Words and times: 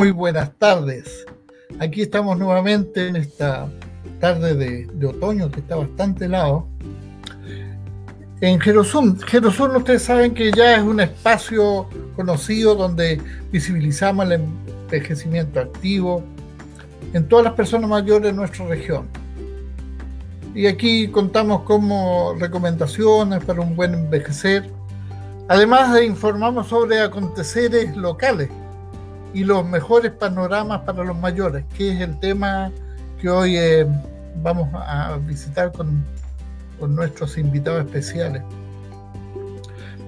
Muy 0.00 0.12
buenas 0.12 0.56
tardes. 0.56 1.26
Aquí 1.78 2.00
estamos 2.00 2.38
nuevamente 2.38 3.08
en 3.08 3.16
esta 3.16 3.68
tarde 4.18 4.54
de, 4.54 5.06
otoño 5.06 5.50
que 5.50 5.60
está 5.60 5.76
bastante 5.76 6.24
helado. 6.24 6.66
En 8.40 8.58
Jerosum. 8.58 9.18
Jerosum 9.18 9.76
ustedes 9.76 10.00
saben 10.00 10.32
que 10.32 10.52
ya 10.52 10.76
es 10.76 10.82
un 10.82 11.00
espacio 11.00 11.86
conocido 12.16 12.76
donde 12.76 13.20
visibilizamos 13.52 14.24
el 14.24 14.40
envejecimiento 14.40 15.60
activo 15.60 16.24
en 17.12 17.28
todas 17.28 17.44
las 17.44 17.52
personas 17.52 17.90
mayores 17.90 18.22
de 18.22 18.32
nuestra 18.32 18.66
región. 18.68 19.06
Y 20.54 20.66
aquí 20.66 21.08
contamos 21.08 21.64
como 21.64 22.36
recomendaciones 22.38 23.44
para 23.44 23.60
un 23.60 23.76
buen 23.76 23.92
envejecer. 23.92 24.64
Además 25.46 25.92
de 25.92 26.06
informamos 26.06 26.68
sobre 26.68 27.02
aconteceres 27.02 27.94
locales 27.98 28.48
y 29.32 29.44
los 29.44 29.66
mejores 29.66 30.12
panoramas 30.12 30.80
para 30.80 31.04
los 31.04 31.16
mayores, 31.16 31.64
que 31.76 31.92
es 31.92 32.00
el 32.00 32.18
tema 32.18 32.70
que 33.20 33.28
hoy 33.28 33.56
eh, 33.56 33.86
vamos 34.42 34.68
a 34.74 35.18
visitar 35.26 35.72
con, 35.72 36.04
con, 36.78 36.94
nuestros 36.94 37.36
invitados 37.38 37.84
especiales. 37.84 38.42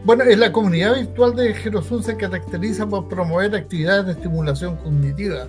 Bueno, 0.05 0.25
en 0.25 0.41
la 0.41 0.51
comunidad 0.51 0.97
virtual 0.97 1.37
de 1.37 1.55
Jerosun 1.55 2.03
se 2.03 2.17
caracteriza 2.17 2.87
por 2.87 3.09
promover 3.09 3.55
actividades 3.55 4.07
de 4.07 4.13
estimulación 4.13 4.77
cognitiva, 4.77 5.47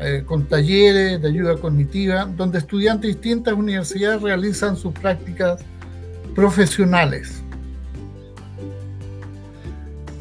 eh, 0.00 0.22
con 0.24 0.44
talleres 0.46 1.20
de 1.20 1.28
ayuda 1.28 1.56
cognitiva, 1.56 2.26
donde 2.36 2.58
estudiantes 2.58 3.02
de 3.02 3.08
distintas 3.08 3.54
universidades 3.54 4.22
realizan 4.22 4.76
sus 4.76 4.92
prácticas 4.92 5.60
profesionales. 6.36 7.42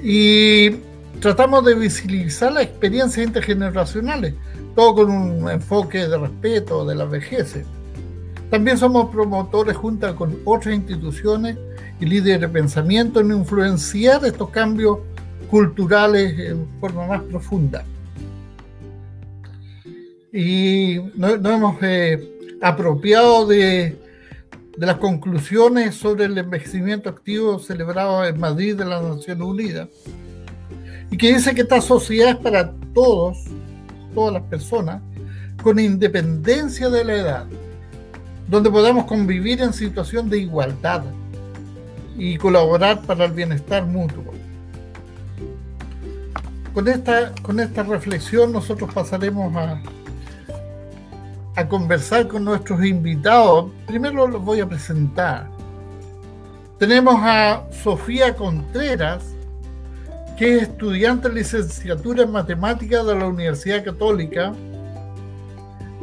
Y 0.01 0.77
tratamos 1.19 1.65
de 1.65 1.75
visibilizar 1.75 2.51
las 2.51 2.63
experiencias 2.63 3.25
intergeneracionales, 3.25 4.33
todo 4.75 4.95
con 4.95 5.11
un 5.11 5.49
enfoque 5.49 6.07
de 6.07 6.17
respeto 6.17 6.85
de 6.85 6.95
la 6.95 7.05
vejez. 7.05 7.57
También 8.49 8.77
somos 8.77 9.09
promotores 9.09 9.75
junto 9.75 10.15
con 10.15 10.39
otras 10.45 10.75
instituciones 10.75 11.57
y 11.99 12.05
líderes 12.05 12.41
de 12.41 12.47
pensamiento 12.47 13.19
en 13.19 13.31
influenciar 13.31 14.23
estos 14.25 14.49
cambios 14.49 14.99
culturales 15.49 16.39
en 16.39 16.67
forma 16.79 17.07
más 17.07 17.21
profunda. 17.23 17.83
Y 20.31 20.99
nos, 21.15 21.33
hemos 21.33 21.77
eh, 21.81 22.57
apropiado 22.61 23.47
de, 23.47 23.97
de 24.77 24.85
las 24.85 24.97
conclusiones 24.97 25.95
sobre 25.95 26.25
el 26.25 26.37
envejecimiento 26.37 27.09
activo 27.09 27.57
celebrado 27.59 28.23
en 28.23 28.39
Madrid 28.39 28.75
de 28.75 28.85
las 28.85 29.03
Naciones 29.03 29.43
Unidas 29.43 29.89
y 31.09 31.17
que 31.17 31.33
dice 31.33 31.55
que 31.55 31.61
esta 31.61 31.81
sociedad 31.81 32.29
es 32.29 32.35
para 32.37 32.71
todos, 32.93 33.37
todas 34.13 34.33
las 34.33 34.43
personas, 34.43 35.01
con 35.63 35.79
independencia 35.79 36.89
de 36.89 37.03
la 37.03 37.13
edad, 37.13 37.45
donde 38.47 38.69
podamos 38.69 39.05
convivir 39.05 39.61
en 39.61 39.73
situación 39.73 40.29
de 40.29 40.39
igualdad 40.39 41.03
y 42.17 42.37
colaborar 42.37 43.01
para 43.01 43.25
el 43.25 43.31
bienestar 43.31 43.85
mutuo. 43.85 44.23
Con 46.73 46.87
esta, 46.87 47.33
con 47.41 47.59
esta 47.59 47.83
reflexión 47.83 48.51
nosotros 48.51 48.93
pasaremos 48.93 49.55
a, 49.55 49.81
a 51.55 51.67
conversar 51.67 52.27
con 52.27 52.45
nuestros 52.45 52.85
invitados. 52.85 53.71
Primero 53.87 54.27
los 54.27 54.43
voy 54.43 54.59
a 54.59 54.67
presentar. 54.67 55.49
Tenemos 56.77 57.15
a 57.17 57.63
Sofía 57.71 58.35
Contreras, 58.35 59.23
que 60.37 60.57
es 60.57 60.61
estudiante 60.63 61.29
de 61.29 61.35
licenciatura 61.35 62.23
en 62.23 62.31
matemáticas 62.31 63.05
de 63.05 63.15
la 63.15 63.27
Universidad 63.27 63.83
Católica 63.83 64.53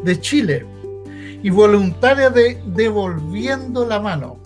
de 0.03 0.21
Chile 0.21 0.67
y 1.43 1.51
voluntaria 1.51 2.31
de 2.31 2.61
Devolviendo 2.67 3.87
la 3.87 4.01
Mano. 4.01 4.39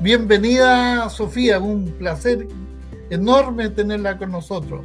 Bienvenida 0.00 1.08
Sofía, 1.10 1.60
un 1.60 1.92
placer 1.92 2.48
enorme 3.08 3.68
tenerla 3.68 4.18
con 4.18 4.32
nosotros. 4.32 4.84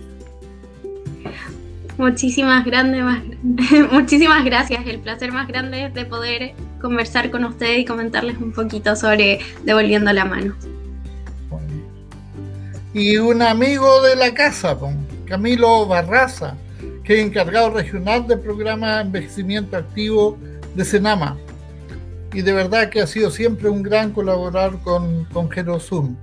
Muchísimas, 1.97 2.65
grandes, 2.65 3.03
muchísimas 3.91 4.45
gracias. 4.45 4.85
El 4.85 4.99
placer 4.99 5.31
más 5.31 5.47
grande 5.47 5.85
es 5.85 5.93
de 5.93 6.05
poder 6.05 6.53
conversar 6.79 7.31
con 7.31 7.45
ustedes 7.45 7.79
y 7.79 7.85
comentarles 7.85 8.37
un 8.37 8.51
poquito 8.51 8.95
sobre 8.95 9.39
Devolviendo 9.63 10.13
la 10.13 10.25
Mano 10.25 10.55
y 12.93 13.17
un 13.17 13.41
amigo 13.41 14.01
de 14.03 14.15
la 14.15 14.33
casa, 14.33 14.77
Camilo 15.25 15.87
Barraza, 15.87 16.55
que 17.03 17.15
es 17.15 17.25
encargado 17.25 17.71
regional 17.71 18.27
del 18.27 18.39
programa 18.39 19.01
Envejecimiento 19.01 19.77
Activo 19.77 20.37
de 20.75 20.85
Senama. 20.85 21.37
Y 22.33 22.41
de 22.41 22.53
verdad 22.53 22.89
que 22.89 23.01
ha 23.01 23.07
sido 23.07 23.31
siempre 23.31 23.69
un 23.69 23.83
gran 23.83 24.11
colaborador 24.11 24.79
con, 24.81 25.25
con 25.25 25.49
Gerosum. 25.49 26.15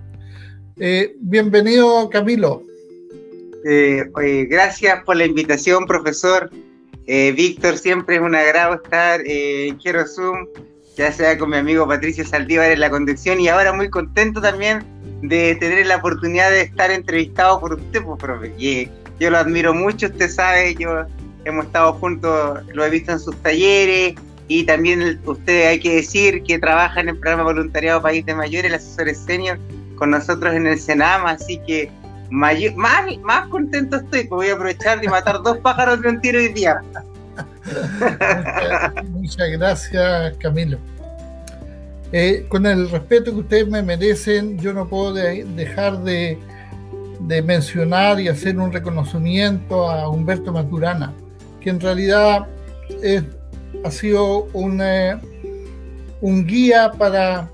Eh, 0.79 1.17
bienvenido, 1.21 2.09
Camilo. 2.09 2.63
Eh, 3.65 4.05
gracias 4.49 5.05
por 5.05 5.17
la 5.17 5.27
invitación, 5.27 5.87
profesor. 5.87 6.51
Eh, 7.07 7.33
Víctor, 7.33 7.79
siempre 7.79 8.17
es 8.17 8.23
un 8.23 8.35
agrado 8.35 8.77
estar 8.77 9.21
en 9.25 9.79
Gerosum, 9.81 10.47
ya 11.01 11.11
sea 11.11 11.39
con 11.39 11.49
mi 11.49 11.57
amigo 11.57 11.89
Patricio 11.89 12.27
Saldívar 12.27 12.71
en 12.71 12.81
la 12.81 12.91
conducción 12.91 13.41
y 13.41 13.49
ahora 13.49 13.73
muy 13.73 13.89
contento 13.89 14.43
también 14.43 14.85
de 15.23 15.55
tener 15.55 15.87
la 15.87 15.97
oportunidad 15.97 16.51
de 16.51 16.61
estar 16.61 16.91
entrevistado 16.91 17.59
por 17.59 17.73
usted, 17.73 18.03
pues, 18.03 18.19
profe. 18.19 18.53
Yo 19.19 19.31
lo 19.31 19.39
admiro 19.39 19.73
mucho, 19.73 20.09
usted 20.09 20.29
sabe, 20.29 20.75
yo 20.75 21.07
hemos 21.47 21.65
estado 21.65 21.95
juntos, 21.95 22.61
lo 22.75 22.85
he 22.85 22.91
visto 22.91 23.13
en 23.13 23.19
sus 23.19 23.35
talleres 23.37 24.15
y 24.47 24.65
también 24.65 25.19
usted 25.25 25.69
hay 25.69 25.81
que 25.81 25.97
decir 25.97 26.43
que 26.43 26.59
trabaja 26.59 27.01
en 27.01 27.09
el 27.09 27.17
programa 27.17 27.45
voluntariado 27.45 28.03
País 28.03 28.27
de 28.27 28.35
Mayores, 28.35 28.71
el 28.71 28.75
asesor 28.75 29.15
senior, 29.15 29.59
con 29.97 30.11
nosotros 30.11 30.55
en 30.55 30.67
el 30.67 30.79
Senama, 30.79 31.31
así 31.31 31.59
que 31.67 31.91
más, 32.29 32.57
más 32.77 33.49
contento 33.49 33.97
estoy, 33.97 34.25
pues 34.25 34.29
voy 34.29 34.49
a 34.49 34.53
aprovechar 34.53 35.01
de 35.01 35.09
matar 35.09 35.43
dos 35.43 35.57
pájaros 35.61 36.03
de 36.03 36.11
un 36.11 36.21
tiro 36.21 36.39
hoy 36.39 36.49
día. 36.49 36.79
muchas 39.11 39.51
gracias, 39.51 40.37
Camilo. 40.39 40.79
Eh, 42.13 42.47
con 42.49 42.67
el 42.67 42.91
respeto 42.91 43.33
que 43.33 43.41
ustedes 43.41 43.69
me 43.69 43.83
merecen, 43.83 44.59
yo 44.59 44.73
no 44.73 44.89
puedo 44.89 45.13
dejar 45.15 46.03
de, 46.03 46.39
mencionar 47.45 48.21
y 48.21 48.29
hacer 48.29 48.59
un 48.59 48.73
reconocimiento 48.73 49.89
a 49.89 50.09
Humberto 50.09 50.53
Maturana, 50.53 51.13
que 51.61 51.71
en 51.71 51.79
realidad 51.79 52.47
ha 53.85 53.91
sido 53.91 54.49
eh, 54.83 55.17
un 56.21 56.47
guía 56.47 56.91
para 56.99 57.49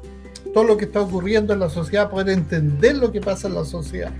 todo 0.55 0.65
lo 0.65 0.77
que 0.79 0.87
está 0.87 1.03
ocurriendo 1.03 1.53
en 1.53 1.61
la 1.61 1.69
sociedad, 1.69 2.09
poder 2.09 2.31
entender 2.31 2.97
lo 2.97 3.13
que 3.13 3.21
pasa 3.21 3.49
en 3.49 3.55
la 3.55 3.65
sociedad. 3.65 4.13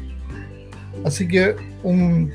Así 1.05 1.27
que 1.27 1.57
un, 1.83 2.31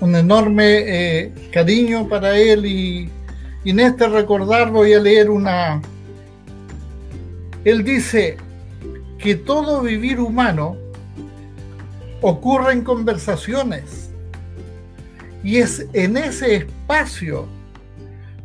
enorme 0.00 0.64
eh, 0.86 1.32
cariño 1.52 2.08
para 2.08 2.38
él 2.38 2.66
y 2.66 3.10
en 3.64 3.80
este 3.80 4.06
recordar 4.08 4.70
voy 4.70 4.92
a 4.92 5.00
leer 5.00 5.28
una, 5.28 5.82
él 7.64 7.82
dice 7.82 8.36
que 9.18 9.34
todo 9.34 9.82
vivir 9.82 10.20
humano 10.20 10.76
ocurre 12.20 12.72
en 12.72 12.82
conversaciones 12.82 14.10
y 15.42 15.56
es 15.56 15.86
en 15.92 16.16
ese 16.16 16.56
espacio 16.56 17.46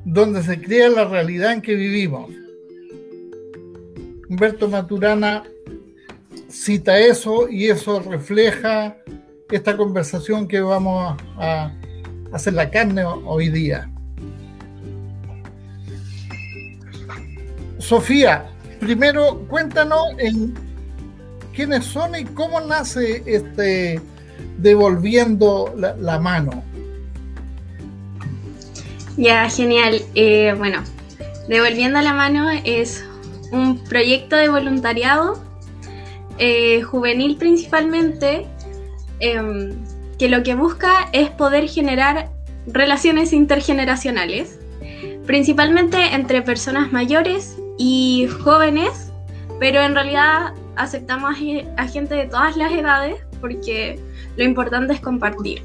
donde 0.06 0.42
se 0.42 0.60
crea 0.60 0.90
la 0.90 1.06
realidad 1.06 1.54
en 1.54 1.62
que 1.62 1.76
vivimos. 1.76 2.32
Humberto 4.28 4.68
Maturana 4.68 5.44
cita 6.50 6.98
eso 7.00 7.48
y 7.48 7.68
eso 7.68 8.00
refleja 8.00 8.98
esta 9.52 9.76
conversación 9.78 10.48
que 10.48 10.62
vamos 10.62 11.18
a 11.38 11.72
hacer 12.32 12.54
la 12.54 12.70
carne 12.70 13.04
hoy 13.04 13.50
día. 13.50 13.90
Sofía, 17.80 18.50
primero 18.80 19.46
cuéntanos 19.48 20.06
en 20.18 20.54
quiénes 21.54 21.86
son 21.86 22.16
y 22.16 22.24
cómo 22.26 22.62
nace 22.62 23.24
este 23.26 24.00
devolviendo 24.58 25.74
la, 25.78 26.20
mano. 26.20 26.64
Ya, 29.18 29.50
genial. 29.50 30.02
Eh, 30.16 30.54
bueno, 30.58 30.84
Devolviendo 31.52 32.00
la 32.00 32.14
mano 32.14 32.50
es 32.64 33.04
un 33.52 33.84
proyecto 33.84 34.38
de 34.38 34.48
voluntariado 34.48 35.44
eh, 36.38 36.82
juvenil 36.82 37.36
principalmente, 37.36 38.46
em, 39.22 39.72
que 40.20 40.30
lo 40.30 40.44
que 40.44 40.56
busca 40.56 41.10
es 41.14 41.30
poder 41.30 41.68
generar 41.68 42.30
relaciones 42.68 43.34
intergeneracionales, 43.34 44.60
principalmente 45.26 46.14
entre 46.14 46.42
personas 46.42 46.92
mayores 46.92 47.58
y 47.78 48.28
jóvenes, 48.44 49.12
pero 49.60 49.82
en 49.82 49.96
realidad 49.96 50.54
aceptamos 50.76 51.36
a 51.78 51.88
gente 51.88 52.16
de 52.16 52.26
todas 52.26 52.58
las 52.58 52.72
edades 52.72 53.16
porque 53.40 54.00
lo 54.38 54.44
importante 54.44 54.94
es 54.94 55.00
compartir. 55.00 55.62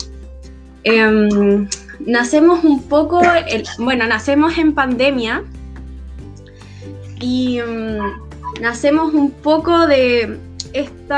Em, 0.84 1.68
nacemos 2.00 2.64
un 2.64 2.82
poco, 2.82 3.20
bueno, 3.78 4.06
nacemos 4.06 4.56
en 4.56 4.72
pandemia 4.72 5.42
y 7.20 7.58
em, 7.58 7.98
nacemos 8.60 9.12
un 9.12 9.30
poco 9.30 9.86
de 9.86 10.38
este 10.72 11.14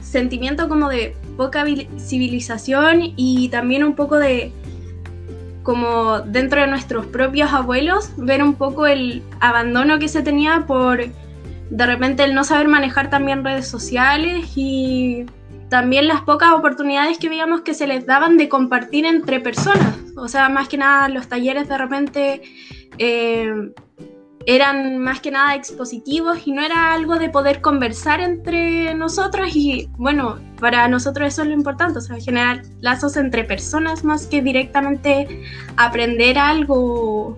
sentimiento 0.00 0.68
como 0.68 0.88
de 0.88 1.14
poca 1.40 1.64
civilización 1.96 3.14
y 3.16 3.48
también 3.48 3.82
un 3.82 3.94
poco 3.94 4.18
de 4.18 4.52
como 5.62 6.20
dentro 6.20 6.60
de 6.60 6.66
nuestros 6.66 7.06
propios 7.06 7.50
abuelos, 7.54 8.12
ver 8.18 8.42
un 8.42 8.56
poco 8.56 8.86
el 8.86 9.22
abandono 9.40 9.98
que 9.98 10.08
se 10.08 10.20
tenía 10.20 10.66
por 10.66 10.98
de 11.70 11.86
repente 11.86 12.24
el 12.24 12.34
no 12.34 12.44
saber 12.44 12.68
manejar 12.68 13.08
también 13.08 13.42
redes 13.42 13.66
sociales 13.66 14.52
y 14.54 15.24
también 15.70 16.08
las 16.08 16.20
pocas 16.20 16.52
oportunidades 16.52 17.16
que 17.16 17.30
veíamos 17.30 17.62
que 17.62 17.72
se 17.72 17.86
les 17.86 18.04
daban 18.04 18.36
de 18.36 18.50
compartir 18.50 19.06
entre 19.06 19.40
personas. 19.40 19.96
O 20.18 20.28
sea, 20.28 20.50
más 20.50 20.68
que 20.68 20.76
nada 20.76 21.08
los 21.08 21.26
talleres 21.26 21.70
de 21.70 21.78
repente 21.78 22.42
eh, 22.98 23.72
eran 24.46 24.98
más 24.98 25.20
que 25.20 25.30
nada 25.30 25.54
expositivos 25.54 26.46
y 26.46 26.52
no 26.52 26.62
era 26.62 26.92
algo 26.94 27.18
de 27.18 27.28
poder 27.28 27.60
conversar 27.60 28.20
entre 28.20 28.94
nosotros 28.94 29.54
y 29.54 29.90
bueno, 29.96 30.38
para 30.58 30.88
nosotros 30.88 31.28
eso 31.28 31.42
es 31.42 31.48
lo 31.48 31.54
importante, 31.54 31.98
o 31.98 32.02
sea, 32.02 32.18
generar 32.18 32.62
lazos 32.80 33.16
entre 33.16 33.44
personas 33.44 34.02
más 34.04 34.26
que 34.26 34.40
directamente 34.42 35.42
aprender 35.76 36.38
algo. 36.38 37.36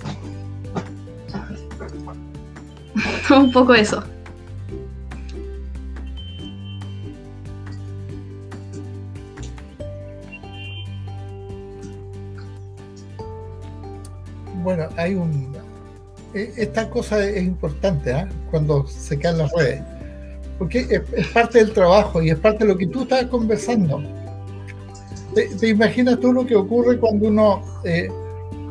Un 3.30 3.50
poco 3.52 3.74
eso. 3.74 4.04
Bueno, 14.62 14.88
hay 14.96 15.16
un, 15.16 15.51
esta 16.34 16.88
cosa 16.88 17.26
es 17.26 17.42
importante 17.42 18.12
¿ah? 18.12 18.28
cuando 18.50 18.86
se 18.86 19.18
caen 19.18 19.38
las 19.38 19.52
redes, 19.52 19.82
porque 20.58 21.02
es, 21.14 21.26
parte 21.28 21.58
del 21.58 21.72
trabajo 21.72 22.22
y 22.22 22.30
es 22.30 22.38
parte 22.38 22.64
de 22.64 22.72
lo 22.72 22.78
que 22.78 22.86
tú 22.86 23.02
estás 23.02 23.26
conversando. 23.26 24.02
¿Te, 25.34 25.68
imaginas 25.68 26.20
tú 26.20 26.32
lo 26.32 26.46
que 26.46 26.54
ocurre 26.54 26.98
cuando 26.98 27.28
uno 27.28 27.62
eh, 27.84 28.08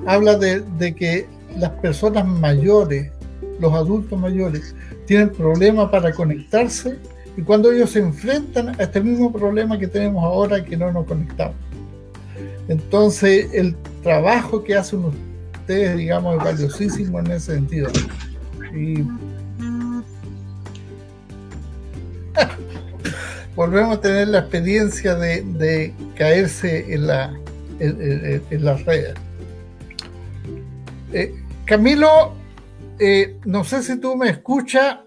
habla 0.06 0.38
de, 0.38 0.96
que 0.96 1.28
las 1.58 1.72
personas 1.72 2.28
mayores, 2.28 3.12
los 3.60 3.74
adultos 3.74 4.20
mayores, 4.20 4.76
tienen 5.06 5.30
problemas 5.32 5.90
para 5.90 6.14
conectarse 6.14 6.98
y 7.36 7.42
cuando 7.42 7.72
ellos 7.72 7.92
se 7.92 8.00
enfrentan 8.00 8.80
a 8.80 8.84
este 8.84 9.02
mismo 9.02 9.32
problema 9.32 9.78
que 9.78 9.88
tenemos 9.88 10.24
ahora 10.24 10.64
que 10.64 10.78
no 10.78 10.92
nos 10.92 11.06
conectamos? 11.06 11.56
Entonces, 12.68 13.50
el 13.54 13.76
trabajo 14.04 14.64
que 14.64 14.76
hacen 14.76 15.06
ustedes 15.06 15.31
digamos, 15.72 16.38
es 16.38 16.44
valiosísimo 16.44 17.20
en 17.20 17.28
ese 17.28 17.56
sentido. 17.56 17.90
Y 18.76 19.02
volvemos 23.56 23.98
a 23.98 24.02
tener 24.02 24.30
la 24.30 24.40
experiencia 24.40 25.16
de, 25.16 25.94
caerse 26.16 26.94
en, 26.94 27.08
la, 27.08 27.34
en, 27.80 28.66
las 28.66 28.86
redes. 28.86 29.16
Eh, 31.14 31.34
Camilo, 31.66 32.34
eh, 33.00 33.38
no 33.46 33.64
sé 33.64 33.84
si 33.84 34.00
tú 34.00 34.16
me 34.16 34.30
escuchas. 34.30 35.00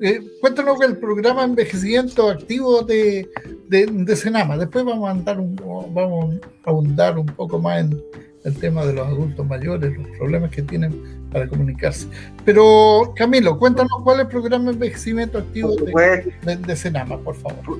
Eh, 0.00 0.20
cuéntanos 0.40 0.80
el 0.80 0.96
programa 0.96 1.44
Envejecimiento 1.44 2.28
Activo 2.28 2.82
de, 2.82 3.28
de, 3.68 4.16
Senama. 4.16 4.56
Después 4.56 4.84
vamos 4.84 5.08
a, 5.08 5.12
andar 5.12 5.36
vamos 5.36 6.34
a 6.64 6.70
ahondar 6.70 7.18
un 7.18 7.26
poco 7.26 7.60
más 7.60 7.80
en, 7.80 8.02
el 8.44 8.56
tema 8.58 8.84
de 8.84 8.92
los 8.94 9.06
adultos 9.06 9.46
mayores, 9.46 9.96
los 9.96 10.08
problemas 10.18 10.50
que 10.50 10.62
tienen 10.62 11.22
para 11.30 11.46
comunicarse. 11.48 12.08
Pero 12.44 13.12
Camilo, 13.16 13.58
cuéntanos 13.58 13.92
cuál 14.02 14.18
es 14.18 14.22
el 14.22 14.28
programa 14.28 14.64
de 14.66 14.70
envejecimiento 14.72 15.38
activo 15.38 15.74
de, 15.76 16.56
de, 16.56 16.76
Senama, 16.76 17.18
por 17.18 17.36
favor. 17.36 17.78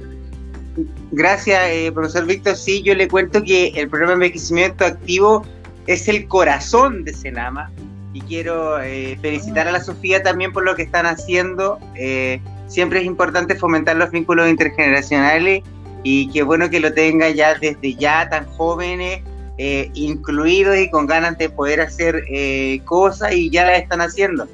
Gracias, 1.10 1.60
eh, 1.68 1.90
profesor 1.92 2.26
Víctor. 2.26 2.56
Sí, 2.56 2.82
yo 2.82 2.94
le 2.94 3.08
cuento 3.08 3.42
que 3.42 3.68
el 3.68 3.88
programa 3.88 4.12
de 4.12 4.26
envejecimiento 4.26 4.84
activo 4.84 5.44
es 5.86 6.08
el 6.08 6.26
corazón 6.28 7.04
de 7.04 7.12
Senama 7.12 7.70
y 8.14 8.20
quiero 8.20 8.80
eh, 8.80 9.18
felicitar 9.20 9.66
a 9.68 9.72
la 9.72 9.80
Sofía 9.80 10.22
también 10.22 10.52
por 10.52 10.64
lo 10.64 10.74
que 10.76 10.82
están 10.82 11.06
haciendo. 11.06 11.78
Eh, 11.96 12.40
siempre 12.68 13.00
es 13.00 13.06
importante 13.06 13.56
fomentar 13.56 13.96
los 13.96 14.10
vínculos 14.10 14.48
intergeneracionales 14.48 15.62
y 16.04 16.30
qué 16.30 16.42
bueno 16.42 16.70
que 16.70 16.80
lo 16.80 16.92
tenga 16.92 17.30
ya 17.30 17.54
desde 17.54 17.94
ya 17.94 18.28
tan 18.28 18.46
jóvenes 18.46 19.22
eh, 19.58 19.90
incluidos 19.94 20.76
y 20.78 20.90
con 20.90 21.06
ganas 21.06 21.38
de 21.38 21.50
poder 21.50 21.80
hacer 21.80 22.24
eh, 22.28 22.80
cosas 22.84 23.32
y 23.32 23.50
ya 23.50 23.66
las 23.66 23.82
están 23.82 24.00
haciendo. 24.00 24.48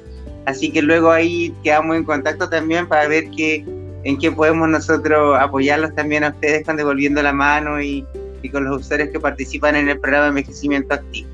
Así 0.45 0.71
que 0.71 0.81
luego 0.81 1.11
ahí 1.11 1.53
quedamos 1.63 1.95
en 1.95 2.03
contacto 2.03 2.49
también 2.49 2.87
para 2.87 3.07
ver 3.07 3.29
qué, 3.35 3.63
en 4.03 4.17
qué 4.17 4.31
podemos 4.31 4.67
nosotros 4.69 5.37
apoyarlos 5.39 5.93
también 5.95 6.23
a 6.23 6.29
ustedes 6.29 6.65
con 6.65 6.77
devolviendo 6.77 7.21
la 7.21 7.33
mano 7.33 7.81
y, 7.81 8.05
y 8.41 8.49
con 8.49 8.65
los 8.65 8.81
usuarios 8.81 9.09
que 9.09 9.19
participan 9.19 9.75
en 9.75 9.89
el 9.89 9.99
programa 9.99 10.25
de 10.25 10.29
envejecimiento 10.29 10.93
activo. 10.93 11.29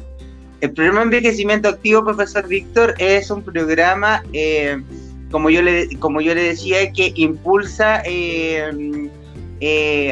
El 0.62 0.72
programa 0.72 1.02
de 1.02 1.18
envejecimiento 1.18 1.70
activo, 1.70 2.04
profesor 2.04 2.48
Víctor, 2.48 2.96
es 2.98 3.30
un 3.30 3.44
programa, 3.44 4.24
eh, 4.34 4.82
como, 5.30 5.50
yo 5.50 5.62
le, 5.62 5.96
como 6.00 6.22
yo 6.22 6.34
le 6.34 6.44
decía, 6.44 6.92
que 6.92 7.12
impulsa 7.16 8.02
eh, 8.06 9.10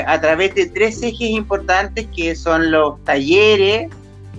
a 0.06 0.22
través 0.22 0.56
de 0.56 0.68
tres 0.68 1.02
ejes 1.04 1.30
importantes 1.30 2.08
que 2.16 2.36
son 2.36 2.72
los 2.72 3.04
talleres, 3.04 3.90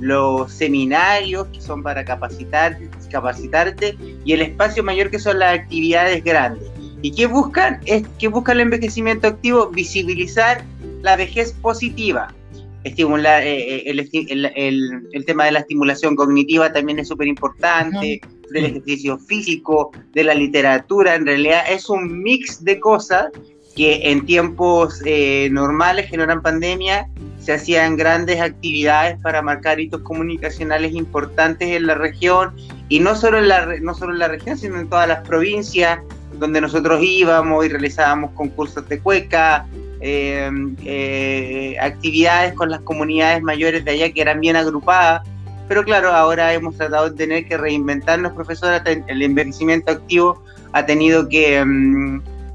los 0.01 0.53
seminarios 0.53 1.47
que 1.49 1.61
son 1.61 1.83
para 1.83 2.05
capacitar, 2.05 2.79
capacitarte 3.11 3.97
y 4.25 4.33
el 4.33 4.43
espacio 4.43 4.83
mayor 4.83 5.11
que 5.11 5.19
son 5.19 5.39
las 5.39 5.59
actividades 5.59 6.23
grandes. 6.25 6.69
¿Y 7.03 7.13
qué 7.13 7.27
buscan? 7.27 7.81
Es 7.85 8.03
que 8.19 8.29
buscan 8.29 8.57
el 8.57 8.63
envejecimiento 8.63 9.29
activo, 9.29 9.69
visibilizar 9.69 10.65
la 11.03 11.17
vejez 11.17 11.53
positiva. 11.53 12.35
Estimular 12.83 13.43
eh, 13.43 13.91
eh, 13.91 15.03
el, 15.13 15.25
tema 15.27 15.45
de 15.45 15.53
la 15.53 15.61
estimulación 15.61 16.17
cognitiva 16.17 16.73
también 16.73 16.99
es 16.99 17.09
súper 17.09 17.27
importante, 17.29 18.21
del 18.51 18.65
ejercicio 18.65 19.19
físico, 19.19 19.91
de 20.13 20.25
la 20.25 20.35
literatura, 20.35 21.15
en 21.15 21.27
realidad 21.27 21.65
es 21.69 21.89
un 21.89 22.23
mix 22.23 22.63
de 22.63 22.79
cosas 22.79 23.27
que 23.75 24.11
en 24.11 24.25
tiempos 24.25 25.03
eh, 25.05 25.49
normales, 25.51 26.11
que 26.11 26.17
no 26.17 26.25
eran 26.25 26.43
pandemia, 26.43 27.09
se 27.39 27.53
hacían 27.53 27.97
grandes 27.97 28.41
actividades 28.41 29.19
para 29.21 29.43
marcar 29.43 29.81
hitos 29.81 30.01
comunicacionales 30.03 30.95
importantes 30.95 31.69
en 31.69 31.87
la 31.87 31.95
región, 31.95 32.55
y 32.89 33.01
no 33.01 33.17
solo 33.17 33.39
en 33.39 33.49
la, 33.49 33.67
no 33.81 33.95
solo 33.95 34.13
en 34.13 34.19
la 34.21 34.29
región, 34.29 34.57
sino 34.57 34.79
en 34.79 34.89
todas 34.89 35.09
las 35.09 35.27
provincias 35.27 35.99
donde 36.39 36.61
nosotros 36.61 37.01
íbamos 37.03 37.65
y 37.65 37.69
realizábamos 37.69 38.33
concursos 38.33 38.89
de 38.89 38.99
cueca, 38.99 39.67
em, 40.01 40.77
eh, 40.85 41.77
actividades 41.81 42.55
con 42.55 42.71
las 42.71 42.81
comunidades 42.81 43.43
mayores 43.43 43.85
de 43.85 43.93
allá 43.93 44.13
que 44.13 44.21
eran 44.21 44.41
bien 44.41 44.57
agrupadas. 44.57 45.23
Pero 45.69 45.85
claro, 45.85 46.13
ahora 46.13 46.53
hemos 46.53 46.77
tratado 46.77 47.11
de 47.11 47.17
tener 47.17 47.47
que 47.47 47.57
reinventarnos, 47.57 48.33
profesora, 48.33 48.83
el 48.85 49.23
envejecimiento 49.23 49.93
activo 49.93 50.43
ha 50.73 50.85
tenido 50.87 51.29
que... 51.29 51.65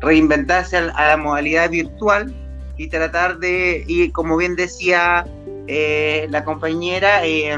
Em, 0.01 0.07
reinventarse 0.07 0.77
a, 0.77 1.07
la 1.07 1.17
modalidad 1.17 1.69
virtual 1.69 2.33
y 2.77 2.87
tratar 2.87 3.39
de, 3.39 3.83
y 3.87 4.09
como 4.11 4.37
bien 4.37 4.55
decía 4.55 5.25
eh, 5.67 6.27
la 6.29 6.43
compañera, 6.43 7.25
eh, 7.25 7.55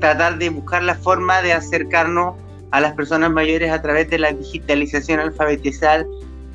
tratar 0.00 0.38
de 0.38 0.50
buscar 0.50 0.82
la 0.82 0.94
forma 0.94 1.42
de 1.42 1.52
acercarnos 1.52 2.34
a 2.70 2.80
las 2.80 2.92
personas 2.94 3.30
mayores 3.30 3.70
a 3.70 3.80
través 3.80 4.10
de 4.10 4.18
la 4.18 4.32
digitalización 4.32 5.20
alfabetizal 5.20 6.06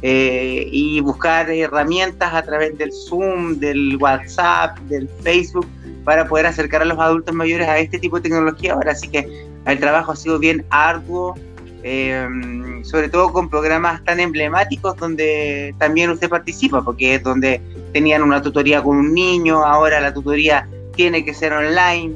eh, 0.03 0.67
y 0.71 0.99
buscar 0.99 1.49
herramientas 1.49 2.33
a 2.33 2.41
través 2.43 2.77
del 2.77 2.91
Zoom, 2.91 3.59
del 3.59 3.97
WhatsApp, 3.97 4.77
del 4.81 5.07
Facebook, 5.23 5.67
para 6.03 6.27
poder 6.27 6.47
acercar 6.47 6.81
a 6.81 6.85
los 6.85 6.99
adultos 6.99 7.33
mayores 7.33 7.67
a 7.67 7.77
este 7.79 7.99
tipo 7.99 8.17
de 8.17 8.23
tecnología. 8.23 8.73
Ahora 8.73 8.93
sí 8.95 9.07
que 9.07 9.27
el 9.65 9.79
trabajo 9.79 10.11
ha 10.11 10.15
sido 10.15 10.39
bien 10.39 10.65
arduo, 10.69 11.35
Em, 11.83 12.83
sobre 12.83 13.09
todo 13.09 13.33
con 13.33 13.49
programas 13.49 14.03
tan 14.03 14.19
emblemáticos 14.19 14.95
donde 14.97 15.73
también 15.79 16.11
usted 16.11 16.29
participa, 16.29 16.83
porque 16.83 17.15
es 17.15 17.23
donde 17.23 17.59
tenían 17.91 18.21
una 18.21 18.41
tutoría 18.41 18.83
con 18.83 18.97
un 18.97 19.13
niño, 19.13 19.65
ahora 19.65 19.99
la 19.99 20.13
tutoría 20.13 20.67
tiene 20.95 21.25
que 21.25 21.33
ser 21.33 21.53
online, 21.53 22.13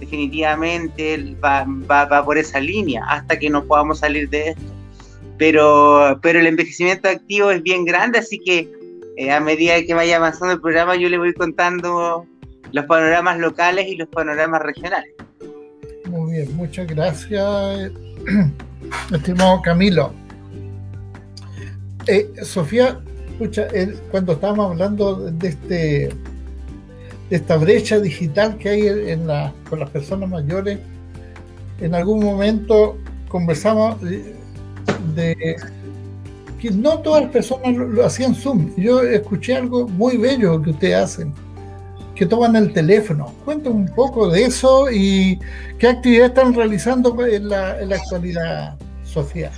definitivamente 0.00 1.36
va, 1.42 1.64
va, 1.88 2.24
por 2.24 2.36
esa 2.36 2.58
línea 2.58 3.04
hasta 3.08 3.38
que 3.38 3.48
nos 3.48 3.64
podamos 3.66 4.00
salir 4.00 4.28
de 4.28 4.50
esto. 4.50 4.62
Pero, 5.38 6.18
pero 6.22 6.40
el 6.40 6.46
envejecimiento 6.46 7.08
activo 7.08 7.50
es 7.50 7.62
bien 7.62 7.84
grande, 7.84 8.18
así 8.18 8.40
que 8.40 8.68
eh, 9.16 9.30
a 9.30 9.38
medida 9.38 9.80
que 9.82 9.94
vaya 9.94 10.16
avanzando 10.16 10.54
el 10.54 10.60
programa 10.60 10.96
yo 10.96 11.08
le 11.08 11.18
voy 11.18 11.32
contando 11.34 12.26
los 12.72 12.84
panoramas 12.86 13.38
locales 13.38 13.86
y 13.86 13.96
los 13.96 14.08
panoramas 14.08 14.62
regionales. 14.62 15.10
Muy 16.06 16.32
bien, 16.32 16.56
muchas 16.56 16.86
gracias. 16.88 17.92
estimado 19.12 19.60
Camilo. 19.62 20.12
Eh, 22.06 22.32
Sofía, 22.42 23.00
escucha, 23.32 23.68
cuando 24.10 24.32
estábamos 24.32 24.70
hablando 24.72 25.30
de 25.30 25.48
este 25.48 26.10
esta 27.30 27.56
brecha 27.56 27.98
digital 27.98 28.56
que 28.56 28.68
hay 28.68 28.86
en 28.86 29.26
la, 29.26 29.52
con 29.68 29.80
las 29.80 29.90
personas 29.90 30.28
mayores. 30.28 30.78
En 31.80 31.94
algún 31.94 32.24
momento 32.24 32.96
conversamos 33.28 34.00
de, 34.00 35.56
que 36.60 36.70
no 36.70 37.00
todas 37.00 37.24
las 37.24 37.32
personas 37.32 37.74
lo, 37.76 38.04
hacían 38.04 38.34
Zoom. 38.34 38.74
Yo 38.76 39.02
escuché 39.02 39.56
algo 39.56 39.88
muy 39.88 40.16
bello 40.16 40.62
que 40.62 40.70
ustedes 40.70 40.96
hacen, 40.96 41.34
que 42.16 42.26
toman 42.26 42.56
el 42.56 42.72
teléfono. 42.72 43.32
Cuéntame 43.44 43.76
un 43.76 43.94
poco 43.94 44.28
de 44.28 44.44
eso 44.44 44.90
y 44.90 45.38
qué 45.78 45.88
actividades 45.88 46.30
están 46.30 46.54
realizando 46.54 47.24
en 47.24 47.48
la, 47.48 47.80
en 47.80 47.90
la 47.90 47.96
actualidad, 47.96 48.76
Sofía. 49.04 49.50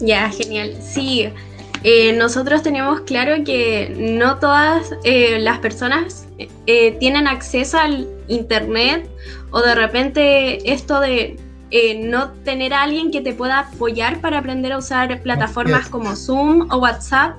Ya, 0.00 0.30
genial. 0.30 0.74
Sí, 0.80 1.30
eh, 1.82 2.12
nosotros 2.14 2.62
tenemos 2.62 3.00
claro 3.02 3.44
que 3.44 3.94
no 3.96 4.38
todas 4.38 4.92
eh, 5.04 5.38
las 5.38 5.58
personas 5.58 6.26
eh, 6.66 6.92
tienen 6.98 7.28
acceso 7.28 7.78
al 7.78 8.08
Internet 8.28 9.08
o 9.50 9.60
de 9.60 9.74
repente 9.74 10.72
esto 10.72 11.00
de 11.00 11.38
no 11.98 12.30
tener 12.44 12.72
a 12.72 12.82
alguien 12.84 13.10
que 13.10 13.20
te 13.20 13.34
pueda 13.34 13.60
apoyar 13.60 14.20
para 14.20 14.38
aprender 14.38 14.72
a 14.72 14.78
usar 14.78 15.20
plataformas 15.20 15.88
como 15.88 16.16
Zoom 16.16 16.68
o 16.72 16.78
WhatsApp. 16.78 17.36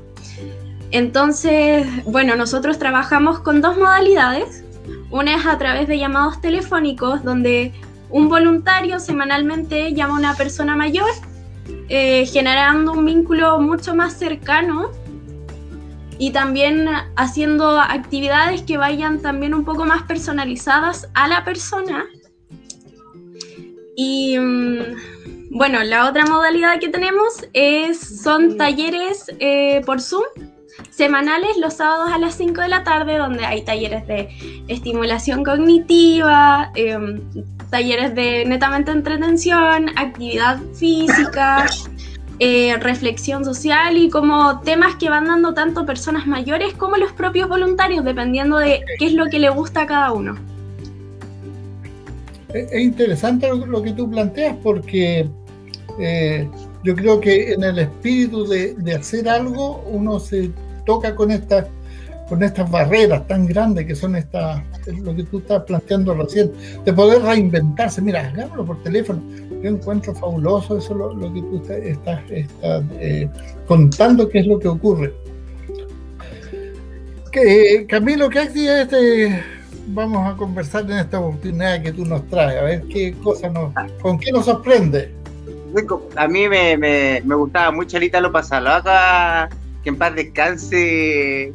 Entonces, 0.91 1.85
bueno, 2.05 2.35
nosotros 2.35 2.79
trabajamos 2.79 3.39
con 3.39 3.61
dos 3.61 3.77
modalidades. 3.77 4.63
Una 5.11 5.35
es 5.35 5.45
a 5.45 5.57
través 5.57 5.87
de 5.87 5.97
llamados 5.97 6.39
telefónicos, 6.41 7.23
donde 7.23 7.73
un 8.09 8.29
voluntario 8.29 8.99
semanalmente 8.99 9.93
llama 9.93 10.15
a 10.15 10.19
una 10.19 10.35
persona 10.35 10.75
mayor 10.75 11.09
eh, 11.89 12.25
generando 12.25 12.93
un 12.93 13.05
vínculo 13.05 13.59
mucho 13.59 13.95
más 13.95 14.13
cercano 14.13 14.91
y 16.17 16.31
también 16.31 16.87
haciendo 17.15 17.79
actividades 17.79 18.63
que 18.63 18.77
vayan 18.77 19.21
también 19.21 19.53
un 19.53 19.65
poco 19.65 19.85
más 19.85 20.03
personalizadas 20.03 21.09
a 21.13 21.27
la 21.27 21.43
persona. 21.43 22.05
Y 23.95 24.37
mm, 24.39 25.51
bueno, 25.51 25.83
la 25.83 26.09
otra 26.09 26.25
modalidad 26.25 26.79
que 26.79 26.89
tenemos 26.89 27.45
es, 27.53 28.21
son 28.21 28.57
talleres 28.57 29.25
eh, 29.39 29.81
por 29.85 30.01
Zoom 30.01 30.23
semanales 30.89 31.57
los 31.59 31.75
sábados 31.75 32.11
a 32.11 32.17
las 32.17 32.35
5 32.35 32.61
de 32.61 32.67
la 32.67 32.83
tarde, 32.83 33.17
donde 33.17 33.45
hay 33.45 33.63
talleres 33.63 34.07
de 34.07 34.29
estimulación 34.67 35.43
cognitiva, 35.43 36.71
em, 36.75 37.21
talleres 37.69 38.15
de 38.15 38.45
netamente 38.45 38.91
entretención, 38.91 39.89
actividad 39.97 40.59
física, 40.73 41.65
eh, 42.39 42.77
reflexión 42.79 43.43
social 43.43 43.97
y 43.97 44.09
como 44.09 44.59
temas 44.61 44.95
que 44.95 45.09
van 45.09 45.25
dando 45.25 45.53
tanto 45.53 45.85
personas 45.85 46.27
mayores 46.27 46.73
como 46.73 46.97
los 46.97 47.11
propios 47.13 47.49
voluntarios, 47.49 48.05
dependiendo 48.05 48.57
de 48.57 48.81
qué 48.99 49.07
es 49.07 49.13
lo 49.13 49.25
que 49.25 49.39
le 49.39 49.49
gusta 49.49 49.81
a 49.81 49.87
cada 49.87 50.11
uno. 50.13 50.35
Es 52.53 52.79
interesante 52.79 53.49
lo 53.53 53.81
que 53.81 53.91
tú 53.91 54.09
planteas 54.09 54.55
porque 54.63 55.27
eh, 55.99 56.47
yo 56.83 56.95
creo 56.95 57.19
que 57.19 57.53
en 57.53 57.63
el 57.63 57.79
espíritu 57.79 58.47
de, 58.47 58.73
de 58.75 58.95
hacer 58.95 59.27
algo 59.27 59.83
uno 59.91 60.19
se 60.19 60.51
toca 60.87 61.13
con 61.13 61.29
estas 61.29 61.65
con 62.27 62.43
estas 62.43 62.69
barreras 62.69 63.25
tan 63.27 63.45
grandes 63.45 63.85
que 63.85 63.95
son 63.95 64.15
estas, 64.15 64.61
lo 65.01 65.15
que 65.15 65.23
tú 65.23 65.39
estás 65.39 65.63
planteando 65.63 66.13
recién, 66.13 66.51
de 66.83 66.93
poder 66.93 67.21
reinventarse. 67.21 68.01
Mira, 68.01 68.27
hagámoslo 68.27 68.65
por 68.65 68.83
teléfono. 68.83 69.21
Yo 69.63 69.69
encuentro 69.69 70.13
fabuloso 70.13 70.77
eso 70.77 70.93
lo, 70.93 71.13
lo 71.13 71.33
que 71.33 71.41
tú 71.41 71.63
estás, 71.71 72.21
eh, 72.29 73.29
contando, 73.65 74.27
qué 74.29 74.39
es 74.39 74.47
lo 74.47 74.59
que 74.59 74.67
ocurre. 74.67 75.13
Que, 77.31 77.85
Camilo, 77.87 78.29
¿qué 78.29 78.39
actividades 78.39 79.43
vamos 79.87 80.27
a 80.27 80.35
conversar 80.35 80.83
en 80.83 80.97
esta 80.97 81.19
oportunidad 81.19 81.81
que 81.81 81.93
tú 81.93 82.05
nos 82.05 82.27
traes? 82.27 82.59
A 82.59 82.63
ver 82.63 82.83
qué 82.83 83.13
cosa 83.23 83.49
nos, 83.49 83.73
con 84.01 84.19
qué 84.19 84.31
nos 84.31 84.45
sorprende. 84.45 85.13
A 86.15 86.27
mí 86.27 86.47
me, 86.49 86.75
me, 86.77 87.21
me 87.23 87.35
gustaba 87.35 87.71
mucho 87.71 87.97
el 87.97 88.03
Italo 88.03 88.31
Pasalaga, 88.31 89.49
que 89.87 89.91
en 89.91 89.97
paz 89.97 90.15
descanse 90.15 91.53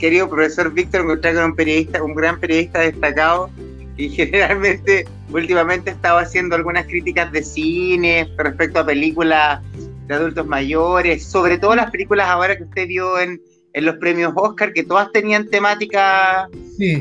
querido 0.00 0.30
profesor 0.30 0.72
Víctor, 0.72 1.02
con 1.02 1.44
un 1.44 1.54
periodista, 1.54 2.02
un 2.02 2.14
gran 2.14 2.40
periodista 2.40 2.80
destacado 2.80 3.50
y 3.98 4.08
generalmente 4.08 5.06
últimamente 5.30 5.90
estaba 5.90 6.22
haciendo 6.22 6.56
algunas 6.56 6.86
críticas 6.86 7.30
de 7.32 7.42
cine 7.42 8.30
respecto 8.38 8.80
a 8.80 8.86
películas 8.86 9.62
de 10.06 10.14
adultos 10.14 10.46
mayores, 10.46 11.22
sobre 11.26 11.58
todo 11.58 11.76
las 11.76 11.90
películas 11.90 12.28
ahora 12.28 12.56
que 12.56 12.62
usted 12.62 12.88
vio 12.88 13.18
en, 13.18 13.42
en 13.74 13.84
los 13.84 13.96
premios 13.96 14.32
Oscar, 14.34 14.72
que 14.72 14.82
todas 14.82 15.12
tenían 15.12 15.50
temática 15.50 16.48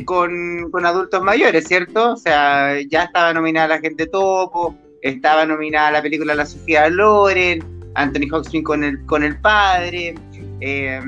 con, 0.04 0.70
con, 0.72 0.86
adultos 0.86 1.24
mayores, 1.24 1.70
¿cierto? 1.70 2.14
O 2.14 2.18
sea, 2.18 2.82
ya 2.82 3.04
estaba 3.04 3.34
nominada 3.34 3.70
La 3.70 3.80
Gente 3.80 4.08
Topo, 4.08 4.76
estaba 5.02 5.46
nominada 5.46 5.92
la 5.92 6.02
película 6.02 6.36
La 6.36 6.46
Sofía 6.46 6.90
Loren, 6.90 7.64
Anthony 7.96 8.28
Hopkins 8.32 8.66
con 8.66 8.84
el, 8.84 9.06
con 9.06 9.24
el 9.24 9.40
padre, 9.40 10.16
eh, 10.62 11.02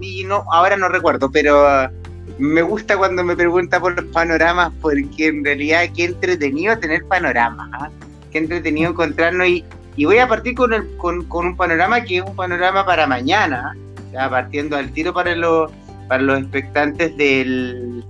y 0.00 0.24
no, 0.24 0.44
ahora 0.50 0.76
no 0.76 0.88
recuerdo, 0.88 1.30
pero 1.30 1.90
me 2.38 2.62
gusta 2.62 2.96
cuando 2.96 3.22
me 3.22 3.36
pregunta 3.36 3.80
por 3.80 3.94
los 3.94 4.04
panoramas, 4.12 4.72
porque 4.80 5.28
en 5.28 5.44
realidad 5.44 5.84
qué 5.94 6.04
entretenido 6.04 6.78
tener 6.78 7.04
panoramas, 7.06 7.70
¿ah? 7.72 7.90
qué 8.32 8.38
entretenido 8.38 8.90
encontrarnos. 8.90 9.46
Y, 9.46 9.64
y 9.96 10.04
voy 10.04 10.18
a 10.18 10.28
partir 10.28 10.54
con, 10.54 10.72
un 10.72 11.56
panorama 11.56 12.02
que 12.02 12.18
es 12.18 12.22
un 12.22 12.34
panorama 12.34 12.84
para 12.84 13.06
mañana, 13.06 13.76
ya 14.12 14.28
partiendo 14.28 14.76
al 14.76 14.90
tiro 14.92 15.12
para 15.12 15.34
los, 15.36 15.70
para 16.08 16.22
los 16.22 16.40
expectantes 16.40 17.16
del. 17.16 18.04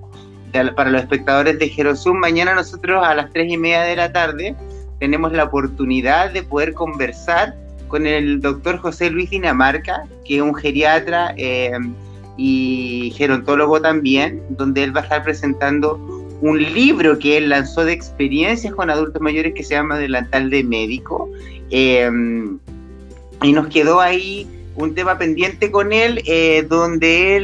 para 0.74 0.90
los 0.90 1.02
espectadores 1.02 1.58
de 1.58 1.68
Jerosum, 1.68 2.18
mañana 2.18 2.54
nosotros 2.54 3.04
a 3.04 3.14
las 3.14 3.30
tres 3.32 3.50
y 3.50 3.58
media 3.58 3.82
de 3.82 3.96
la 3.96 4.12
tarde 4.12 4.56
tenemos 5.00 5.32
la 5.32 5.44
oportunidad 5.44 6.30
de 6.30 6.42
poder 6.44 6.72
conversar 6.72 7.54
con 7.88 8.06
el 8.06 8.40
doctor 8.40 8.78
José 8.78 9.10
Luis 9.10 9.30
Dinamarca, 9.30 10.04
que 10.24 10.36
es 10.36 10.42
un 10.42 10.54
geriatra 10.54 11.34
eh, 11.36 11.72
y 12.36 13.12
gerontólogo 13.16 13.80
también, 13.80 14.42
donde 14.50 14.82
él 14.82 14.94
va 14.94 15.00
a 15.00 15.04
estar 15.04 15.22
presentando 15.22 15.96
un 16.40 16.60
libro 16.60 17.18
que 17.18 17.38
él 17.38 17.48
lanzó 17.48 17.84
de 17.84 17.92
experiencias 17.92 18.74
con 18.74 18.90
adultos 18.90 19.22
mayores 19.22 19.54
que 19.54 19.62
se 19.62 19.74
llama 19.74 19.98
Delantal 19.98 20.50
de 20.50 20.64
Médico. 20.64 21.30
Eh, 21.70 22.10
y 23.42 23.52
nos 23.52 23.68
quedó 23.68 24.00
ahí 24.00 24.46
un 24.76 24.94
tema 24.94 25.16
pendiente 25.18 25.70
con 25.70 25.92
él, 25.92 26.22
eh, 26.26 26.66
donde 26.68 27.36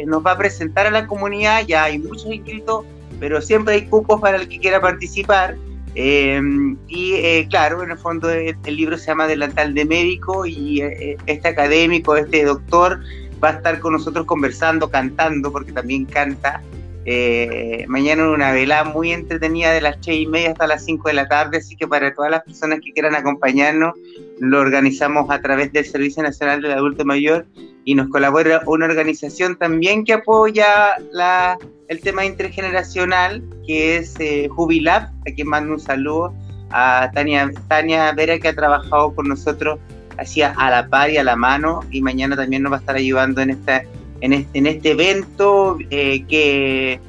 él 0.00 0.08
nos 0.08 0.24
va 0.24 0.32
a 0.32 0.38
presentar 0.38 0.86
a 0.86 0.90
la 0.90 1.06
comunidad, 1.06 1.64
ya 1.66 1.84
hay 1.84 1.98
muchos 1.98 2.26
inscritos, 2.26 2.84
pero 3.20 3.40
siempre 3.40 3.74
hay 3.74 3.86
cupos 3.86 4.20
para 4.20 4.38
el 4.38 4.48
que 4.48 4.58
quiera 4.58 4.80
participar. 4.80 5.56
Em, 5.98 6.76
y 6.88 7.14
eh, 7.14 7.46
claro, 7.48 7.82
en 7.82 7.90
el 7.90 7.96
fondo 7.96 8.28
el, 8.28 8.54
libro 8.66 8.98
se 8.98 9.06
llama 9.06 9.26
Delantal 9.26 9.72
de 9.72 9.86
Médico 9.86 10.44
y 10.44 10.82
eh, 10.82 11.16
este 11.24 11.48
académico, 11.48 12.16
este 12.16 12.44
doctor, 12.44 13.00
va 13.42 13.48
a 13.48 13.52
estar 13.52 13.80
con 13.80 13.94
nosotros 13.94 14.26
conversando, 14.26 14.90
cantando, 14.90 15.50
porque 15.50 15.72
también 15.72 16.04
canta. 16.04 16.62
Eh, 17.08 17.84
mañana 17.86 18.28
una 18.28 18.50
velada 18.50 18.82
muy 18.82 19.12
entretenida 19.12 19.72
de 19.72 19.80
las 19.80 19.98
6 20.00 20.22
y 20.22 20.26
media 20.26 20.50
hasta 20.50 20.66
las 20.66 20.84
5 20.84 21.06
de 21.08 21.14
la 21.14 21.28
tarde, 21.28 21.58
así 21.58 21.76
que 21.76 21.86
para 21.86 22.12
todas 22.12 22.32
las 22.32 22.42
personas 22.42 22.80
que 22.84 22.92
quieran 22.92 23.14
acompañarnos, 23.14 23.94
lo 24.40 24.58
organizamos 24.58 25.30
a 25.30 25.40
través 25.40 25.72
del 25.72 25.84
Servicio 25.84 26.24
Nacional 26.24 26.62
del 26.62 26.72
Adulto 26.72 27.04
Mayor 27.04 27.46
y 27.84 27.94
nos 27.94 28.08
colabora 28.08 28.60
una 28.66 28.86
organización 28.86 29.56
también 29.56 30.04
que 30.04 30.14
apoya 30.14 30.96
la, 31.12 31.56
el 31.86 32.00
tema 32.00 32.24
intergeneracional, 32.24 33.40
que 33.64 33.98
es 33.98 34.16
eh, 34.18 34.48
Jubilab, 34.50 35.04
a 35.04 35.32
quien 35.32 35.46
mando 35.46 35.74
un 35.74 35.80
saludo 35.80 36.34
a 36.70 37.08
Tania, 37.14 37.48
Tania 37.68 38.10
Vera, 38.14 38.36
que 38.40 38.48
ha 38.48 38.54
trabajado 38.56 39.14
con 39.14 39.28
nosotros 39.28 39.78
hacia 40.18 40.50
a 40.56 40.70
la 40.70 40.88
par 40.88 41.10
y 41.10 41.18
a 41.18 41.22
la 41.22 41.36
mano, 41.36 41.82
y 41.92 42.02
mañana 42.02 42.34
también 42.34 42.64
nos 42.64 42.72
va 42.72 42.78
a 42.78 42.80
estar 42.80 42.96
ayudando 42.96 43.40
en, 43.42 43.50
esta, 43.50 43.84
en, 44.20 44.32
este, 44.32 44.58
en 44.58 44.66
este 44.66 44.90
evento 44.92 45.78
eh, 45.90 46.24
que, 46.26 47.00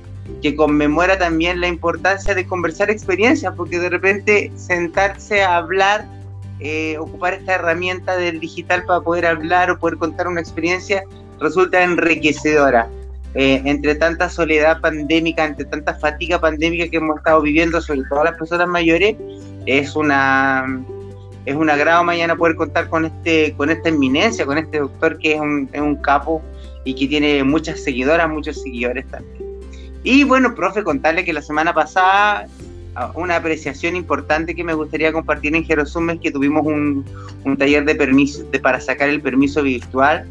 que 0.42 0.56
conmemora 0.56 1.18
también 1.18 1.62
la 1.62 1.68
importancia 1.68 2.36
de 2.36 2.46
conversar 2.46 2.90
experiencias, 2.90 3.54
porque 3.56 3.80
de 3.80 3.90
repente 3.90 4.52
sentarse 4.56 5.44
a 5.44 5.58
hablar, 5.58 6.06
eh, 6.60 6.98
ocupar 7.00 7.34
esta 7.34 7.56
herramienta 7.56 8.18
del 8.18 8.40
digital 8.40 8.84
para 8.86 9.02
poder 9.02 9.26
hablar 9.26 9.72
o 9.72 9.80
poder 9.80 9.98
contar 9.98 10.28
una 10.28 10.42
experiencia, 10.42 11.04
resulta 11.40 11.84
enriquecedora. 11.84 12.90
Eh, 13.34 13.62
entre 13.66 13.94
tanta 13.94 14.30
soledad 14.30 14.82
pandémica, 14.82 15.46
entre 15.46 15.66
tanta 15.66 15.94
fatiga 15.96 16.40
pandémica 16.40 16.90
que 16.90 16.98
hemos 16.98 17.18
estado 17.18 17.42
viviendo, 17.42 17.80
sobre 17.82 18.02
todo 18.10 18.24
las 18.24 18.36
personas 18.36 18.68
mayores, 18.68 19.16
es 19.66 19.96
una 19.96 20.66
es 21.46 21.56
un 21.56 21.70
agrado 21.70 22.04
mañana 22.04 22.36
poder 22.36 22.56
contar 22.56 22.90
con 22.90 23.06
este 23.06 23.54
con 23.56 23.70
esta 23.70 23.90
eminencia, 23.90 24.46
con 24.46 24.58
este 24.58 24.80
doctor 24.80 25.18
que 25.20 25.36
es 25.36 25.40
un, 25.40 25.70
es 25.72 25.82
un 25.82 25.98
capo 25.98 26.42
y 26.88 26.96
que 26.96 27.08
tiene 27.08 27.44
muchas 27.44 27.84
seguidoras, 27.84 28.30
muchos 28.30 28.62
seguidores 28.62 29.06
también. 29.08 29.44
Y 30.04 30.24
bueno, 30.24 30.56
profe, 30.56 30.84
contarle 30.84 31.26
que 31.26 31.34
la 31.34 31.42
semana 31.42 31.74
pasada 31.74 32.48
una 33.14 33.36
apreciación 33.36 33.96
importante 33.96 34.56
que 34.56 34.64
me 34.64 34.74
gustaría 34.74 35.12
compartir 35.12 35.56
en 35.56 35.66
Jerosum 35.66 36.10
es 36.12 36.20
que 36.20 36.32
tuvimos 36.32 36.66
un, 36.66 37.06
un 37.44 37.58
taller 37.58 37.86
de 37.86 37.94
permiso 37.94 38.44
de, 38.52 38.60
para 38.60 38.80
sacar 38.80 39.10
el 39.10 39.22
permiso 39.22 39.62
virtual 39.62 40.26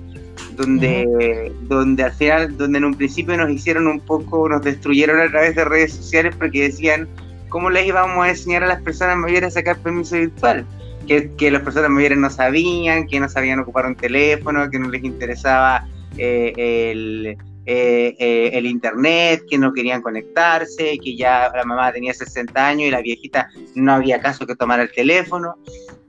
donde, 0.56 1.52
donde 1.62 2.02
al 2.02 2.12
final, 2.12 2.56
donde 2.56 2.78
en 2.78 2.86
un 2.86 2.94
principio 2.94 3.36
nos 3.36 3.50
hicieron 3.50 3.86
un 3.86 4.00
poco, 4.00 4.48
nos 4.48 4.62
destruyeron 4.62 5.20
a 5.20 5.30
través 5.30 5.54
de 5.54 5.64
redes 5.64 5.92
sociales 5.92 6.34
porque 6.36 6.62
decían 6.62 7.06
cómo 7.50 7.68
les 7.68 7.86
íbamos 7.86 8.24
a 8.24 8.30
enseñar 8.30 8.64
a 8.64 8.66
las 8.66 8.80
personas 8.80 9.18
mayores 9.18 9.48
a 9.48 9.50
sacar 9.50 9.76
permiso 9.76 10.16
virtual. 10.16 10.64
Que, 11.06 11.30
que 11.36 11.52
las 11.52 11.62
personas 11.62 11.90
mayores 11.90 12.18
no 12.18 12.28
sabían, 12.30 13.06
que 13.06 13.20
no 13.20 13.28
sabían 13.28 13.60
ocupar 13.60 13.86
un 13.86 13.94
teléfono, 13.94 14.68
que 14.70 14.78
no 14.80 14.88
les 14.88 15.04
interesaba 15.04 15.86
eh, 16.18 16.52
el, 16.90 17.36
eh, 17.66 18.16
eh, 18.18 18.50
el 18.54 18.66
internet, 18.66 19.42
que 19.48 19.58
no 19.58 19.72
querían 19.72 20.02
conectarse, 20.02 20.98
que 20.98 21.16
ya 21.16 21.50
la 21.54 21.64
mamá 21.64 21.92
tenía 21.92 22.14
60 22.14 22.66
años 22.66 22.88
y 22.88 22.90
la 22.90 23.02
viejita 23.02 23.48
no 23.74 23.92
había 23.92 24.20
caso 24.20 24.46
que 24.46 24.56
tomara 24.56 24.82
el 24.82 24.92
teléfono. 24.92 25.56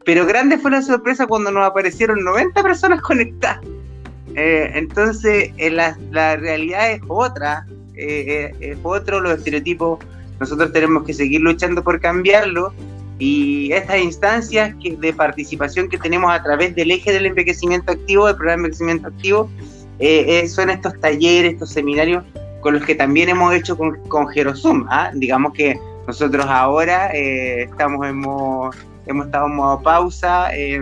Pero 0.05 0.25
grande 0.25 0.57
fue 0.57 0.71
la 0.71 0.81
sorpresa 0.81 1.27
cuando 1.27 1.51
nos 1.51 1.65
aparecieron 1.65 2.23
90 2.23 2.61
personas 2.63 3.01
conectadas. 3.03 3.61
Entonces, 4.35 5.51
la, 5.71 5.97
la, 6.11 6.35
realidad 6.35 6.91
es 6.91 7.01
otra, 7.07 7.65
es 7.95 8.77
otro, 8.83 9.19
los 9.19 9.39
estereotipos, 9.39 9.97
nosotros 10.39 10.71
tenemos 10.71 11.05
que 11.05 11.13
seguir 11.15 11.41
luchando 11.41 11.83
por 11.83 11.99
cambiarlo 11.99 12.71
y 13.19 13.71
estas 13.71 13.99
instancias 13.99 14.75
de 14.79 15.13
participación 15.13 15.89
que 15.89 15.97
tenemos 15.97 16.31
a 16.31 16.41
través 16.43 16.75
del 16.75 16.91
eje 16.91 17.11
del 17.11 17.25
envejecimiento 17.25 17.91
activo, 17.91 18.27
del 18.27 18.35
programa 18.35 18.61
de 18.61 18.65
envejecimiento 18.67 19.07
activo, 19.07 19.49
son 20.49 20.69
estos 20.69 20.99
talleres, 20.99 21.53
estos 21.53 21.71
seminarios 21.71 22.23
con 22.61 22.73
los 22.73 22.83
que 22.83 22.95
también 22.95 23.29
hemos 23.29 23.53
hecho 23.53 23.77
con, 23.77 23.97
con 24.07 24.27
Gerosum. 24.27 24.85
¿ah? 24.89 25.11
Digamos 25.13 25.53
que 25.53 25.79
nosotros 26.07 26.45
ahora 26.47 27.07
estamos 27.07 28.05
hemos 28.07 28.75
hemos 29.07 29.25
estado 29.25 29.47
en 29.47 29.55
modo 29.55 29.81
pausa, 29.81 30.49
eh, 30.55 30.81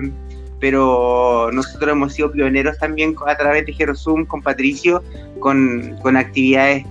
pero 0.59 1.49
nosotros 1.53 1.91
hemos 1.91 2.13
sido 2.13 2.31
pioneros 2.31 2.77
también 2.77 3.15
a 3.25 3.37
través 3.37 3.65
de 3.65 3.73
Gerosum 3.73 4.25
con 4.25 4.41
Patricio, 4.41 5.03
con, 5.39 5.97
con 6.01 6.17
actividades 6.17 6.85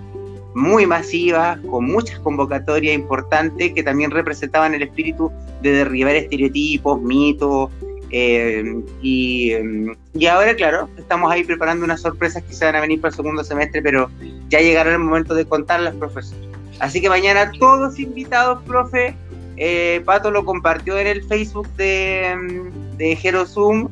muy 0.54 0.86
masivas, 0.86 1.58
con 1.68 1.84
muchas 1.86 2.18
convocatorias 2.20 2.94
importantes 2.94 3.72
que 3.72 3.82
también 3.82 4.12
representaban 4.12 4.74
el 4.74 4.82
espíritu 4.82 5.32
de 5.62 5.72
derribar 5.72 6.14
estereotipos, 6.14 7.00
mitos. 7.00 7.70
Eh, 8.16 8.62
y, 9.02 9.54
y, 10.14 10.26
ahora, 10.26 10.54
claro, 10.54 10.88
estamos 10.96 11.32
ahí 11.32 11.42
preparando 11.42 11.84
unas 11.84 12.00
sorpresas 12.00 12.44
que 12.44 12.52
se 12.52 12.64
van 12.64 12.76
a 12.76 12.80
venir 12.80 13.00
para 13.00 13.10
el 13.10 13.16
segundo 13.16 13.42
semestre, 13.42 13.82
pero 13.82 14.08
ya 14.50 14.60
llegará 14.60 14.92
el 14.92 15.00
momento 15.00 15.34
de 15.34 15.44
contarlas, 15.44 15.96
profesor. 15.96 16.38
Así 16.78 17.00
que 17.00 17.08
mañana 17.08 17.50
todos 17.58 17.98
invitados, 17.98 18.62
profe, 18.68 19.16
eh, 19.56 20.00
Pato 20.04 20.30
lo 20.30 20.44
compartió 20.44 20.96
en 20.96 21.08
el 21.08 21.24
Facebook 21.24 21.66
de, 21.76 22.36
mm, 22.36 22.96
de 22.98 23.46
Zoom. 23.46 23.88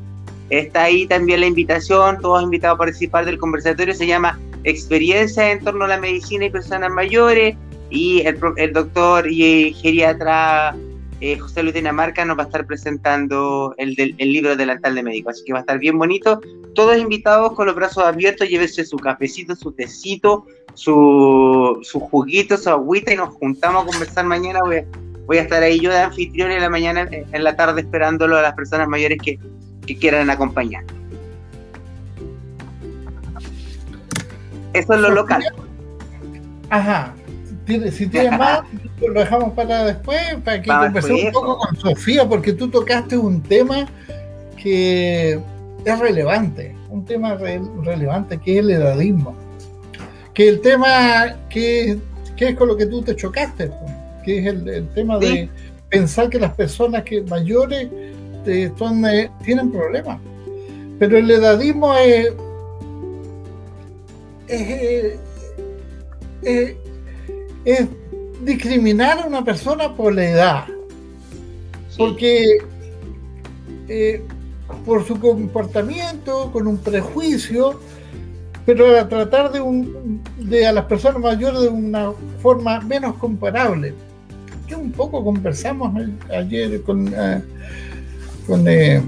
Está 0.51 0.85
ahí 0.85 1.05
también 1.07 1.41
la 1.41 1.47
invitación, 1.47 2.21
todos 2.21 2.45
invitados 2.45 2.77
a 2.77 2.79
participar 2.79 3.25
del 3.25 3.39
conversatorio. 3.39 3.93
Se 3.93 4.07
llama 4.07 4.39
Experiencia 4.63 5.51
en 5.51 5.65
torno 5.65 5.85
a 5.87 5.89
la 5.89 5.99
medicina 5.99 6.45
y 6.45 6.51
personas 6.51 6.93
mayores. 6.93 7.57
Y 7.91 8.21
el, 8.21 8.39
el 8.57 8.73
doctor 8.73 9.27
y 9.29 9.75
geriatra 9.75 10.77
eh, 11.23 11.39
José 11.39 11.63
Luis 11.63 11.75
Dinamarca 11.75 12.25
nos 12.25 12.37
va 12.37 12.43
a 12.43 12.47
estar 12.47 12.67
presentando 12.67 13.77
el, 13.79 13.95
del, 13.95 14.17
el 14.19 14.33
libro 14.33 14.57
de 14.57 15.03
Médico. 15.05 15.31
Así 15.31 15.45
que 15.45 15.53
va 15.53 15.61
a 15.61 15.63
estar 15.63 15.79
bien 15.79 15.97
bonito. 15.97 16.41
Todos 16.75 16.99
invitados 16.99 17.53
con 17.53 17.67
los 17.67 17.77
brazos 17.77 18.03
abiertos, 18.03 18.49
llévese 18.49 18.85
su 18.85 18.97
cafecito, 18.97 19.55
su 19.55 19.71
tecito, 19.71 20.45
su, 20.75 21.81
juguito, 22.11 22.57
su 22.57 22.71
agüita 22.71 23.13
y 23.13 23.17
nos 23.17 23.35
juntamos 23.35 23.85
a 23.85 23.87
conversar 23.87 24.25
mañana 24.25 24.61
voy 25.27 25.39
a 25.39 25.43
estar 25.43 25.63
ahí 25.63 25.79
yo 25.79 25.93
de 25.93 25.99
anfitrión 25.99 26.51
en 26.51 26.61
la 26.61 26.69
mañana, 26.69 27.09
en 27.09 27.45
la 27.45 27.55
tarde 27.55 27.83
esperándolo 27.83 28.37
a 28.37 28.43
las 28.43 28.55
personas 28.55 28.89
mayores 28.89 29.19
que, 29.23 29.39
quieran 30.01 30.29
acompañar. 30.31 30.83
Eso 34.73 34.95
es 34.95 35.01
lo 35.01 35.11
local. 35.11 35.45
Ajá. 36.71 37.15
Si 37.67 38.07
tienes 38.07 38.33
más, 38.39 38.63
lo 39.01 39.13
dejamos 39.13 39.53
para 39.53 39.85
después, 39.85 40.21
para 40.45 40.61
que 40.61 40.69
conversemos 40.69 41.25
un 41.25 41.33
poco 41.33 41.59
con 41.59 41.77
Sofía, 41.77 42.29
porque 42.29 42.53
tú 42.53 42.69
tocaste 42.69 43.17
un 43.17 43.43
tema 43.43 43.87
que 44.57 45.41
es 45.85 45.99
relevante, 45.99 46.75
un 46.91 47.05
tema 47.05 47.37
relevante 47.37 48.39
que 48.39 48.55
es 48.55 48.59
el 48.61 48.71
edadismo. 48.71 49.35
Que 50.35 50.49
el 50.49 50.61
tema 50.61 51.37
que, 51.51 51.99
que 52.37 52.49
es 52.49 52.57
con 52.57 52.69
lo 52.69 52.77
que 52.77 52.87
tú 52.87 53.03
te 53.03 53.15
chocaste. 53.15 53.71
Que 54.25 54.39
es 54.39 54.47
el, 54.47 54.89
tema 54.95 55.19
de 55.19 55.49
pensar 55.89 56.31
que 56.31 56.39
las 56.39 56.55
personas 56.55 57.03
que 57.03 57.23
mayores 57.23 57.89
eh, 58.47 58.73
eh, 58.73 59.31
tienen 59.45 59.71
problemas. 59.71 60.19
Pero 60.99 61.19
el 61.19 61.31
edadismo 61.31 61.95
es, 61.97 62.33
es, 64.47 65.19
es, 66.43 66.77
discriminar 68.43 69.21
a 69.21 69.27
una 69.27 69.45
persona 69.45 69.95
por 69.95 70.15
la 70.15 70.29
edad. 70.29 70.65
Porque 71.97 72.59
eh, 73.89 74.23
por 74.85 75.07
su 75.07 75.19
comportamiento, 75.19 76.51
con 76.53 76.67
un 76.67 76.79
prejuicio, 76.79 77.81
pero 78.65 78.99
a 78.99 79.09
tratar 79.09 79.53
de, 79.53 79.61
un, 79.61 80.23
de 80.39 80.67
a 80.67 80.73
las 80.73 80.85
personas 80.87 81.21
mayores 81.21 81.63
de 81.63 81.69
una 81.69 82.13
forma 82.41 82.81
menos 82.81 83.17
comparable. 83.17 83.95
Un 84.75 84.93
poco 84.93 85.23
conversamos 85.23 85.93
ayer 86.31 86.81
con, 86.81 87.07
eh, 87.09 87.43
con, 88.47 88.67
eh, 88.67 89.03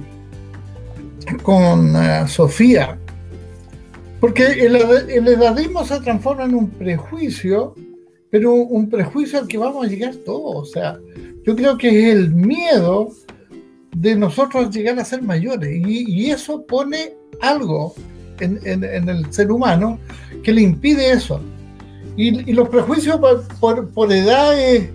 con 1.42 1.96
eh, 1.96 2.28
Sofía, 2.28 2.98
porque 4.20 4.44
el, 4.44 4.76
el, 4.76 5.26
edadismo 5.26 5.82
se 5.86 6.00
transforma 6.00 6.44
en 6.44 6.54
un 6.54 6.68
prejuicio, 6.68 7.74
pero 8.34 8.52
un 8.52 8.90
prejuicio 8.90 9.38
al 9.38 9.46
que 9.46 9.56
vamos 9.56 9.86
a 9.86 9.88
llegar 9.88 10.12
todos. 10.16 10.56
O 10.56 10.64
sea, 10.64 10.98
yo 11.44 11.54
creo 11.54 11.78
que 11.78 11.88
es 11.88 12.16
el 12.16 12.34
miedo 12.34 13.12
de 13.94 14.16
nosotros 14.16 14.74
llegar 14.74 14.98
a 14.98 15.04
ser 15.04 15.22
mayores 15.22 15.70
y, 15.86 16.32
eso 16.32 16.66
pone 16.66 17.12
algo 17.40 17.94
en, 18.40 18.58
el 18.82 19.32
ser 19.32 19.52
humano 19.52 20.00
que 20.42 20.52
le 20.52 20.62
impide 20.62 21.12
eso. 21.12 21.40
Y, 22.16 22.52
los 22.52 22.68
prejuicios 22.70 23.18
por, 23.18 23.46
por, 23.60 23.88
por 23.90 24.12
edad 24.12 24.60
es, 24.60 24.90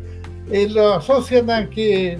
eh, 0.51 0.67
lo 0.67 0.95
asocian 0.95 1.49
a 1.49 1.69
que 1.69 2.17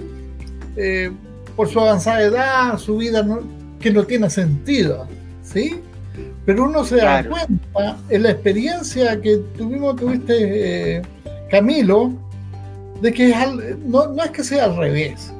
eh, 0.76 1.12
por 1.54 1.68
su 1.68 1.80
avanzada 1.80 2.22
edad, 2.22 2.78
su 2.78 2.96
vida 2.96 3.22
no, 3.22 3.40
que 3.78 3.90
no 3.90 4.04
tiene 4.04 4.30
sentido, 4.30 5.06
¿sí? 5.42 5.80
Pero 6.50 6.64
uno 6.64 6.82
se 6.82 6.96
da 6.96 7.24
cuenta 7.28 7.96
en 8.08 8.24
la 8.24 8.32
experiencia 8.32 9.20
que 9.20 9.36
tuvimos, 9.56 9.94
tuviste, 9.94 10.96
eh, 10.96 11.02
Camilo, 11.48 12.10
de 13.00 13.12
que 13.12 13.32
no, 13.86 14.08
no, 14.08 14.24
es 14.24 14.30
que 14.32 14.42
sea 14.42 14.64
al 14.64 14.76
revés, 14.76 15.32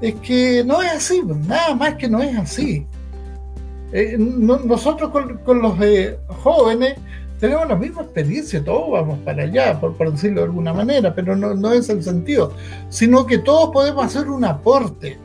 es 0.00 0.14
que 0.20 0.62
no 0.64 0.82
es 0.82 0.92
así, 0.92 1.20
nada 1.48 1.74
más 1.74 1.96
que 1.96 2.08
no 2.08 2.22
es 2.22 2.36
así. 2.36 2.86
nosotros 4.18 5.10
con, 5.10 5.38
con 5.38 5.62
los 5.62 5.74
jóvenes 6.28 6.94
tenemos 7.40 7.66
la 7.66 7.74
misma 7.74 8.02
experiencia, 8.02 8.64
todos 8.64 8.88
vamos 8.88 9.18
para 9.24 9.42
allá, 9.42 9.80
por, 9.80 10.12
decirlo 10.12 10.42
de 10.42 10.46
alguna 10.46 10.72
manera, 10.72 11.12
pero 11.12 11.34
no, 11.34 11.54
no, 11.54 11.72
es 11.72 11.88
el 11.88 12.04
sentido, 12.04 12.52
sino 12.88 13.26
que 13.26 13.38
todos 13.38 13.70
podemos 13.70 14.04
hacer 14.04 14.30
un 14.30 14.44
aporte. 14.44 15.18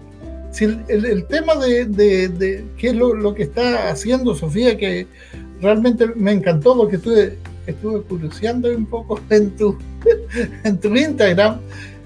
El, 0.59 1.25
tema 1.27 1.55
de, 1.55 1.85
de, 1.85 2.65
qué 2.77 2.89
es 2.89 2.95
lo, 2.95 3.33
que 3.33 3.43
está 3.43 3.89
haciendo 3.89 4.35
Sofía, 4.35 4.77
que 4.77 5.07
realmente 5.61 6.07
me 6.15 6.31
encantó 6.31 6.75
porque 6.77 6.95
estuve, 6.95 7.37
estuve 7.67 8.01
curioseando 8.03 8.69
un 8.69 8.85
poco 8.85 9.19
en 9.29 9.55
tu, 9.55 9.77
en 10.63 10.79
tu 10.79 10.95
Instagram, 10.95 11.59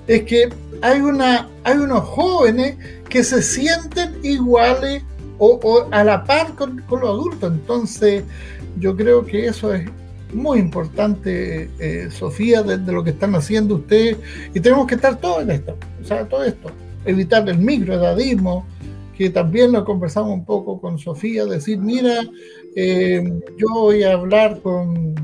es 0.07 0.23
que 0.23 0.49
hay, 0.81 0.99
una, 1.01 1.47
hay 1.63 1.77
unos 1.77 2.03
jóvenes 2.03 2.77
que 3.07 3.23
se 3.23 3.41
sienten 3.41 4.17
iguales 4.23 5.03
o, 5.37 5.87
a 5.91 6.03
la 6.03 6.23
par 6.23 6.55
con, 6.55 6.83
los 6.89 7.03
adultos. 7.03 7.53
Entonces, 7.53 8.23
yo 8.79 8.95
creo 8.95 9.25
que 9.25 9.47
eso 9.47 9.73
es 9.73 9.87
muy 10.33 10.59
importante, 10.59 11.69
eh, 11.79 12.09
Sofía, 12.11 12.61
de, 12.63 12.77
lo 12.91 13.03
que 13.03 13.11
están 13.11 13.35
haciendo 13.35 13.75
ustedes. 13.75 14.17
Y 14.53 14.59
tenemos 14.59 14.87
que 14.87 14.95
estar 14.95 15.19
todos 15.19 15.43
en 15.43 15.51
esto, 15.51 15.77
o 16.01 16.05
sea, 16.05 16.27
todo 16.27 16.43
esto. 16.43 16.71
Evitar 17.05 17.47
el 17.49 17.59
microedadismo, 17.59 18.65
que 19.17 19.29
también 19.29 19.71
lo 19.71 19.83
conversamos 19.83 20.31
un 20.31 20.45
poco 20.45 20.79
con 20.79 20.97
Sofía, 20.97 21.45
decir, 21.45 21.77
mira, 21.77 22.21
eh, 22.75 23.23
yo 23.57 23.67
voy 23.73 24.03
a 24.03 24.13
hablar 24.13 24.61
con, 24.61 25.15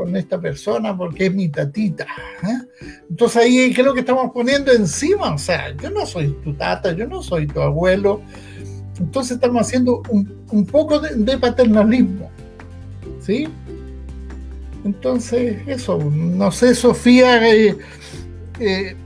con 0.00 0.16
esta 0.16 0.40
persona 0.40 0.96
porque 0.96 1.26
es 1.26 1.34
mi 1.34 1.48
tatita. 1.48 2.04
¿eh? 2.04 2.88
Entonces 3.10 3.42
ahí 3.42 3.74
creo 3.74 3.92
que 3.92 4.00
estamos 4.00 4.30
poniendo 4.32 4.72
encima, 4.72 5.34
o 5.34 5.38
sea, 5.38 5.76
yo 5.76 5.90
no 5.90 6.06
soy 6.06 6.28
tu 6.42 6.54
tata, 6.54 6.92
yo 6.92 7.06
no 7.06 7.22
soy 7.22 7.46
tu 7.46 7.60
abuelo. 7.60 8.22
Entonces 8.98 9.32
estamos 9.32 9.62
haciendo 9.62 10.02
un, 10.08 10.40
un 10.50 10.66
poco 10.66 11.00
de, 11.00 11.38
paternalismo. 11.38 12.30
¿Sí? 13.20 13.48
Entonces, 14.84 15.58
eso, 15.66 15.98
no 15.98 16.50
sé, 16.50 16.74
Sofía, 16.74 17.46
eh, 17.46 17.76
eh, 18.58 18.96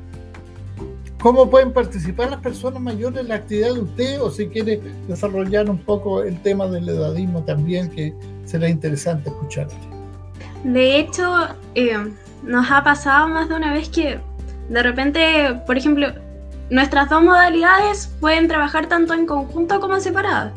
¿Cómo 1.25 1.49
pueden 1.49 1.73
participar 1.73 2.31
las 2.31 2.41
personas 2.41 2.83
mayores 2.83 3.23
en 3.23 3.29
la 3.29 3.37
actividad 3.37 3.73
de 3.73 3.81
usted 3.81 4.21
o 4.21 4.31
si 4.31 4.47
quiere 4.49 4.79
desarrollar 5.09 5.71
un 5.71 5.79
poco 5.79 6.23
el 6.23 6.39
tema 6.43 6.67
del 6.67 6.87
edadismo 6.87 7.43
también, 7.43 7.89
que 7.89 8.13
será 8.45 8.69
interesante 8.69 9.31
escucharte? 9.31 9.75
De 10.65 10.99
hecho, 10.99 11.25
eh, 11.77 11.97
nos 12.43 12.71
ha 12.71 12.85
pasado 12.85 13.29
más 13.29 13.49
de 13.49 13.55
una 13.55 13.73
vez 13.73 13.89
que 13.89 14.21
de 14.69 14.83
repente, 14.83 15.63
por 15.65 15.79
ejemplo, 15.79 16.09
nuestras 16.69 17.09
dos 17.09 17.23
modalidades 17.23 18.13
pueden 18.21 18.47
trabajar 18.47 18.87
tanto 18.91 19.15
en 19.15 19.25
conjunto 19.25 19.81
como 19.81 20.01
separadas. 20.01 20.53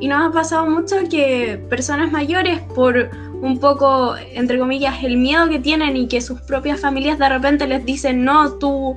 Y 0.00 0.08
nos 0.08 0.26
ha 0.26 0.32
pasado 0.32 0.70
mucho 0.70 0.96
que 1.10 1.62
personas 1.68 2.10
mayores, 2.10 2.60
por 2.74 3.10
un 3.42 3.58
poco, 3.60 4.16
entre 4.16 4.58
comillas, 4.58 5.04
el 5.04 5.18
miedo 5.18 5.50
que 5.50 5.58
tienen 5.58 5.98
y 5.98 6.08
que 6.08 6.22
sus 6.22 6.40
propias 6.40 6.80
familias 6.80 7.18
de 7.18 7.28
repente 7.28 7.66
les 7.66 7.84
dicen, 7.84 8.24
no, 8.24 8.52
tú 8.54 8.96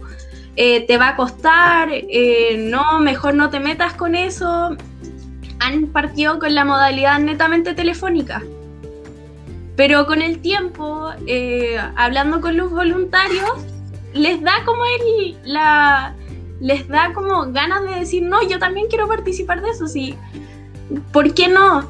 eh, 0.62 0.82
te 0.82 0.98
va 0.98 1.10
a 1.10 1.16
costar, 1.16 1.88
eh, 1.90 2.58
no, 2.60 3.00
mejor 3.00 3.34
no 3.34 3.50
te 3.50 3.62
metas 3.62 3.94
con 3.94 4.14
eso, 4.14 4.76
han 5.60 5.88
partido 5.88 6.38
con 6.38 6.54
la 6.54 6.66
modalidad 6.66 7.18
netamente 7.20 7.74
telefónica. 7.74 8.44
Pero 9.78 10.06
con 10.06 10.22
el 10.22 10.40
tiempo, 10.42 11.12
eh, 11.28 11.78
hablando 11.96 12.42
con 12.42 12.58
los 12.58 12.72
voluntarios, 12.72 13.50
les 14.14 14.42
da 14.42 14.66
como 14.66 14.84
el, 14.84 15.38
la, 15.46 16.14
les 16.60 16.86
da 16.90 17.14
como 17.14 17.54
ganas 17.54 17.84
de 17.84 17.96
decir, 17.98 18.24
no, 18.24 18.46
yo 18.46 18.60
también 18.60 18.88
quiero 18.90 19.08
participar 19.08 19.62
de 19.62 19.70
eso, 19.70 19.88
sí, 19.88 20.18
¿por 21.14 21.34
qué 21.34 21.48
no? 21.48 21.90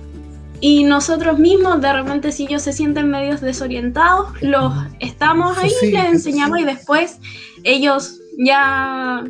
Y 0.62 0.84
nosotros 0.84 1.40
mismos, 1.40 1.82
de 1.82 1.92
repente, 1.92 2.32
si 2.32 2.44
ellos 2.44 2.62
se 2.62 2.74
sienten 2.74 3.10
medios 3.10 3.42
desorientados, 3.42 4.40
los 4.44 4.72
estamos 5.00 5.58
ahí, 5.58 5.72
les 5.92 6.06
enseñamos 6.06 6.60
y 6.60 6.66
después 6.66 7.18
ellos 7.64 8.19
ya 8.40 9.24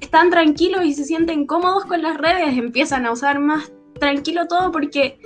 están 0.00 0.30
tranquilos 0.30 0.84
y 0.84 0.94
se 0.94 1.04
sienten 1.04 1.46
cómodos 1.46 1.84
con 1.86 2.02
las 2.02 2.16
redes, 2.18 2.56
empiezan 2.56 3.06
a 3.06 3.12
usar 3.12 3.40
más 3.40 3.72
tranquilo 3.98 4.46
todo 4.46 4.70
porque 4.70 5.18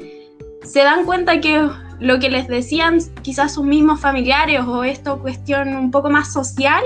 se 0.63 0.81
dan 0.81 1.05
cuenta 1.05 1.41
que 1.41 1.69
lo 2.01 2.19
que 2.19 2.31
les 2.31 2.49
decían 2.49 2.99
quizás 3.23 3.55
sus 3.55 3.65
mismos 3.65 4.01
familiares 4.01 4.61
o 4.61 4.85
esta 4.85 5.15
cuestión 5.17 5.77
un 5.77 5.91
poco 5.91 6.11
más 6.11 6.33
social, 6.33 6.83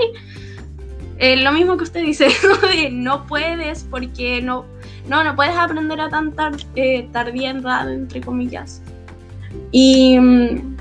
eh, 1.17 1.37
lo 1.37 1.51
mismo 1.51 1.77
que 1.77 1.83
usted 1.83 2.03
dice, 2.03 2.27
no 2.91 3.25
puedes 3.27 3.83
porque 3.83 4.41
no, 4.41 4.65
no, 5.07 5.23
no 5.23 5.35
puedes 5.35 5.55
aprender 5.55 5.99
a 6.01 6.09
tan 6.09 6.33
eh, 6.75 7.07
tardía 7.11 7.49
entre 7.49 8.21
comillas. 8.21 8.81
Y 9.71 10.17
mm, 10.19 10.77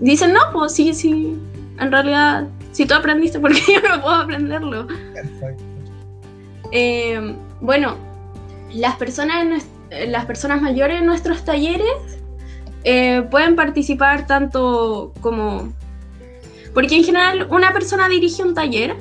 dicen, 0.00 0.32
no, 0.32 0.40
pues 0.52 0.74
sí, 0.74 0.94
sí, 0.94 1.36
en 1.78 1.90
realidad, 1.90 2.46
si 2.72 2.86
tú 2.86 2.94
aprendiste, 2.94 3.38
porque 3.38 3.60
yo 3.68 3.88
no 3.88 4.02
puedo 4.02 4.16
aprenderlo? 4.16 4.86
Perfecto. 5.14 5.62
Eh, 6.72 7.36
bueno, 7.60 7.96
las 8.74 8.96
personas, 8.96 9.64
las 9.90 10.24
personas 10.24 10.60
mayores 10.60 11.00
en 11.00 11.06
nuestros 11.06 11.44
talleres 11.44 11.92
eh, 12.84 13.22
pueden 13.30 13.54
participar 13.54 14.26
tanto 14.26 15.12
como... 15.20 15.72
Porque 16.74 16.96
en 16.96 17.04
general 17.04 17.46
una 17.50 17.72
persona 17.72 18.08
dirige 18.08 18.42
un 18.42 18.54
taller. 18.54 18.96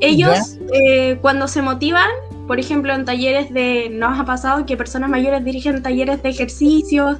Ellos 0.00 0.58
eh, 0.74 1.18
cuando 1.22 1.46
se 1.46 1.62
motivan, 1.62 2.10
por 2.48 2.58
ejemplo 2.58 2.92
en 2.92 3.04
talleres 3.04 3.54
de... 3.54 3.88
Nos 3.88 4.18
ha 4.18 4.24
pasado 4.24 4.66
que 4.66 4.76
personas 4.76 5.08
mayores 5.08 5.44
dirigen 5.44 5.82
talleres 5.82 6.20
de 6.24 6.30
ejercicios. 6.30 7.18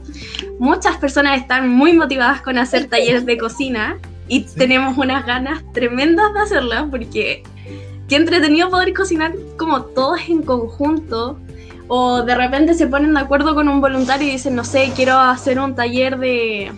Muchas 0.58 0.96
personas 0.96 1.40
están 1.40 1.68
muy 1.68 1.92
motivadas 1.92 2.42
con 2.42 2.58
hacer 2.58 2.88
talleres 2.88 3.24
de 3.24 3.38
cocina 3.38 3.96
y 4.28 4.40
tenemos 4.40 4.96
unas 4.98 5.24
ganas 5.26 5.62
tremendas 5.72 6.32
de 6.34 6.40
hacerlas 6.40 6.86
porque 6.90 7.42
qué 8.08 8.16
entretenido 8.16 8.70
poder 8.70 8.92
cocinar 8.92 9.34
como 9.56 9.82
todos 9.82 10.20
en 10.28 10.42
conjunto 10.42 11.38
o 11.88 12.22
de 12.22 12.34
repente 12.34 12.74
se 12.74 12.86
ponen 12.86 13.14
de 13.14 13.20
acuerdo 13.20 13.54
con 13.54 13.68
un 13.68 13.80
voluntario 13.80 14.26
y 14.26 14.32
dicen, 14.32 14.56
no 14.56 14.64
sé, 14.64 14.92
quiero 14.96 15.18
hacer 15.18 15.60
un 15.60 15.74
taller 15.76 16.18
de, 16.18 16.72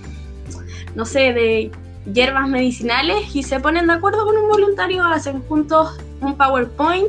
no 0.94 1.06
sé, 1.06 1.32
de 1.32 1.70
hierbas 2.12 2.48
medicinales 2.48 3.34
y 3.34 3.42
se 3.42 3.60
ponen 3.60 3.86
de 3.86 3.94
acuerdo 3.94 4.26
con 4.26 4.36
un 4.36 4.48
voluntario, 4.48 5.04
hacen 5.04 5.42
juntos 5.42 5.98
un 6.20 6.36
PowerPoint, 6.36 7.08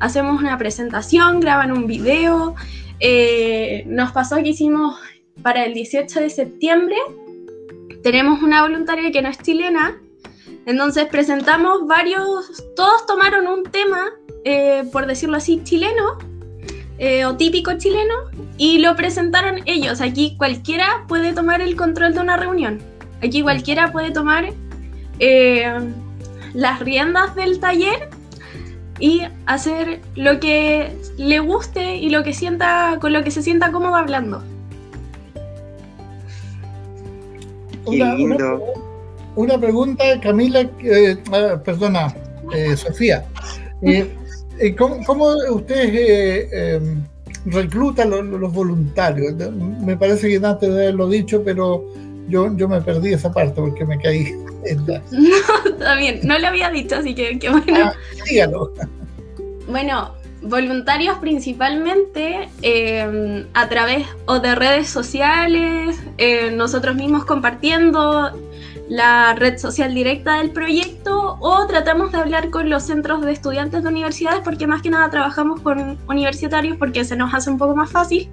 hacemos 0.00 0.40
una 0.40 0.56
presentación, 0.56 1.40
graban 1.40 1.72
un 1.72 1.86
video. 1.86 2.54
Eh, 3.00 3.84
nos 3.86 4.12
pasó 4.12 4.36
que 4.36 4.50
hicimos 4.50 4.98
para 5.42 5.64
el 5.64 5.74
18 5.74 6.20
de 6.20 6.30
septiembre, 6.30 6.96
tenemos 8.04 8.42
una 8.42 8.60
voluntaria 8.62 9.10
que 9.10 9.22
no 9.22 9.30
es 9.30 9.38
chilena, 9.38 9.96
entonces 10.66 11.06
presentamos 11.06 11.86
varios, 11.86 12.62
todos 12.76 13.06
tomaron 13.06 13.46
un 13.46 13.64
tema, 13.64 14.10
eh, 14.44 14.84
por 14.92 15.06
decirlo 15.06 15.38
así, 15.38 15.62
chileno, 15.64 16.18
eh, 16.98 17.24
o 17.24 17.34
típico 17.36 17.72
chileno 17.78 18.14
y 18.58 18.78
lo 18.78 18.94
presentaron 18.94 19.62
ellos. 19.64 20.02
Aquí 20.02 20.36
cualquiera 20.36 21.06
puede 21.08 21.32
tomar 21.32 21.62
el 21.62 21.76
control 21.76 22.14
de 22.14 22.20
una 22.20 22.36
reunión. 22.36 22.78
Aquí 23.22 23.42
cualquiera 23.42 23.90
puede 23.90 24.10
tomar 24.10 24.52
eh, 25.18 25.66
las 26.52 26.80
riendas 26.80 27.34
del 27.34 27.58
taller 27.58 28.10
y 29.00 29.22
hacer 29.46 30.02
lo 30.14 30.38
que 30.40 30.94
le 31.16 31.40
guste 31.40 31.96
y 31.96 32.10
lo 32.10 32.22
que 32.22 32.34
sienta 32.34 32.98
con 33.00 33.14
lo 33.14 33.24
que 33.24 33.30
se 33.30 33.42
sienta 33.42 33.72
cómodo 33.72 33.96
hablando. 33.96 34.42
Una, 39.36 39.58
pregunta, 39.58 40.04
Camila, 40.20 40.60
eh, 40.80 41.16
ah, 41.32 41.60
perdona, 41.62 42.14
Sofía. 42.76 43.24
Eh, 44.60 44.74
¿Cómo, 44.76 45.34
ustedes 45.50 45.90
eh, 45.94 46.76
em, 46.76 47.02
reclutan 47.46 48.10
los, 48.10 48.52
voluntarios? 48.52 49.34
Me 49.80 49.96
parece 49.96 50.28
que 50.28 50.46
antes 50.46 50.68
de 50.68 50.82
haberlo 50.82 51.08
dicho, 51.08 51.42
pero 51.44 51.84
yo, 52.28 52.56
yo 52.56 52.68
me 52.68 52.80
perdí 52.80 53.12
esa 53.12 53.32
parte 53.32 53.60
porque 53.60 53.84
me 53.84 53.98
caí. 53.98 54.32
No, 54.64 54.94
está 54.94 55.96
bien, 55.96 56.20
no 56.24 56.38
lo 56.38 56.46
había 56.46 56.70
dicho, 56.70 56.96
así 56.96 57.14
que, 57.14 57.38
bueno. 57.50 57.92
Ah, 57.92 57.94
bueno, 59.68 60.14
voluntarios 60.44 61.18
principalmente 61.18 62.48
em, 62.62 63.46
a 63.54 63.68
través 63.68 64.06
o 64.26 64.38
de 64.38 64.54
redes 64.54 64.88
sociales, 64.88 65.98
eh, 66.18 66.50
nosotros 66.50 66.94
mismos 66.94 67.24
compartiendo 67.24 68.30
la 68.88 69.34
red 69.34 69.56
social 69.56 69.94
directa 69.94 70.38
del 70.38 70.50
proyecto 70.50 71.38
o 71.40 71.66
tratamos 71.66 72.12
de 72.12 72.18
hablar 72.18 72.50
con 72.50 72.68
los 72.68 72.82
centros 72.82 73.22
de 73.22 73.32
estudiantes 73.32 73.82
de 73.82 73.88
universidades 73.88 74.42
porque 74.44 74.66
más 74.66 74.82
que 74.82 74.90
nada 74.90 75.08
trabajamos 75.08 75.60
con 75.62 75.98
universitarios 76.06 76.76
porque 76.76 77.04
se 77.04 77.16
nos 77.16 77.32
hace 77.32 77.50
un 77.50 77.56
poco 77.56 77.74
más 77.74 77.90
fácil, 77.90 78.28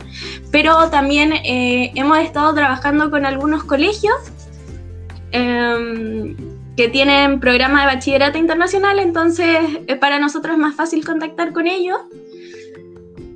pero 0.52 0.89
también 0.89 1.32
eh, 1.32 1.91
hemos 1.95 2.19
estado 2.19 2.54
trabajando 2.54 3.10
con 3.10 3.26
algunos 3.26 3.63
colegios 3.63 4.17
em, 5.32 6.36
que 6.75 6.88
tienen 6.88 7.39
programa 7.39 7.81
de 7.81 7.95
bachillerato 7.95 8.38
internacional, 8.38 8.99
entonces 8.99 9.60
eh, 9.88 9.95
para 9.95 10.19
nosotros 10.19 10.53
es 10.53 10.60
más 10.60 10.75
fácil 10.75 11.05
contactar 11.05 11.53
con 11.53 11.67
ellos. 11.67 11.99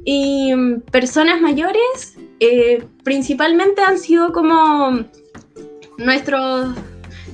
Y 0.05 0.53
mm, 0.55 0.81
personas 0.91 1.41
mayores 1.41 2.17
eh, 2.39 2.85
principalmente 3.03 3.81
han 3.81 3.97
sido 3.97 4.31
como 4.31 4.99
nuestros 5.97 6.75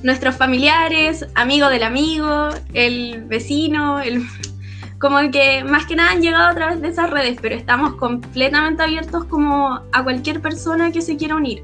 nuestros 0.02 0.34
familiares, 0.36 1.26
amigos 1.34 1.70
del 1.70 1.84
amigo, 1.84 2.48
el 2.72 3.24
vecino, 3.24 4.00
el, 4.00 4.26
como 4.98 5.18
que 5.30 5.64
más 5.64 5.86
que 5.86 5.96
nada 5.96 6.12
han 6.12 6.22
llegado 6.22 6.48
a 6.48 6.54
través 6.54 6.80
de 6.80 6.88
esas 6.88 7.10
redes, 7.10 7.38
pero 7.40 7.54
estamos 7.54 7.94
completamente 7.94 8.82
abiertos 8.82 9.24
como 9.26 9.80
a 9.92 10.02
cualquier 10.02 10.40
persona 10.40 10.92
que 10.92 11.02
se 11.02 11.16
quiera 11.16 11.36
unir, 11.36 11.62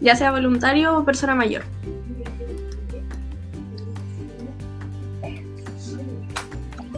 ya 0.00 0.16
sea 0.16 0.32
voluntario 0.32 0.98
o 0.98 1.04
persona 1.04 1.34
mayor. 1.34 1.64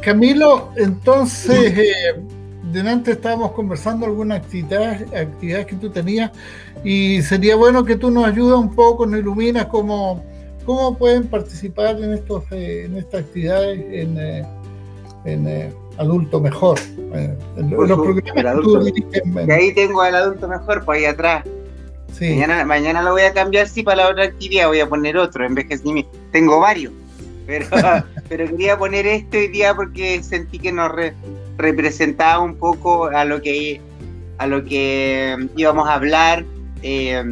Camilo, 0.06 0.70
entonces, 0.76 1.76
eh, 1.76 2.14
delante 2.72 3.10
estábamos 3.10 3.50
conversando 3.50 4.06
algunas 4.06 4.38
actividades, 4.38 5.02
actividades 5.12 5.66
que 5.66 5.74
tú 5.74 5.90
tenías 5.90 6.30
y 6.84 7.20
sería 7.22 7.56
bueno 7.56 7.84
que 7.84 7.96
tú 7.96 8.12
nos 8.12 8.24
ayudas 8.24 8.56
un 8.60 8.72
poco, 8.72 9.04
nos 9.04 9.18
iluminas 9.18 9.66
cómo, 9.66 10.24
cómo 10.64 10.96
pueden 10.96 11.26
participar 11.26 12.00
en, 12.00 12.12
estos, 12.12 12.44
eh, 12.52 12.84
en 12.84 12.98
estas 12.98 13.22
actividades 13.22 13.80
en, 13.80 14.16
eh, 14.16 14.46
en 15.24 15.74
Adulto 15.98 16.40
Mejor. 16.40 16.78
y 19.46 19.50
ahí 19.50 19.74
tengo 19.74 20.02
al 20.02 20.14
Adulto 20.14 20.46
Mejor, 20.46 20.84
por 20.84 20.94
ahí 20.94 21.06
atrás. 21.06 21.44
Mañana, 22.20 22.64
mañana 22.64 23.02
lo 23.02 23.10
voy 23.10 23.22
a 23.22 23.32
cambiar, 23.32 23.66
sí, 23.66 23.82
para 23.82 24.04
la 24.04 24.10
otra 24.10 24.22
actividad 24.22 24.68
voy 24.68 24.78
a 24.78 24.88
poner 24.88 25.16
otro, 25.16 25.44
envejecimiento. 25.44 26.16
Tengo 26.30 26.60
varios, 26.60 26.92
pero, 27.46 27.66
pero 28.28 28.48
quería 28.48 28.78
poner 28.78 29.06
este 29.06 29.38
hoy 29.38 29.48
día 29.48 29.74
porque 29.74 30.22
sentí 30.22 30.58
que 30.58 30.72
nos 30.72 30.92
representaba 31.56 32.40
un 32.40 32.56
poco 32.56 33.06
a 33.06 33.24
lo 33.24 33.40
que 33.40 33.80
a 34.38 34.46
lo 34.46 34.64
que 34.64 35.48
íbamos 35.56 35.88
a 35.88 35.94
hablar 35.94 36.44
eh, 36.82 37.24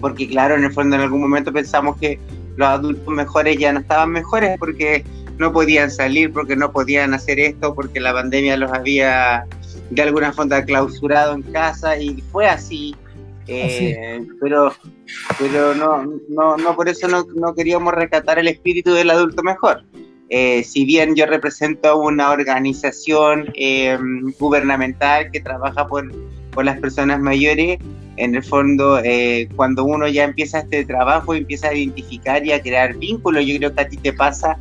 porque 0.00 0.28
claro, 0.28 0.56
en 0.56 0.64
el 0.64 0.72
fondo 0.72 0.96
en 0.96 1.02
algún 1.02 1.20
momento 1.20 1.52
pensamos 1.52 1.96
que 1.98 2.18
los 2.56 2.68
adultos 2.68 3.06
mejores 3.12 3.58
ya 3.58 3.72
no 3.72 3.80
estaban 3.80 4.10
mejores 4.10 4.56
porque 4.58 5.04
no 5.38 5.52
podían 5.52 5.90
salir 5.90 6.32
porque 6.32 6.56
no 6.56 6.72
podían 6.72 7.14
hacer 7.14 7.38
esto, 7.40 7.74
porque 7.74 8.00
la 8.00 8.12
pandemia 8.12 8.56
los 8.56 8.72
había 8.72 9.46
de 9.90 10.02
alguna 10.02 10.32
forma 10.32 10.64
clausurado 10.64 11.34
en 11.34 11.42
casa 11.42 11.96
y 11.96 12.22
fue 12.32 12.46
así. 12.46 12.94
Eh, 13.46 14.20
pero 14.40 14.72
pero 15.38 15.74
no, 15.74 16.04
no, 16.28 16.56
no 16.56 16.76
por 16.76 16.88
eso 16.88 17.08
no, 17.08 17.26
no 17.34 17.54
queríamos 17.54 17.92
rescatar 17.92 18.38
el 18.38 18.48
espíritu 18.48 18.92
del 18.92 19.10
adulto 19.10 19.42
mejor. 19.42 19.84
Eh, 20.30 20.64
si 20.64 20.84
bien 20.84 21.14
yo 21.14 21.26
represento 21.26 21.98
una 21.98 22.30
organización 22.30 23.52
eh, 23.54 23.96
gubernamental 24.38 25.30
que 25.30 25.40
trabaja 25.40 25.86
por, 25.86 26.10
por, 26.50 26.64
las 26.64 26.80
personas 26.80 27.20
mayores, 27.20 27.78
en 28.16 28.34
el 28.34 28.42
fondo, 28.42 29.00
eh, 29.04 29.48
cuando 29.54 29.84
uno 29.84 30.08
ya 30.08 30.24
empieza 30.24 30.60
este 30.60 30.84
trabajo, 30.86 31.34
empieza 31.34 31.68
a 31.68 31.74
identificar 31.74 32.44
y 32.46 32.52
a 32.52 32.62
crear 32.62 32.96
vínculos, 32.96 33.44
yo 33.44 33.58
creo 33.58 33.74
que 33.74 33.80
a 33.80 33.88
ti 33.88 33.96
te 33.96 34.12
pasa 34.12 34.58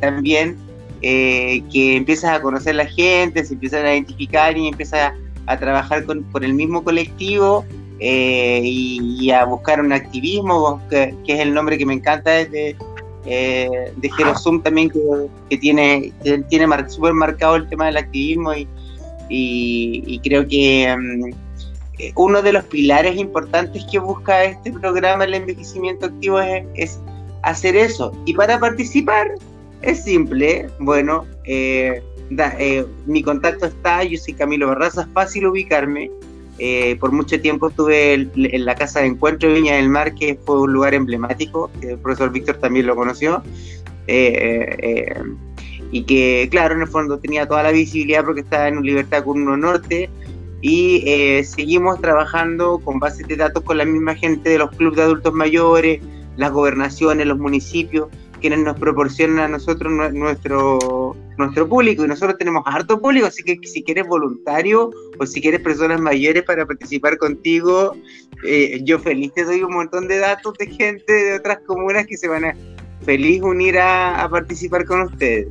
también 0.00 0.56
que 1.00 1.96
empiezas 1.96 2.36
a 2.36 2.42
conocer 2.42 2.74
la 2.74 2.86
gente, 2.86 3.44
se 3.44 3.54
empiezan 3.54 3.86
a 3.86 3.92
identificar 3.92 4.58
y 4.58 4.68
empiezas 4.68 5.12
a, 5.46 5.56
trabajar 5.58 6.04
con, 6.04 6.22
con, 6.24 6.44
el 6.44 6.54
mismo 6.54 6.82
colectivo 6.82 7.64
y, 8.00 9.30
a 9.30 9.44
buscar 9.44 9.80
un 9.80 9.92
activismo, 9.92 10.80
que, 10.90 11.14
que, 11.24 11.34
es 11.34 11.40
el 11.40 11.54
nombre 11.54 11.78
que 11.78 11.86
me 11.86 11.94
encanta 11.94 12.30
desde 12.30 12.76
eh, 13.24 13.92
de 13.96 14.10
Jerosum 14.10 14.60
también 14.62 14.90
que, 14.90 15.56
tiene, 15.58 16.12
tiene 16.48 16.88
súper 16.88 17.12
marcado 17.12 17.54
el 17.56 17.68
tema 17.68 17.86
del 17.86 17.96
activismo 17.98 18.52
y, 19.28 20.20
creo 20.24 20.46
que 20.46 20.94
mm, 20.98 21.32
eh, 21.98 22.12
uno 22.16 22.42
de 22.42 22.52
los 22.52 22.64
pilares 22.64 23.16
importantes 23.16 23.84
que 23.90 23.98
busca 23.98 24.44
este 24.44 24.72
programa, 24.72 25.24
el 25.24 25.34
envejecimiento 25.34 26.06
activo, 26.06 26.40
es, 26.40 27.00
hacer 27.42 27.76
eso. 27.76 28.12
Y 28.24 28.34
para 28.34 28.58
participar 28.58 29.32
es 29.82 30.02
simple, 30.02 30.68
bueno, 30.80 31.24
eh, 31.44 32.02
mi 33.06 33.22
contacto 33.22 33.66
está, 33.66 34.02
yo 34.04 34.18
soy 34.18 34.34
Camilo 34.34 34.68
Barraza, 34.68 35.02
es 35.02 35.08
fácil 35.12 35.46
ubicarme. 35.46 36.10
Eh, 36.64 36.94
por 37.00 37.10
mucho 37.10 37.40
tiempo 37.40 37.70
estuve 37.70 38.14
en 38.14 38.64
la 38.64 38.76
Casa 38.76 39.00
de 39.00 39.06
Encuentro 39.06 39.48
de 39.48 39.56
Viña 39.56 39.74
del 39.74 39.88
Mar, 39.88 40.14
que 40.14 40.38
fue 40.46 40.60
un 40.60 40.72
lugar 40.72 40.94
emblemático, 40.94 41.68
el 41.80 41.98
profesor 41.98 42.30
Víctor 42.30 42.58
también 42.58 42.86
lo 42.86 42.94
conoció, 42.94 43.42
eh, 44.06 44.76
eh, 44.80 45.22
y 45.90 46.04
que, 46.04 46.46
claro, 46.52 46.76
en 46.76 46.82
el 46.82 46.86
fondo 46.86 47.18
tenía 47.18 47.48
toda 47.48 47.64
la 47.64 47.72
visibilidad 47.72 48.24
porque 48.24 48.42
estaba 48.42 48.68
en 48.68 48.80
Libertad 48.80 49.24
con 49.24 49.42
uno 49.42 49.56
Norte, 49.56 50.08
y 50.60 51.02
seguimos 51.42 52.00
trabajando 52.00 52.78
con 52.78 53.00
bases 53.00 53.26
de 53.26 53.34
datos 53.34 53.64
con 53.64 53.78
la 53.78 53.84
misma 53.84 54.14
gente 54.14 54.50
de 54.50 54.58
los 54.58 54.70
clubes 54.70 54.98
de 54.98 55.02
adultos 55.02 55.34
mayores, 55.34 56.00
las 56.36 56.52
gobernaciones, 56.52 57.26
los 57.26 57.40
municipios, 57.40 58.06
quienes 58.42 58.58
nos 58.58 58.78
proporcionan 58.78 59.38
a 59.38 59.48
nosotros 59.48 59.90
nuestro, 60.12 61.16
nuestro 61.38 61.68
público 61.68 62.04
y 62.04 62.08
nosotros 62.08 62.36
tenemos 62.36 62.64
harto 62.66 63.00
público, 63.00 63.28
así 63.28 63.42
que 63.42 63.56
si 63.66 63.82
quieres 63.82 64.06
voluntario 64.06 64.90
o 65.18 65.24
si 65.24 65.40
quieres 65.40 65.60
personas 65.60 66.00
mayores 66.00 66.42
para 66.42 66.66
participar 66.66 67.16
contigo, 67.16 67.96
eh, 68.44 68.80
yo 68.82 68.98
feliz 68.98 69.32
te 69.32 69.44
doy 69.44 69.62
un 69.62 69.72
montón 69.72 70.08
de 70.08 70.18
datos 70.18 70.54
de 70.58 70.66
gente 70.66 71.12
de 71.12 71.36
otras 71.36 71.60
comunas 71.66 72.06
que 72.06 72.16
se 72.16 72.28
van 72.28 72.44
a 72.44 72.54
feliz 73.06 73.40
unir 73.42 73.78
a, 73.78 74.28
participar 74.28 74.84
con 74.84 75.02
ustedes. 75.02 75.46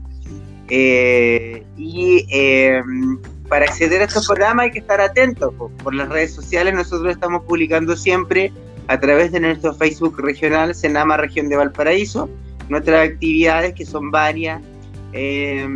Eh, 0.67 1.63
y 1.77 2.25
em, 2.29 3.19
para 3.47 3.65
acceder 3.65 4.01
a 4.01 4.05
estos 4.05 4.27
programas 4.27 4.65
hay 4.65 4.71
que 4.71 4.79
estar 4.79 4.99
atentos 4.99 5.53
por 5.81 5.95
las 5.95 6.09
redes 6.09 6.33
sociales, 6.33 6.73
nosotros 6.73 7.11
estamos 7.11 7.43
publicando 7.45 7.95
siempre 7.95 8.51
a 8.87 8.99
través 8.99 9.31
de 9.31 9.39
nuestro 9.39 9.73
Facebook 9.73 10.19
regional 10.19 10.75
Senama 10.75 11.15
Región 11.15 11.47
de 11.47 11.55
Valparaíso 11.55 12.29
nuestras 12.71 13.09
actividades, 13.09 13.73
que 13.73 13.85
son 13.85 14.11
varias, 14.11 14.61
eh, 15.13 15.67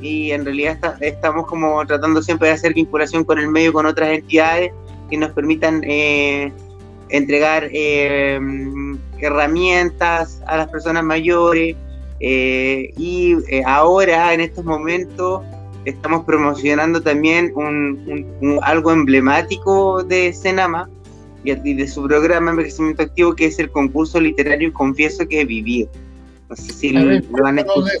y 0.00 0.30
en 0.30 0.46
realidad 0.46 0.96
estamos 1.02 1.46
como 1.46 1.84
tratando 1.86 2.22
siempre 2.22 2.48
de 2.48 2.54
hacer 2.54 2.72
vinculación 2.72 3.22
con 3.22 3.38
el 3.38 3.48
medio, 3.48 3.72
con 3.72 3.84
otras 3.84 4.16
entidades 4.16 4.72
que 5.10 5.18
nos 5.18 5.30
permitan 5.32 5.82
eh, 5.84 6.50
entregar 7.10 7.68
eh, 7.70 8.40
herramientas 9.18 10.40
a 10.46 10.56
las 10.56 10.68
personas 10.68 11.04
mayores. 11.04 11.76
y 12.20 13.36
ahora, 13.66 14.32
en 14.32 14.40
estos 14.40 14.64
momentos, 14.64 15.42
estamos 15.84 16.24
promocionando 16.24 17.02
también 17.02 17.52
un, 17.54 18.58
algo 18.62 18.90
emblemático 18.90 20.02
de 20.02 20.32
Senama 20.32 20.88
y 21.44 21.74
de 21.74 21.86
su 21.86 22.02
programa 22.04 22.50
Envejecimiento 22.50 23.02
Activo, 23.02 23.34
que 23.34 23.46
es 23.46 23.58
el 23.58 23.70
concurso 23.70 24.18
literario 24.18 24.72
Confieso 24.72 25.28
que 25.28 25.42
he 25.42 25.44
vivido. 25.44 25.88
No 26.48 26.56
sé 26.56 26.72
si 26.72 26.90
lo, 26.90 27.00
a 27.00 27.14
escuchar. 27.14 27.98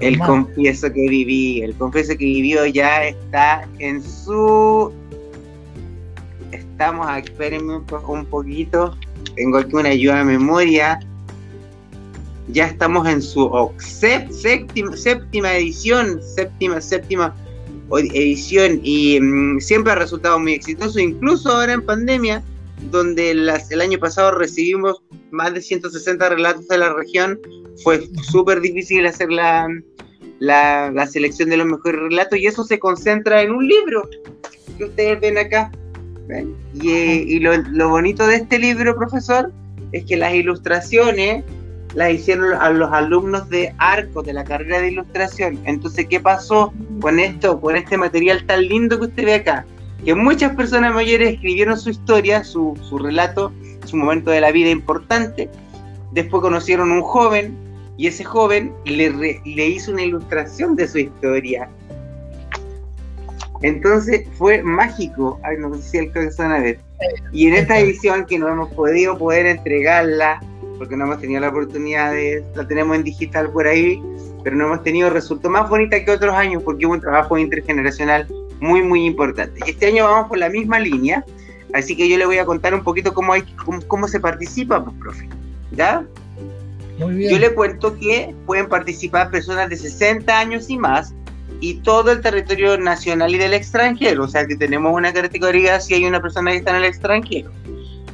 El 0.00 0.18
confieso 0.18 0.92
que 0.92 1.08
viví, 1.08 1.62
el 1.62 1.74
confieso 1.74 2.10
que 2.10 2.24
vivió 2.24 2.66
ya 2.66 3.04
está 3.04 3.66
en 3.78 4.02
su. 4.02 4.92
Estamos 6.52 7.06
a 7.06 7.18
espérenme 7.18 7.76
un, 8.06 8.26
poquito. 8.26 8.96
Tengo 9.36 9.58
aquí 9.58 9.74
una 9.74 9.90
ayuda 9.90 10.18
de 10.18 10.24
memoria. 10.24 11.00
Ya 12.48 12.66
estamos 12.66 13.08
en 13.08 13.22
su 13.22 13.70
séptima, 13.78 14.94
séptima 14.96 15.54
edición, 15.56 16.20
séptima, 16.22 16.78
séptima 16.80 17.34
edición 17.90 18.80
y 18.82 19.18
mm, 19.18 19.60
siempre 19.60 19.92
ha 19.92 19.96
resultado 19.96 20.38
muy 20.38 20.52
exitoso, 20.52 20.98
incluso 20.98 21.50
ahora 21.50 21.72
en 21.72 21.82
pandemia 21.86 22.42
donde 22.90 23.30
el 23.30 23.80
año 23.80 23.98
pasado 23.98 24.32
recibimos 24.32 25.00
más 25.34 25.52
de 25.52 25.60
160 25.60 26.28
relatos 26.28 26.66
de 26.68 26.78
la 26.78 26.92
región. 26.92 27.38
Fue 27.82 28.08
súper 28.22 28.60
difícil 28.60 29.06
hacer 29.06 29.30
la, 29.30 29.68
la, 30.38 31.06
selección 31.06 31.50
de 31.50 31.56
los 31.56 31.66
mejores 31.66 32.00
relatos 32.00 32.38
y 32.38 32.46
eso 32.46 32.64
se 32.64 32.78
concentra 32.78 33.42
en 33.42 33.50
un 33.50 33.66
libro 33.66 34.08
que 34.78 34.84
ustedes 34.84 35.20
ven 35.20 35.38
acá. 35.38 35.70
Y, 36.74 37.38
lo, 37.40 37.88
bonito 37.88 38.26
de 38.26 38.36
este 38.36 38.58
libro, 38.58 38.96
profesor, 38.96 39.52
es 39.92 40.04
que 40.04 40.16
las 40.16 40.34
ilustraciones 40.34 41.44
las 41.94 42.12
hicieron 42.12 42.54
a 42.54 42.70
los 42.70 42.90
alumnos 42.92 43.48
de 43.50 43.72
Arco, 43.78 44.22
de 44.22 44.32
la 44.32 44.42
carrera 44.42 44.80
de 44.80 44.90
ilustración. 44.90 45.60
Entonces, 45.64 46.06
¿qué 46.08 46.18
pasó 46.18 46.72
con 47.00 47.20
esto, 47.20 47.60
con 47.60 47.76
este 47.76 47.96
material 47.96 48.44
tan 48.46 48.66
lindo 48.66 48.98
que 48.98 49.06
usted 49.06 49.24
ve 49.24 49.34
acá? 49.34 49.66
Que 50.04 50.14
muchas 50.14 50.54
personas 50.54 50.94
mayores 50.94 51.34
escribieron 51.34 51.78
su 51.78 51.90
historia, 51.90 52.44
su, 52.44 52.76
relato, 53.02 53.52
su 53.84 53.96
momento 53.96 54.30
de 54.30 54.40
la 54.40 54.52
vida 54.52 54.70
importante. 54.70 55.48
Después 56.12 56.42
conocieron 56.42 56.90
un 56.90 57.02
joven 57.02 57.56
y 57.96 58.06
ese 58.06 58.24
joven 58.24 58.72
le, 58.84 59.10
le 59.44 59.68
hizo 59.68 59.92
una 59.92 60.02
ilustración 60.02 60.76
de 60.76 60.88
su 60.88 60.98
historia. 60.98 61.68
Entonces 63.62 64.26
fue 64.36 64.62
mágico. 64.62 65.40
Ay, 65.42 65.56
no 65.58 65.74
sé 65.74 65.82
si 65.82 65.98
alcanzan 65.98 66.52
a 66.52 66.58
ver. 66.58 66.78
Y 67.32 67.46
en 67.46 67.54
esta 67.54 67.78
edición 67.78 68.26
que 68.26 68.38
no 68.38 68.48
hemos 68.48 68.70
podido 68.74 69.16
poder 69.16 69.46
entregarla, 69.46 70.40
porque 70.78 70.96
no 70.96 71.04
hemos 71.04 71.20
tenido 71.20 71.40
la 71.40 71.48
oportunidad 71.48 72.12
de, 72.12 72.44
la 72.54 72.66
tenemos 72.66 72.96
en 72.96 73.04
digital 73.04 73.50
por 73.50 73.66
ahí, 73.66 74.02
pero 74.42 74.56
no 74.56 74.66
hemos 74.66 74.82
tenido, 74.82 75.08
resultó 75.10 75.48
más 75.48 75.68
bonita 75.68 76.04
que 76.04 76.10
otros 76.10 76.34
años 76.34 76.62
porque 76.62 76.84
hubo 76.84 76.94
un 76.94 77.00
trabajo 77.00 77.38
intergeneracional 77.38 78.26
muy, 78.64 78.82
muy 78.82 79.04
importante. 79.04 79.60
Este 79.66 79.86
año 79.86 80.04
vamos 80.04 80.28
por 80.28 80.38
la 80.38 80.48
misma 80.48 80.80
línea, 80.80 81.24
así 81.74 81.94
que 81.94 82.08
yo 82.08 82.16
le 82.16 82.24
voy 82.24 82.38
a 82.38 82.46
contar 82.46 82.74
un 82.74 82.82
poquito 82.82 83.12
cómo, 83.12 83.34
hay, 83.34 83.42
cómo, 83.86 84.08
se 84.08 84.18
participa, 84.18 84.82
pues, 84.82 84.96
profe. 84.98 85.28
¿Ya? 85.72 86.04
Muy 86.98 87.14
bien. 87.14 87.30
Yo 87.30 87.38
le 87.38 87.54
cuento 87.54 87.96
que 87.98 88.34
pueden 88.46 88.68
participar 88.68 89.30
personas 89.30 89.68
de 89.68 89.76
60 89.76 90.38
años 90.38 90.70
y 90.70 90.78
más 90.78 91.14
y 91.60 91.74
todo 91.74 92.10
el 92.12 92.20
territorio 92.20 92.78
nacional 92.78 93.34
y 93.34 93.38
del 93.38 93.54
extranjero, 93.54 94.24
o 94.24 94.28
sea 94.28 94.46
que 94.46 94.56
tenemos 94.56 94.94
una 94.94 95.12
categoría 95.12 95.80
si 95.80 95.94
hay 95.94 96.04
una 96.04 96.20
persona 96.20 96.50
que 96.50 96.58
está 96.58 96.70
en 96.70 96.76
el 96.76 96.84
extranjero. 96.84 97.50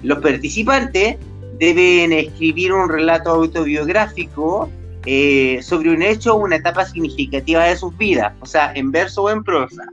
Los 0.03 0.19
participantes 0.19 1.17
deben 1.59 2.13
escribir 2.13 2.73
un 2.73 2.89
relato 2.89 3.31
autobiográfico 3.31 4.71
eh, 5.07 5.61
sobre 5.63 5.91
un 5.91 6.03
hecho 6.03 6.35
o 6.35 6.39
una 6.39 6.57
etapa 6.57 6.85
significativa 6.87 7.65
de 7.65 7.77
sus 7.77 7.97
vidas, 7.97 8.33
o 8.41 8.47
sea, 8.47 8.73
en 8.75 8.91
verso 8.91 9.25
o 9.25 9.31
en 9.31 9.45
prosa. 9.45 9.85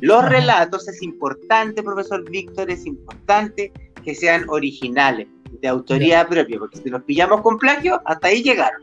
Los 0.00 0.28
relatos 0.28 0.88
es 0.88 1.02
importante, 1.02 1.82
profesor 1.82 2.28
Víctor, 2.30 2.70
es 2.70 2.86
importante 2.86 3.72
que 4.04 4.14
sean 4.14 4.44
originales, 4.48 5.26
de 5.60 5.68
autoría 5.68 6.26
propia, 6.28 6.58
porque 6.58 6.78
si 6.78 6.90
los 6.90 7.02
pillamos 7.02 7.40
con 7.40 7.58
plagio, 7.58 8.00
hasta 8.04 8.28
ahí 8.28 8.42
llegaron. 8.42 8.82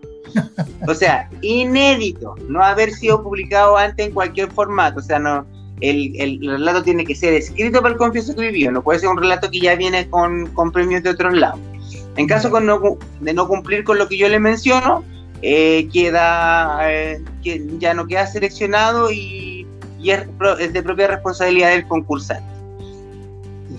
O 0.88 0.94
sea, 0.94 1.30
inédito, 1.42 2.36
no 2.50 2.64
haber 2.64 2.92
sido 2.92 3.24
publicado 3.24 3.78
antes 3.78 4.08
en 4.08 4.14
cualquier 4.14 4.52
formato, 4.52 5.00
o 5.00 5.04
sea, 5.04 5.20
no, 5.20 5.46
el, 5.82 6.20
el, 6.20 6.40
relato 6.42 6.84
tiene 6.84 7.06
que 7.06 7.16
ser 7.16 7.34
escrito 7.34 7.82
para 7.82 7.94
el 7.94 7.98
confieso 7.98 8.36
que 8.36 8.42
vivió, 8.42 8.72
no 8.72 8.84
puede 8.84 9.00
ser 9.00 9.10
un 9.10 9.18
relato 9.18 9.50
que 9.50 9.60
ya 9.60 9.76
viene 9.76 10.10
con, 10.10 10.48
con 10.48 10.72
premios 10.72 11.04
de 11.04 11.12
otros 11.12 11.34
lados. 11.34 11.60
En 12.18 12.28
caso 12.28 12.50
de 12.50 13.34
no 13.34 13.48
cumplir 13.48 13.84
con 13.84 13.98
lo 13.98 14.08
que 14.08 14.18
yo 14.18 14.28
le 14.30 14.40
menciono, 14.40 15.04
eh, 15.42 15.88
queda, 15.94 16.80
eh, 16.92 17.22
que 17.44 17.64
ya 17.78 17.94
no 17.94 18.08
queda 18.08 18.26
seleccionado 18.26 19.12
y 19.12 19.55
y 20.06 20.12
es, 20.12 20.74
de 20.74 20.84
propia 20.84 21.08
responsabilidad 21.08 21.72
del 21.72 21.88
concursante. 21.88 22.48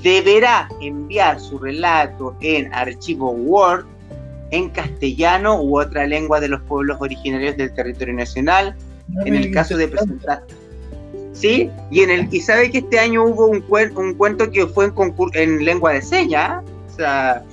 Deberá 0.03 0.69
enviar 0.81 1.39
su 1.39 1.57
relato 1.59 2.37
en 2.41 2.73
archivo 2.75 3.31
Word 3.31 3.87
en 4.51 4.71
castellano 4.71 5.63
u 5.63 5.79
otra 5.79 6.05
lengua 6.07 6.41
de 6.41 6.49
los 6.49 6.61
pueblos 6.63 6.97
originarios 7.01 7.57
del 7.57 7.73
territorio 7.75 8.15
nacional. 8.15 8.75
Ah, 9.17 9.23
en 9.25 9.37
el 9.37 9.53
caso 9.53 9.77
de 9.77 9.87
presentar. 9.87 10.43
¿Sí? 11.33 11.71
Y, 11.93 12.01
en 12.01 12.11
el, 12.11 12.35
y 12.35 12.41
sabe 12.41 12.73
que 12.73 12.79
este 12.79 12.99
año 12.99 13.25
hubo 13.25 13.47
un, 13.47 13.65
un 13.97 14.15
cuento 14.15 14.51
que 14.51 14.67
fue 14.67 14.87
en, 14.87 14.95
en 15.35 15.65
lengua 15.65 15.93
de 15.93 16.03
señas. 16.03 16.65
O 16.93 16.97
sea, 16.97 17.45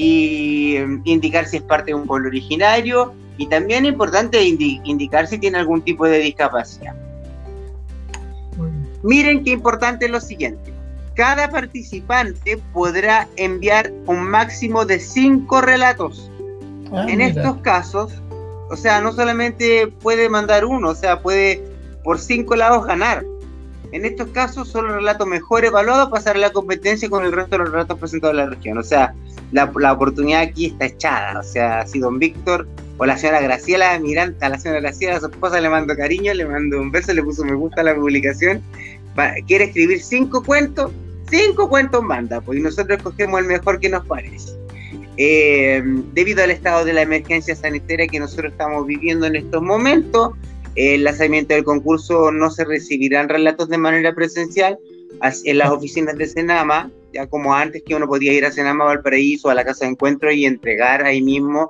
y 0.00 0.76
indicar 1.06 1.46
si 1.46 1.56
es 1.56 1.62
parte 1.64 1.86
de 1.86 1.94
un 1.94 2.06
pueblo 2.06 2.28
originario 2.28 3.12
y 3.36 3.48
también 3.48 3.84
es 3.84 3.90
importante 3.90 4.40
indicar 4.44 5.26
si 5.26 5.38
tiene 5.38 5.58
algún 5.58 5.82
tipo 5.82 6.06
de 6.06 6.18
discapacidad. 6.18 6.94
Miren 9.02 9.42
qué 9.42 9.50
importante 9.50 10.04
es 10.04 10.12
lo 10.12 10.20
siguiente. 10.20 10.72
Cada 11.14 11.50
participante 11.50 12.58
podrá 12.72 13.26
enviar 13.34 13.92
un 14.06 14.22
máximo 14.22 14.84
de 14.84 15.00
cinco 15.00 15.62
relatos. 15.62 16.30
Ah, 16.92 17.06
en 17.08 17.20
estos 17.20 17.56
casos, 17.62 18.12
o 18.70 18.76
sea, 18.76 19.00
no 19.00 19.12
solamente 19.12 19.88
puede 20.00 20.28
mandar 20.28 20.64
uno, 20.64 20.90
o 20.90 20.94
sea, 20.94 21.22
puede 21.22 21.60
por 22.04 22.20
cinco 22.20 22.54
lados 22.54 22.86
ganar. 22.86 23.24
En 23.90 24.04
estos 24.04 24.28
casos, 24.28 24.68
solo 24.68 24.90
el 24.90 24.94
relato 25.00 25.26
mejor 25.26 25.64
evaluado 25.64 26.08
pasará 26.08 26.38
a 26.38 26.42
la 26.42 26.52
competencia 26.52 27.10
con 27.10 27.24
el 27.24 27.32
resto 27.32 27.56
de 27.56 27.64
los 27.64 27.72
relatos 27.72 27.98
presentados 27.98 28.34
en 28.34 28.36
la 28.36 28.46
región. 28.46 28.78
O 28.78 28.84
sea, 28.84 29.12
la, 29.52 29.70
la 29.78 29.92
oportunidad 29.92 30.42
aquí 30.42 30.66
está 30.66 30.86
echada. 30.86 31.40
O 31.40 31.42
sea, 31.42 31.86
si 31.86 31.98
don 31.98 32.18
Víctor 32.18 32.66
o 32.98 33.06
la 33.06 33.16
señora 33.16 33.40
Graciela, 33.40 33.98
mirante, 33.98 34.44
a 34.44 34.48
la 34.48 34.58
señora 34.58 34.80
Graciela, 34.80 35.16
a 35.16 35.20
su 35.20 35.26
esposa 35.26 35.60
le 35.60 35.68
mando 35.68 35.96
cariño, 35.96 36.34
le 36.34 36.44
mando 36.46 36.80
un 36.80 36.90
beso, 36.90 37.12
le 37.14 37.22
puso 37.22 37.44
me 37.44 37.54
gusta 37.54 37.80
a 37.80 37.84
la 37.84 37.94
publicación. 37.94 38.62
quiere 39.46 39.64
escribir 39.64 40.02
cinco 40.02 40.42
cuentos, 40.42 40.90
cinco 41.30 41.68
cuentos 41.68 42.02
manda, 42.02 42.40
pues 42.40 42.58
y 42.58 42.62
nosotros 42.62 42.98
escogemos 42.98 43.40
el 43.40 43.46
mejor 43.46 43.78
que 43.80 43.88
nos 43.88 44.04
parece. 44.06 44.52
Eh, 45.16 45.82
debido 46.12 46.44
al 46.44 46.50
estado 46.50 46.84
de 46.84 46.92
la 46.92 47.02
emergencia 47.02 47.56
sanitaria 47.56 48.06
que 48.06 48.20
nosotros 48.20 48.52
estamos 48.52 48.86
viviendo 48.86 49.26
en 49.26 49.36
estos 49.36 49.62
momentos, 49.62 50.32
el 50.76 51.02
lanzamiento 51.02 51.54
del 51.54 51.64
concurso 51.64 52.30
no 52.30 52.50
se 52.50 52.64
recibirán 52.64 53.28
relatos 53.28 53.68
de 53.68 53.78
manera 53.78 54.14
presencial 54.14 54.78
en 55.44 55.58
las 55.58 55.70
oficinas 55.70 56.16
de 56.16 56.26
Senama, 56.26 56.90
ya 57.12 57.26
como 57.26 57.54
antes 57.54 57.82
que 57.84 57.94
uno 57.94 58.06
podía 58.06 58.32
ir 58.32 58.44
a 58.44 58.52
Senama 58.52 58.84
Valparaíso, 58.84 59.50
a 59.50 59.54
la 59.54 59.64
casa 59.64 59.84
de 59.84 59.92
encuentro 59.92 60.30
y 60.30 60.46
entregar 60.46 61.04
ahí 61.04 61.22
mismo 61.22 61.68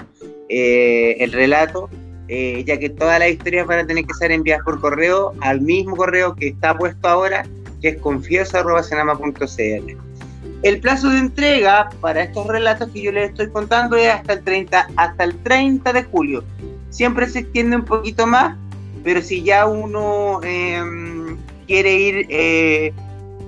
eh, 0.49 1.17
el 1.21 1.33
relato, 1.33 1.89
eh, 2.29 2.63
ya 2.67 2.79
que 2.79 2.91
todas 2.91 3.19
las 3.19 3.31
historias 3.31 3.67
van 3.67 3.81
a 3.81 3.87
tener 3.87 4.05
que 4.05 4.15
ser 4.15 4.33
enviadas 4.33 4.65
por 4.65 4.81
correo 4.81 5.33
al 5.41 5.61
mismo 5.61 5.97
correo 5.97 6.35
que 6.35 6.49
está 6.49 6.77
puesto 6.77 7.09
ahora, 7.09 7.47
que 7.81 7.89
es 7.89 7.99
confieso.senama.cl. 7.99 9.97
El 10.63 10.81
plazo 10.81 11.09
de 11.11 11.19
entrega 11.19 11.89
para 12.01 12.25
estos 12.25 12.47
relatos 12.49 12.89
que 12.91 13.01
yo 13.01 13.13
les 13.13 13.31
estoy 13.31 13.49
contando 13.51 13.97
es 13.97 14.09
hasta 14.11 14.33
el 14.33 14.43
30, 14.43 14.89
hasta 14.97 15.25
el 15.25 15.37
30 15.39 15.93
de 15.93 16.03
julio. 16.03 16.45
Siempre 16.91 17.29
se 17.29 17.41
extiende 17.41 17.77
un 17.77 17.85
poquito 17.85 18.27
más, 18.27 18.57
pero 19.05 19.23
si 19.23 19.43
ya 19.43 19.67
uno 19.67 20.41
em, 20.43 21.37
quiere 21.67 21.95
ir 21.95 22.27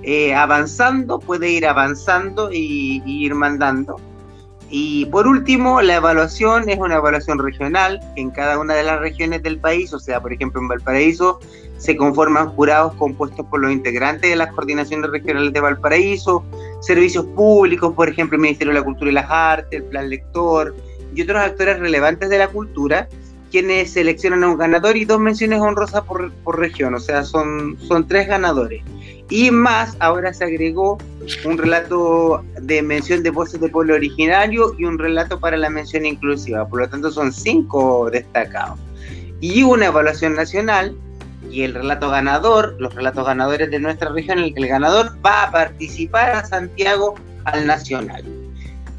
eh, 0.03 0.33
avanzando, 0.33 1.19
puede 1.19 1.49
ir 1.49 1.65
avanzando 1.65 2.51
y, 2.51 3.03
ir 3.05 3.35
mandando. 3.35 3.99
Y 4.69 5.05
por 5.07 5.27
último, 5.27 5.81
la 5.81 5.95
evaluación 5.95 6.69
es 6.69 6.79
una 6.79 6.95
evaluación 6.95 7.39
regional 7.39 7.99
en 8.15 8.31
cada 8.31 8.57
una 8.57 8.73
de 8.73 8.83
las 8.83 8.99
regiones 8.99 9.43
del 9.43 9.59
país, 9.59 9.93
o 9.93 9.99
sea, 9.99 10.21
por 10.21 10.31
ejemplo, 10.31 10.61
en 10.61 10.69
Valparaíso 10.69 11.39
se 11.77 11.97
conforman 11.97 12.49
jurados 12.49 12.93
compuestos 12.93 13.45
por 13.47 13.59
los 13.59 13.71
integrantes 13.71 14.29
de 14.29 14.35
las 14.35 14.53
coordinaciones 14.53 15.09
regionales 15.09 15.51
de 15.51 15.59
Valparaíso, 15.59 16.45
servicios 16.79 17.25
públicos, 17.35 17.93
por 17.95 18.07
ejemplo, 18.07 18.35
el 18.35 18.41
Ministerio 18.41 18.73
de 18.73 18.79
la 18.79 18.85
Cultura 18.85 19.11
y 19.11 19.13
las 19.15 19.29
Artes, 19.29 19.81
el 19.81 19.83
Plan 19.85 20.09
Lector 20.09 20.75
y 21.13 21.21
otros 21.23 21.41
actores 21.41 21.79
relevantes 21.79 22.29
de 22.29 22.37
la 22.37 22.47
cultura 22.47 23.09
quienes 23.51 23.91
seleccionan 23.91 24.43
a 24.43 24.47
un 24.47 24.57
ganador 24.57 24.95
y 24.95 25.05
dos 25.05 25.19
menciones 25.19 25.59
honrosas 25.59 26.01
por, 26.05 26.31
por 26.31 26.57
región, 26.57 26.95
o 26.95 26.99
sea, 26.99 27.23
son, 27.23 27.77
son 27.81 28.07
tres 28.07 28.27
ganadores. 28.27 28.81
Y 29.31 29.49
más, 29.49 29.95
ahora 29.99 30.33
se 30.33 30.43
agregó 30.43 30.97
un 31.45 31.57
relato 31.57 32.43
de 32.61 32.81
mención 32.81 33.23
de 33.23 33.29
voces 33.29 33.61
de 33.61 33.69
pueblo 33.69 33.95
originario 33.95 34.75
y 34.77 34.83
un 34.83 34.99
relato 34.99 35.39
para 35.39 35.55
la 35.55 35.69
mención 35.69 36.05
inclusiva, 36.05 36.67
por 36.67 36.81
lo 36.81 36.89
tanto 36.89 37.09
son 37.11 37.31
cinco 37.31 38.09
destacados. 38.11 38.77
Y 39.39 39.63
una 39.63 39.85
evaluación 39.85 40.35
nacional 40.35 40.97
y 41.49 41.63
el 41.63 41.73
relato 41.73 42.09
ganador, 42.09 42.75
los 42.77 42.93
relatos 42.93 43.25
ganadores 43.25 43.71
de 43.71 43.79
nuestra 43.79 44.09
región, 44.09 44.37
el, 44.37 44.53
el 44.53 44.67
ganador 44.67 45.13
va 45.25 45.43
a 45.43 45.51
participar 45.51 46.31
a 46.31 46.45
Santiago 46.45 47.15
al 47.45 47.65
nacional. 47.65 48.25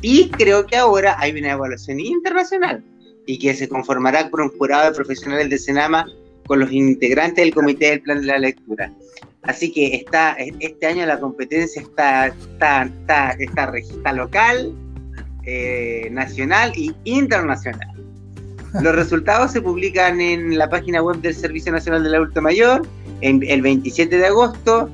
Y 0.01 0.31
creo 0.31 0.67
que 0.67 0.79
ahora 0.79 1.15
hay 1.19 1.39
una 1.39 1.53
evaluación 1.53 2.01
internacional 2.01 2.83
y 3.27 3.39
que 3.39 3.53
se 3.53 3.69
conformará 3.69 4.31
por 4.31 4.41
un 4.41 4.49
jurado 4.57 4.89
de 4.89 4.97
profesionales 4.97 5.51
de 5.51 5.59
Senama 5.59 6.07
con 6.47 6.59
los 6.59 6.73
integrantes 6.73 7.45
del 7.45 7.53
comité 7.53 7.91
del 7.91 8.01
plan 8.01 8.23
de 8.23 8.27
la 8.29 8.39
lectura. 8.39 8.91
Así 9.43 9.73
que 9.73 9.97
está, 9.97 10.37
este 10.61 10.87
año 10.87 11.05
la 11.05 11.19
competencia 11.19 11.83
está, 11.83 12.29
está, 12.29 12.89
está, 13.39 13.73
está, 13.77 14.13
local, 14.13 14.73
eh, 15.45 16.09
nacional 16.13 16.73
y 16.77 16.95
internacional. 17.05 17.89
Los 18.83 18.95
resultados 18.95 19.51
se 19.51 19.61
publican 19.61 20.21
en 20.21 20.57
la 20.57 20.71
página 20.71 21.03
web 21.03 21.17
del 21.21 21.35
Servicio 21.35 21.73
Nacional 21.73 22.05
del 22.05 22.15
Adulto 22.15 22.41
Mayor 22.41 22.87
en, 23.21 23.43
el 23.43 23.63
27 23.63 24.17
de 24.17 24.27
agosto 24.27 24.89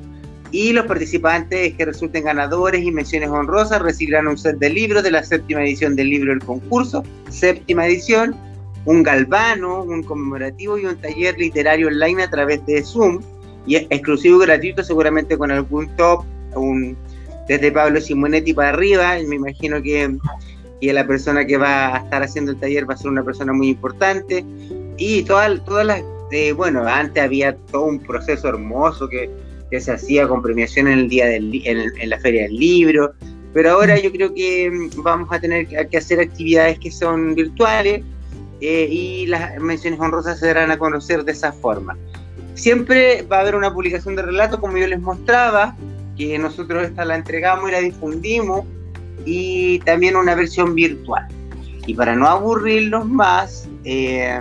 y 0.51 0.73
los 0.73 0.87
participantes 0.87 1.75
que 1.75 1.85
resulten 1.85 2.25
ganadores 2.25 2.83
y 2.83 2.91
menciones 2.91 3.29
honrosas 3.29 3.83
recibirán 3.83 4.29
un 4.29 4.39
set 4.39 4.59
de 4.59 4.71
libros 4.71 5.03
de 5.03 5.11
la 5.11 5.23
séptima 5.23 5.63
edición 5.63 5.95
del 5.95 6.09
libro 6.09 6.31
del 6.31 6.43
concurso, 6.43 7.05
séptima 7.29 7.87
edición, 7.87 8.35
un 8.87 9.03
galvano, 9.03 9.83
un 9.83 10.03
conmemorativo 10.03 10.79
y 10.79 10.87
un 10.87 10.97
taller 10.97 11.39
literario 11.39 11.89
online 11.89 12.23
a 12.23 12.31
través 12.31 12.65
de 12.65 12.83
Zoom 12.83 13.21
y 13.69 13.77
exclusivo 13.77 14.39
gratuito 14.39 14.83
seguramente 14.83 15.37
con 15.37 15.51
algún 15.51 15.95
top, 15.97 16.25
un, 16.57 16.97
desde 17.47 17.71
Pablo 17.71 18.01
Simonetti 18.01 18.55
para 18.55 18.71
arriba, 18.71 19.17
me 19.29 19.37
imagino 19.37 19.83
que, 19.83 20.17
que, 20.81 20.93
la 20.93 21.07
persona 21.07 21.47
que 21.47 21.59
va 21.59 21.97
a 21.97 21.99
estar 21.99 22.23
haciendo 22.23 22.53
el 22.53 22.59
taller 22.59 22.89
va 22.89 22.95
a 22.95 22.97
ser 22.97 23.11
una 23.11 23.23
persona 23.23 23.53
muy 23.53 23.69
importante 23.69 24.45
y 24.97 25.23
todas, 25.23 25.63
todas 25.67 25.87
las, 25.87 26.03
eh, 26.33 26.53
bueno, 26.53 26.87
antes 26.87 27.23
había 27.23 27.57
todo 27.57 27.85
un 27.85 28.01
proceso 28.01 28.49
hermoso 28.49 29.09
que 29.09 29.31
se 29.79 29.93
hacía 29.93 30.27
con 30.27 30.41
premiación 30.41 30.89
en 30.89 31.01
el 31.01 31.09
día 31.11 31.27
del, 31.27 31.63
en, 31.65 32.09
la 32.09 32.19
feria 32.19 32.45
del 32.45 32.57
libro, 32.57 33.13
pero 33.53 33.73
ahora 33.73 34.01
yo 34.01 34.11
creo 34.11 34.33
que 34.33 34.71
mm, 34.71 35.03
vamos 35.03 35.29
a 35.31 35.39
tener 35.39 35.67
que 35.67 35.97
hacer 35.97 36.21
actividades 36.21 36.79
que 36.79 36.91
son 36.91 37.35
virtuales 37.35 38.03
eh, 38.61 38.89
y 38.91 39.27
las 39.27 39.61
menciones 39.61 40.01
honrosas 40.01 40.41
se 40.41 40.47
darán 40.47 40.71
a 40.71 40.79
conocer 40.79 41.25
de 41.25 41.33
esa 41.33 41.53
forma. 41.53 41.97
Siempre 42.59 43.23
va 43.23 43.39
a 43.39 43.41
haber 43.43 43.55
una 43.55 43.73
publicación 43.73 44.17
de 44.17 44.23
relato, 44.23 44.61
como 44.61 44.77
yo 44.77 44.89
les 44.89 45.01
mostraba, 45.01 45.77
que 46.17 46.37
nosotros 46.39 46.89
esta 46.89 47.05
la 47.05 47.15
entregamos 47.15 47.69
y 47.69 47.73
la 47.73 47.79
difundimos, 47.79 48.67
y 49.25 49.79
también 49.81 50.17
una 50.17 50.35
versión 50.35 50.75
virtual. 50.75 51.29
Y 51.87 51.95
para 51.95 52.17
no 52.17 52.27
aburrirlos 52.27 53.07
más, 53.07 53.69
eh, 53.85 54.41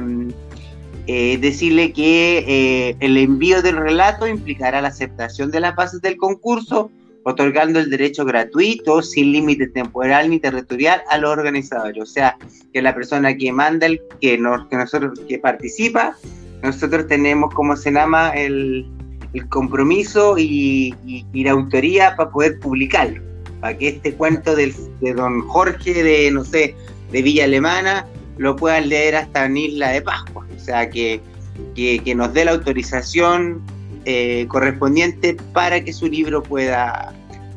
eh, 1.05 1.38
decirle 1.38 1.93
que 1.93 2.43
eh, 2.47 2.97
el 3.01 3.18
envío 3.18 3.61
del 3.61 3.78
relato 3.78 4.28
implicará 4.28 4.82
la 4.82 4.88
aceptación 4.88 5.51
de 5.51 5.59
las 5.59 5.76
bases 5.76 6.01
del 6.01 6.18
concurso 6.18 6.89
otorgando 7.22 7.80
el 7.80 7.91
derecho 7.91 8.26
gratuito, 8.26 9.03
sin 9.03 9.32
límite 9.32 9.68
temporal 9.68 10.32
ni 10.32 10.39
territorial 10.39 11.03
a 11.11 11.20
los 11.20 11.30
organizadores. 11.30 12.01
O 12.01 12.05
sea, 12.07 12.36
que 12.74 12.82
la 12.82 12.95
persona 12.95 13.38
que 13.38 13.51
manda, 13.51 13.86
el, 13.86 14.01
que, 14.20 14.39
que 14.70 14.76
nosotros 14.78 15.20
que 15.28 15.38
participa, 15.38 16.18
nosotros 16.63 17.07
tenemos, 17.07 17.53
como 17.53 17.75
se 17.75 17.91
llama, 17.91 18.29
el, 18.31 18.85
compromiso 19.49 20.35
y, 20.37 20.95
la 21.33 21.51
autoría 21.51 22.15
para 22.15 22.29
poder 22.31 22.59
publicarlo. 22.59 23.21
Para 23.61 23.77
que 23.77 23.89
este 23.89 24.13
cuento 24.13 24.55
de 24.55 24.73
don 25.15 25.41
Jorge 25.47 26.03
de, 26.03 26.31
no 26.31 26.43
sé, 26.43 26.75
de 27.11 27.21
Villa 27.21 27.45
Alemana, 27.45 28.05
lo 28.37 28.55
puedan 28.55 28.89
leer 28.89 29.15
hasta 29.15 29.45
en 29.45 29.57
Isla 29.57 29.89
de 29.89 30.01
Pascua. 30.01 30.45
O 30.55 30.59
sea, 30.59 30.89
que, 30.89 31.21
que, 31.75 32.15
nos 32.15 32.33
dé 32.33 32.45
la 32.45 32.51
autorización 32.51 33.61
eh, 34.05 34.45
correspondiente 34.47 35.37
para 35.53 35.83
que 35.83 35.93
su 35.93 36.07
libro 36.07 36.43
pueda, 36.43 37.13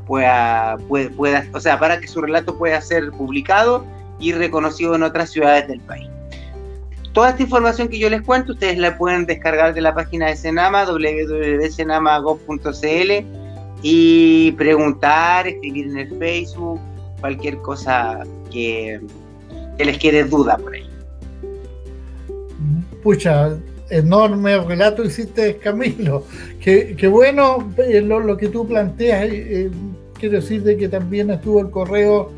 pueda, 0.06 0.76
pueda, 1.16 1.46
o 1.52 1.60
sea, 1.60 1.78
para 1.78 2.00
que 2.00 2.08
su 2.08 2.20
relato 2.20 2.56
pueda 2.56 2.80
ser 2.80 3.10
publicado 3.10 3.84
y 4.18 4.32
reconocido 4.32 4.94
en 4.94 5.02
otras 5.02 5.30
ciudades 5.30 5.68
del 5.68 5.80
país. 5.80 6.08
Toda 7.12 7.30
esta 7.30 7.42
información 7.42 7.88
que 7.88 7.98
yo 7.98 8.08
les 8.08 8.22
cuento, 8.22 8.52
ustedes 8.52 8.78
la 8.78 8.96
pueden 8.96 9.26
descargar 9.26 9.74
de 9.74 9.80
la 9.80 9.92
página 9.94 10.28
de 10.28 10.36
Senama, 10.36 10.84
www.senama.gov.cl 10.84 13.26
y 13.82 14.52
preguntar, 14.52 15.48
escribir 15.48 15.86
en 15.86 15.98
el 15.98 16.16
Facebook, 16.18 16.78
cualquier 17.20 17.56
cosa 17.58 18.22
que, 18.52 19.00
les 19.78 19.98
quede 19.98 20.24
duda 20.24 20.56
por 20.58 20.74
ahí. 20.74 20.86
Pucha, 23.02 23.56
enorme 23.88 24.58
relato 24.58 25.02
hiciste, 25.02 25.56
Camilo. 25.56 26.26
Qué, 26.60 27.08
bueno 27.10 27.72
eh, 27.78 28.02
lo, 28.02 28.36
que 28.36 28.48
tú 28.48 28.68
planteas. 28.68 29.24
Eh, 29.24 29.46
eh, 29.48 29.70
quiero 30.18 30.36
decirte 30.36 30.76
que 30.76 30.88
también 30.88 31.30
estuvo 31.30 31.60
el 31.60 31.70
correo 31.70 32.30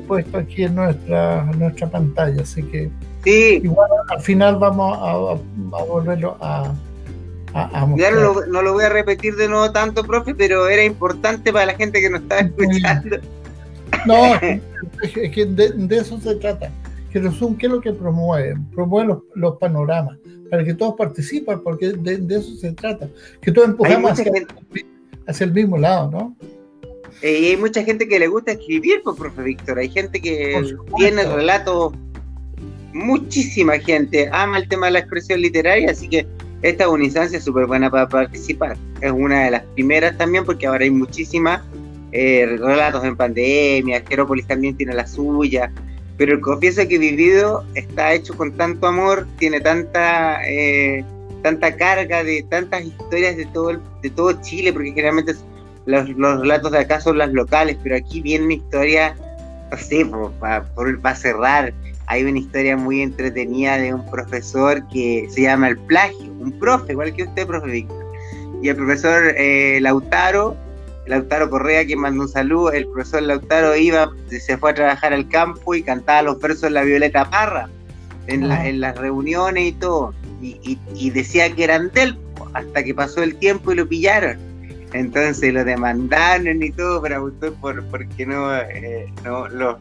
puesto 0.00 0.38
aquí 0.38 0.64
en 0.64 0.74
nuestra, 0.74 1.44
nuestra 1.56 1.90
pantalla, 1.90 2.42
así 2.42 2.62
que 2.62 2.90
sí. 3.24 3.60
igual 3.62 3.88
al 4.08 4.20
final 4.20 4.56
vamos 4.56 4.98
a, 5.00 5.82
volverlo 5.84 6.36
a, 6.40 6.72
Ya 7.96 8.10
no 8.10 8.62
lo, 8.62 8.72
voy 8.72 8.84
a 8.84 8.88
repetir 8.88 9.36
de 9.36 9.48
nuevo 9.48 9.70
tanto, 9.72 10.04
profe, 10.04 10.34
pero 10.34 10.68
era 10.68 10.84
importante 10.84 11.52
para 11.52 11.66
la 11.66 11.74
gente 11.74 12.00
que 12.00 12.10
nos 12.10 12.22
estaba 12.22 12.40
escuchando. 12.42 13.18
No, 14.06 14.34
es 15.02 15.30
que 15.30 15.46
de, 15.46 15.96
eso 15.96 16.18
se 16.20 16.36
trata. 16.36 16.70
Que 17.10 17.20
Zoom, 17.30 17.56
¿qué 17.56 17.66
es 17.66 17.72
lo 17.72 17.80
que 17.80 17.92
promueve? 17.92 18.56
Promueve 18.74 19.18
los, 19.34 19.58
panoramas, 19.58 20.18
para 20.50 20.64
que 20.64 20.72
todos 20.72 20.94
participen, 20.96 21.60
porque 21.62 21.92
de, 21.92 22.24
eso 22.34 22.54
se 22.54 22.72
trata. 22.72 23.08
Que 23.42 23.52
todos 23.52 23.68
empujamos 23.68 24.12
hacia, 24.12 24.32
hacia 25.26 25.44
el 25.44 25.52
mismo 25.52 25.76
lado, 25.76 26.10
¿no? 26.10 26.36
Eh, 27.22 27.38
y 27.40 27.46
hay 27.46 27.56
mucha 27.56 27.84
gente 27.84 28.08
que 28.08 28.18
le 28.18 28.26
gusta 28.26 28.52
escribir, 28.52 29.00
pues, 29.04 29.16
profe 29.16 29.42
Víctor. 29.42 29.78
Hay 29.78 29.88
gente 29.88 30.20
que 30.20 30.60
tiene 30.96 31.22
relatos, 31.24 31.94
muchísima 32.92 33.78
gente 33.78 34.28
ama 34.32 34.58
el 34.58 34.68
tema 34.68 34.86
de 34.86 34.92
la 34.92 34.98
expresión 34.98 35.40
literaria, 35.40 35.90
así 35.90 36.08
que 36.08 36.26
esta 36.62 36.84
es 36.84 36.90
una 36.90 37.04
instancia 37.04 37.40
súper 37.40 37.66
buena 37.66 37.90
para 37.90 38.08
participar. 38.08 38.76
Es 39.00 39.12
una 39.12 39.44
de 39.44 39.50
las 39.52 39.62
primeras 39.74 40.18
también, 40.18 40.44
porque 40.44 40.66
ahora 40.66 40.84
hay 40.84 40.90
muchísimas 40.90 41.62
eh, 42.12 42.44
relatos 42.58 43.04
en 43.04 43.16
pandemia, 43.16 44.02
Jerópolis 44.06 44.46
también 44.46 44.76
tiene 44.76 44.94
la 44.94 45.06
suya, 45.06 45.72
pero 46.18 46.34
el 46.34 46.40
confieso 46.40 46.86
que 46.86 46.96
he 46.96 46.98
vivido 46.98 47.64
está 47.74 48.12
hecho 48.12 48.36
con 48.36 48.52
tanto 48.52 48.86
amor, 48.86 49.26
tiene 49.38 49.60
tanta 49.60 50.40
eh, 50.46 51.04
tanta 51.42 51.74
carga 51.74 52.22
de 52.22 52.44
tantas 52.48 52.84
historias 52.84 53.36
de 53.36 53.46
todo 53.46 53.80
de 54.02 54.10
todo 54.10 54.32
Chile, 54.42 54.72
porque 54.72 54.90
generalmente 54.90 55.34
los, 55.86 56.08
relatos 56.40 56.72
de 56.72 56.78
acá 56.78 57.00
son 57.00 57.18
las 57.18 57.32
locales, 57.32 57.76
pero 57.82 57.96
aquí 57.96 58.20
viene 58.20 58.44
una 58.44 58.54
historia, 58.54 59.16
no 59.70 59.76
sé, 59.76 60.06
para 60.40 61.14
cerrar, 61.14 61.72
hay 62.06 62.24
una 62.24 62.38
historia 62.38 62.76
muy 62.76 63.00
entretenida 63.00 63.78
de 63.78 63.94
un 63.94 64.08
profesor 64.10 64.86
que 64.88 65.26
se 65.30 65.42
llama 65.42 65.68
El 65.68 65.78
Plagio, 65.78 66.32
un 66.40 66.52
profe, 66.58 66.92
igual 66.92 67.14
que 67.14 67.24
usted, 67.24 67.46
profe 67.46 67.70
Víctor. 67.70 68.04
Y 68.62 68.68
el 68.68 68.76
profesor 68.76 69.34
eh, 69.36 69.78
Lautaro, 69.80 70.56
Lautaro 71.06 71.50
Correa, 71.50 71.84
que 71.84 71.96
mandó 71.96 72.22
un 72.22 72.28
saludo, 72.28 72.72
el 72.72 72.86
profesor 72.86 73.22
Lautaro 73.22 73.74
iba, 73.76 74.10
se 74.28 74.56
fue 74.58 74.70
a 74.70 74.74
trabajar 74.74 75.12
al 75.12 75.28
campo 75.28 75.74
y 75.74 75.82
cantaba 75.82 76.22
los 76.22 76.38
versos 76.40 76.62
de 76.62 76.70
la 76.70 76.82
Violeta 76.82 77.28
Parra 77.28 77.68
en, 78.26 78.50
en 78.50 78.80
las 78.80 78.96
reuniones 78.98 79.64
y 79.64 79.72
todo. 79.72 80.14
Y, 80.40 80.78
y, 80.94 81.10
decía 81.10 81.54
que 81.54 81.62
eran 81.62 81.90
del 81.92 82.18
hasta 82.52 82.82
que 82.82 82.92
pasó 82.94 83.22
el 83.22 83.36
tiempo 83.36 83.72
y 83.72 83.76
lo 83.76 83.88
pillaron 83.88 84.51
entonces 84.92 85.52
lo 85.52 85.64
demandaron 85.64 86.62
y 86.62 86.70
todo, 86.70 87.00
pero 87.02 87.32
por, 87.60 87.84
porque 87.86 88.26
no, 88.26 88.54
eh, 88.56 89.12
no 89.24 89.48
lo, 89.48 89.78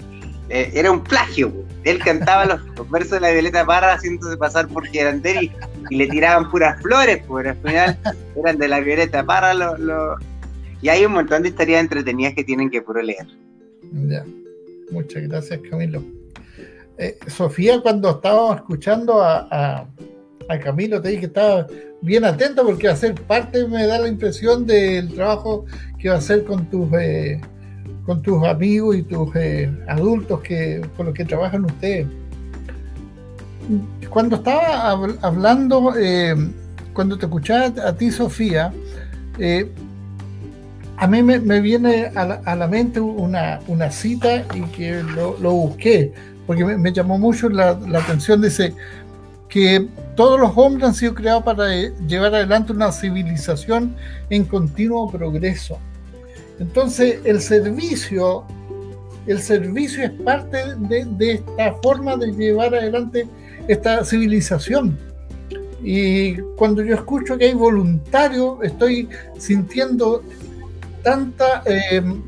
eh, 0.49 0.71
era 0.73 0.91
un 0.91 1.03
plagio. 1.03 1.51
Él 1.83 1.99
cantaba 1.99 2.45
los, 2.45 2.61
versos 2.91 3.11
de 3.11 3.19
la 3.21 3.31
Violeta 3.31 3.65
Parra 3.65 3.93
haciéndose 3.93 4.37
pasar 4.37 4.67
por 4.67 4.85
Geranderi 4.87 5.51
y 5.89 5.95
le 5.95 6.07
tiraban 6.07 6.49
puras 6.49 6.81
flores, 6.81 7.23
pero 7.27 7.49
al 7.49 7.57
final 7.57 7.97
eran 8.35 8.57
de 8.57 8.67
la 8.67 8.79
Violeta 8.79 9.25
Parra. 9.25 9.53
Lo, 9.53 10.17
Y 10.81 10.89
hay 10.89 11.05
un 11.05 11.13
montón 11.13 11.43
de 11.43 11.49
historias 11.49 11.81
entretenidas 11.81 12.33
que 12.33 12.43
tienen 12.43 12.69
que 12.69 12.81
puro 12.81 13.01
leer. 13.01 13.27
Ya, 13.91 14.23
muchas 14.91 15.23
gracias 15.23 15.59
Camilo. 15.69 16.03
Eh, 16.97 17.17
Sofía, 17.27 17.81
cuando 17.81 18.11
estábamos 18.11 18.57
escuchando 18.57 19.21
a 19.21 19.87
a 20.51 20.59
Camilo 20.59 21.01
te 21.01 21.09
dije 21.09 21.21
que 21.21 21.25
estaba 21.27 21.67
bien 22.01 22.25
atento 22.25 22.65
porque 22.65 22.87
va 22.87 22.93
a 22.93 22.97
ser 22.97 23.15
parte, 23.15 23.67
me 23.67 23.85
da 23.85 23.99
la 23.99 24.07
impresión 24.07 24.65
del 24.65 25.13
trabajo 25.13 25.65
que 25.99 26.09
va 26.09 26.15
a 26.15 26.17
hacer 26.17 26.43
con 26.43 26.65
tus 26.65 26.91
eh, 26.99 27.39
con 28.05 28.21
tus 28.21 28.43
amigos 28.47 28.95
y 28.95 29.03
tus 29.03 29.35
eh, 29.35 29.71
adultos 29.87 30.41
que 30.41 30.81
con 30.97 31.05
los 31.07 31.15
que 31.15 31.23
trabajan 31.23 31.65
ustedes. 31.65 32.07
Cuando 34.09 34.37
estaba 34.37 34.89
hablando, 35.21 35.93
eh, 35.97 36.35
cuando 36.93 37.17
te 37.17 37.27
escuchaba 37.27 37.67
a 37.87 37.95
ti, 37.95 38.11
Sofía, 38.11 38.73
a 40.97 41.07
mí 41.07 41.23
me, 41.23 41.61
viene 41.61 42.11
a 42.15 42.55
la, 42.55 42.67
mente 42.67 42.99
una, 42.99 43.59
cita 43.91 44.45
y 44.53 44.61
que 44.71 45.03
lo, 45.03 45.51
busqué, 45.51 46.11
porque 46.47 46.65
me, 46.65 46.91
llamó 46.91 47.19
mucho 47.19 47.49
la, 47.49 47.79
la 47.87 47.99
atención. 47.99 48.41
Dice, 48.41 48.73
que 49.51 49.85
todos 50.15 50.39
los 50.39 50.53
hombres 50.55 50.87
han 50.87 50.95
sido 50.95 51.13
creados 51.13 51.43
para 51.43 51.75
eh, 51.75 51.93
llevar 52.07 52.33
adelante 52.33 52.71
una 52.71 52.91
civilización 52.91 53.93
en 54.29 54.45
continuo 54.45 55.11
progreso. 55.11 55.77
Entonces, 56.57 57.19
el 57.25 57.41
servicio, 57.41 58.45
el 59.27 59.41
servicio 59.41 60.05
es 60.05 60.11
parte 60.11 60.57
de, 60.77 61.33
esta 61.33 61.73
forma 61.83 62.15
de 62.15 62.31
llevar 62.31 62.73
adelante 62.73 63.27
esta 63.67 64.05
civilización. 64.05 64.97
Y 65.83 66.35
cuando 66.55 66.81
yo 66.81 66.95
escucho 66.95 67.37
que 67.37 67.45
hay 67.45 67.53
voluntarios, 67.53 68.59
estoy 68.63 69.09
sintiendo 69.37 70.23
tanta 71.03 71.61
em, 71.65 72.21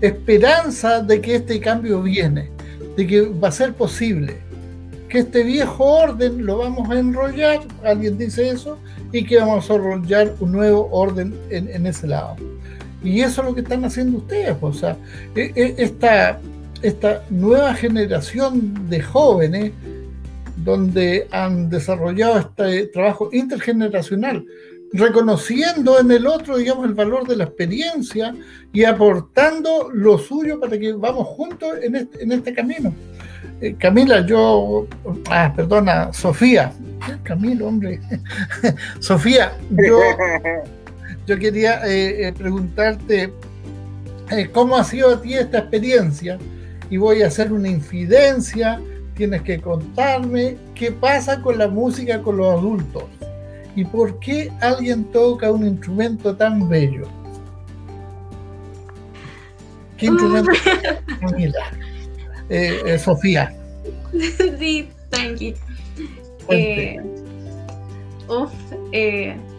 esperanza 0.00 1.02
de 1.02 1.20
que 1.20 1.36
este 1.36 1.60
cambio 1.60 2.00
viene, 2.00 2.48
de 2.96 3.06
que 3.06 3.20
va 3.22 3.48
a 3.48 3.52
ser 3.52 3.74
posible 3.74 4.45
que 5.08 5.20
este 5.20 5.44
viejo 5.44 5.84
orden 5.84 6.44
lo 6.44 6.58
vamos 6.58 6.90
a 6.90 6.98
enrollar, 6.98 7.60
alguien 7.84 8.18
dice 8.18 8.50
eso, 8.50 8.78
y 9.12 9.24
que 9.24 9.38
vamos 9.38 9.70
a 9.70 9.74
enrollar 9.74 10.34
un 10.40 10.52
nuevo 10.52 10.88
orden 10.90 11.34
en, 11.50 11.86
ese 11.86 12.06
lado. 12.08 12.36
Y 13.02 13.20
eso 13.20 13.42
es 13.42 13.48
lo 13.48 13.54
que 13.54 13.60
están 13.60 13.84
haciendo 13.84 14.18
ustedes, 14.18 14.56
o 14.60 14.72
sea, 14.72 14.96
e, 15.34 15.52
e, 15.54 15.74
esta, 15.78 16.40
esta 16.82 17.22
nueva 17.30 17.74
generación 17.74 18.88
de 18.88 19.00
jóvenes 19.00 19.72
donde 20.56 21.28
han 21.30 21.68
desarrollado 21.70 22.38
este 22.38 22.86
trabajo 22.88 23.28
intergeneracional, 23.32 24.44
reconociendo 24.92 26.00
en 26.00 26.10
el 26.10 26.26
otro, 26.26 26.56
digamos, 26.56 26.86
el 26.86 26.94
valor 26.94 27.26
de 27.28 27.36
la 27.36 27.44
experiencia 27.44 28.34
y 28.72 28.84
aportando 28.84 29.90
lo 29.92 30.18
suyo 30.18 30.58
para 30.58 30.78
que 30.78 30.92
vamos 30.92 31.28
juntos 31.28 31.74
en 31.82 31.96
este, 31.96 32.22
en 32.22 32.32
este 32.32 32.54
camino. 32.54 32.92
Eh, 33.60 33.74
Camila, 33.78 34.24
yo, 34.26 34.86
ah, 35.30 35.50
perdona, 35.56 36.12
Sofía, 36.12 36.72
Camilo, 37.22 37.68
hombre, 37.68 38.00
Sofía, 39.00 39.56
yo, 39.70 39.98
yo 41.26 41.38
quería 41.38 41.80
eh, 41.86 42.28
eh, 42.28 42.32
preguntarte 42.34 43.32
cómo 44.52 44.76
ha 44.76 44.84
sido 44.84 45.14
a 45.14 45.22
ti 45.22 45.34
esta 45.34 45.58
experiencia 45.58 46.36
y 46.90 46.98
voy 46.98 47.22
a 47.22 47.28
hacer 47.28 47.50
una 47.50 47.68
infidencia, 47.68 48.78
tienes 49.14 49.40
que 49.40 49.58
contarme 49.58 50.58
qué 50.74 50.92
pasa 50.92 51.40
con 51.40 51.56
la 51.56 51.68
música 51.68 52.20
con 52.20 52.36
los 52.36 52.58
adultos 52.58 53.04
y 53.74 53.84
por 53.84 54.18
qué 54.18 54.52
alguien 54.60 55.04
toca 55.04 55.50
un 55.50 55.66
instrumento 55.66 56.36
tan 56.36 56.68
bello. 56.68 57.08
¿Qué 59.96 60.06
instrumento? 60.06 60.50
Camila. 61.20 61.70
Eh, 62.48 62.80
eh, 62.84 62.98
Sofía. 62.98 63.54
sí, 64.58 64.88
tranqui. 65.10 65.54
Eh, 66.48 67.00
uf, 68.28 68.52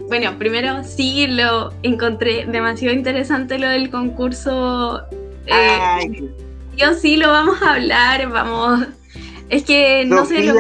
bueno, 0.07 0.37
primero 0.37 0.83
sí 0.83 1.27
lo 1.27 1.73
encontré 1.83 2.45
demasiado 2.45 2.95
interesante 2.95 3.59
lo 3.59 3.67
del 3.67 3.89
concurso. 3.89 5.01
Eh, 5.45 6.29
yo 6.77 6.93
sí 6.93 7.17
lo 7.17 7.29
vamos 7.29 7.61
a 7.61 7.73
hablar, 7.73 8.29
vamos. 8.29 8.87
Es 9.49 9.63
que 9.63 10.05
no 10.05 10.25
sé 10.25 10.43
lo 10.43 10.53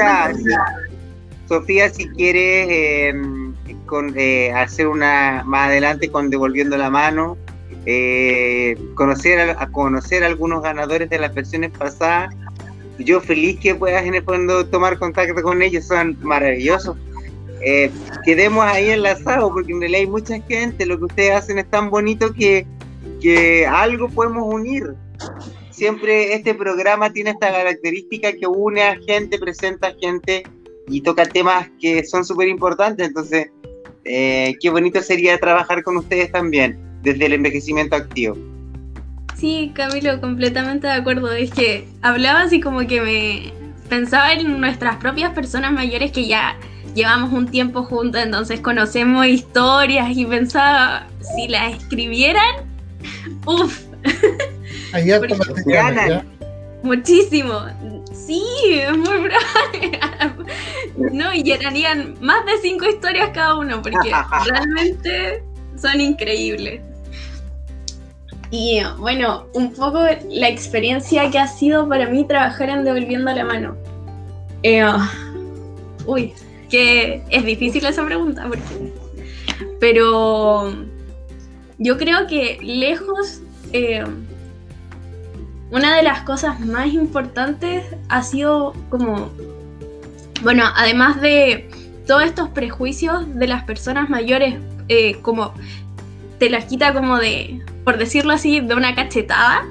Sofía, 1.47 1.89
si 1.89 2.09
quieres 2.09 3.15
con, 3.87 4.13
eh, 4.17 4.51
hacer 4.51 4.87
una 4.87 5.43
más 5.45 5.69
adelante 5.69 6.09
con 6.09 6.29
devolviendo 6.29 6.77
la 6.77 6.89
mano, 6.89 7.37
eh, 7.89 8.77
conocer 8.95 9.39
a, 9.39 9.71
conocer 9.71 10.21
algunos 10.25 10.61
ganadores 10.61 11.09
de 11.09 11.19
las 11.19 11.33
versiones 11.33 11.71
pasadas. 11.71 12.35
Yo 12.99 13.21
feliz 13.21 13.61
que 13.61 13.75
puedas 13.75 14.05
en 14.05 14.15
el 14.15 14.23
fondo 14.23 14.67
tomar 14.67 14.99
contacto 14.99 15.41
con 15.41 15.61
ellos, 15.61 15.85
son 15.85 16.17
maravillosos. 16.21 16.97
Eh, 17.61 17.89
quedemos 18.25 18.65
ahí 18.65 18.89
enlazados 18.89 19.51
porque 19.53 19.71
en 19.71 19.79
realidad 19.79 20.01
hay 20.01 20.07
mucha 20.07 20.41
gente, 20.41 20.85
lo 20.85 20.97
que 20.97 21.05
ustedes 21.05 21.31
hacen 21.31 21.59
es 21.59 21.69
tan 21.71 21.89
bonito 21.89 22.33
que, 22.33 22.67
que 23.21 23.65
algo 23.65 24.09
podemos 24.09 24.53
unir. 24.53 24.93
Siempre 25.71 26.33
este 26.33 26.53
programa 26.55 27.13
tiene 27.13 27.29
esta 27.29 27.53
característica 27.53 28.33
que 28.33 28.47
une 28.47 28.83
a 28.83 28.97
gente, 28.97 29.39
presenta 29.39 29.87
a 29.87 29.93
gente 29.93 30.43
y 30.89 30.99
toca 30.99 31.25
temas 31.25 31.69
que 31.79 32.03
son 32.03 32.25
súper 32.25 32.49
importantes. 32.49 33.07
Entonces, 33.07 33.47
eh, 34.03 34.55
qué 34.59 34.69
bonito 34.71 35.01
sería 35.01 35.39
trabajar 35.39 35.83
con 35.83 35.95
ustedes 35.95 36.33
también 36.33 36.86
desde 37.03 37.25
el 37.25 37.33
envejecimiento 37.33 37.95
activo. 37.95 38.37
Sí, 39.37 39.71
Camilo, 39.75 40.19
completamente 40.19 40.87
de 40.87 40.93
acuerdo. 40.93 41.31
Es 41.31 41.51
que 41.51 41.87
hablaba 42.01 42.41
así 42.41 42.59
como 42.59 42.87
que 42.87 43.01
me 43.01 43.53
pensaba 43.87 44.33
en 44.33 44.59
nuestras 44.59 44.97
propias 44.97 45.33
personas 45.33 45.71
mayores 45.71 46.11
que 46.11 46.27
ya 46.27 46.57
llevamos 46.95 47.31
un 47.31 47.47
tiempo 47.47 47.83
juntos, 47.83 48.21
entonces 48.23 48.59
conocemos 48.59 49.27
historias 49.27 50.17
y 50.17 50.25
pensaba, 50.25 51.07
si 51.21 51.47
las 51.47 51.75
escribieran, 51.75 52.65
uff. 53.45 53.83
Allá 54.93 55.19
ganan. 55.65 56.27
Muchísimo. 56.81 57.65
Sí, 58.13 58.43
es 58.71 58.97
muy 58.97 59.17
bravo. 59.19 60.43
no, 61.11 61.33
y 61.33 61.43
llenarían 61.43 62.15
más 62.21 62.45
de 62.45 62.57
cinco 62.61 62.85
historias 62.85 63.29
cada 63.33 63.57
uno, 63.57 63.81
porque 63.81 64.11
realmente 64.45 65.43
son 65.77 66.01
increíbles. 66.01 66.81
Y 68.49 68.79
bueno, 68.97 69.47
un 69.53 69.73
poco 69.73 69.99
la 70.29 70.47
experiencia 70.47 71.29
que 71.29 71.37
ha 71.37 71.47
sido 71.47 71.87
para 71.89 72.07
mí 72.07 72.25
trabajar 72.25 72.69
en 72.69 72.85
Devolviendo 72.85 73.33
la 73.33 73.43
Mano. 73.43 73.75
Eh, 74.63 74.85
uy, 76.05 76.33
que 76.69 77.21
es 77.29 77.45
difícil 77.45 77.85
esa 77.85 78.05
pregunta, 78.05 78.45
porque, 78.47 78.93
pero 79.79 80.73
yo 81.77 81.97
creo 81.97 82.25
que 82.27 82.57
lejos, 82.61 83.41
eh, 83.73 84.03
una 85.71 85.97
de 85.97 86.03
las 86.03 86.21
cosas 86.21 86.59
más 86.61 86.87
importantes 86.93 87.85
ha 88.07 88.23
sido 88.23 88.73
como, 88.89 89.29
bueno, 90.41 90.63
además 90.75 91.19
de 91.21 91.69
todos 92.07 92.23
estos 92.23 92.49
prejuicios 92.49 93.35
de 93.35 93.47
las 93.47 93.63
personas 93.65 94.09
mayores, 94.09 94.55
eh, 94.87 95.19
como 95.21 95.53
te 96.39 96.49
las 96.49 96.65
quita 96.65 96.93
como 96.93 97.17
de, 97.17 97.63
por 97.83 97.97
decirlo 97.97 98.33
así, 98.33 98.59
de 98.59 98.75
una 98.75 98.95
cachetada. 98.95 99.65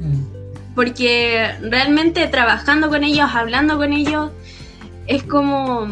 Mm. 0.00 0.74
Porque 0.74 1.50
realmente 1.62 2.26
trabajando 2.26 2.88
con 2.88 3.04
ellos, 3.04 3.28
hablando 3.32 3.76
con 3.76 3.92
ellos, 3.92 4.30
es 5.06 5.22
como... 5.22 5.88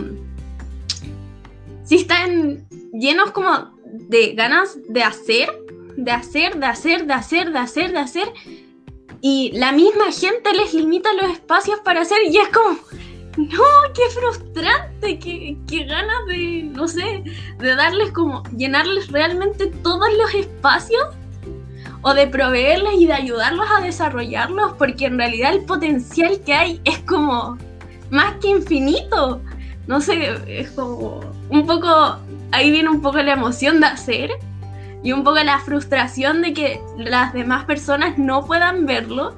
Si 1.84 1.96
están 1.96 2.66
llenos 2.92 3.32
como 3.32 3.72
de 3.84 4.34
ganas 4.34 4.78
de 4.88 5.02
hacer, 5.02 5.50
de 5.96 6.10
hacer, 6.10 6.58
de 6.58 6.66
hacer, 6.66 7.06
de 7.06 7.12
hacer, 7.12 7.52
de 7.52 7.58
hacer, 7.58 7.92
de 7.92 7.98
hacer. 7.98 8.28
Y 9.20 9.52
la 9.52 9.72
misma 9.72 10.10
gente 10.10 10.52
les 10.52 10.74
limita 10.74 11.12
los 11.12 11.30
espacios 11.30 11.80
para 11.80 12.00
hacer 12.00 12.18
y 12.28 12.38
es 12.38 12.48
como, 12.48 12.78
no, 13.36 13.64
qué 13.94 14.02
frustrante, 14.14 15.18
qué, 15.18 15.56
qué, 15.66 15.84
ganas 15.84 16.26
de, 16.26 16.64
no 16.64 16.86
sé, 16.86 17.24
de 17.58 17.74
darles 17.74 18.10
como, 18.12 18.42
llenarles 18.56 19.08
realmente 19.08 19.66
todos 19.82 20.08
los 20.18 20.34
espacios 20.34 21.08
o 22.02 22.14
de 22.14 22.26
proveerles 22.26 22.94
y 22.94 23.06
de 23.06 23.14
ayudarlos 23.14 23.66
a 23.70 23.80
desarrollarlos, 23.80 24.72
porque 24.74 25.06
en 25.06 25.18
realidad 25.18 25.54
el 25.54 25.64
potencial 25.64 26.40
que 26.44 26.52
hay 26.52 26.80
es 26.84 26.98
como 27.00 27.56
más 28.10 28.34
que 28.40 28.48
infinito. 28.48 29.40
No 29.86 30.00
sé, 30.00 30.36
es 30.46 30.70
como 30.72 31.20
un 31.48 31.66
poco, 31.66 32.18
ahí 32.50 32.70
viene 32.70 32.90
un 32.90 33.00
poco 33.00 33.18
la 33.18 33.32
emoción 33.32 33.80
de 33.80 33.86
hacer 33.86 34.30
y 35.02 35.12
un 35.12 35.24
poco 35.24 35.38
la 35.38 35.58
frustración 35.58 36.42
de 36.42 36.52
que 36.52 36.80
las 36.98 37.32
demás 37.32 37.64
personas 37.64 38.18
no 38.18 38.44
puedan 38.44 38.86
verlo. 38.86 39.34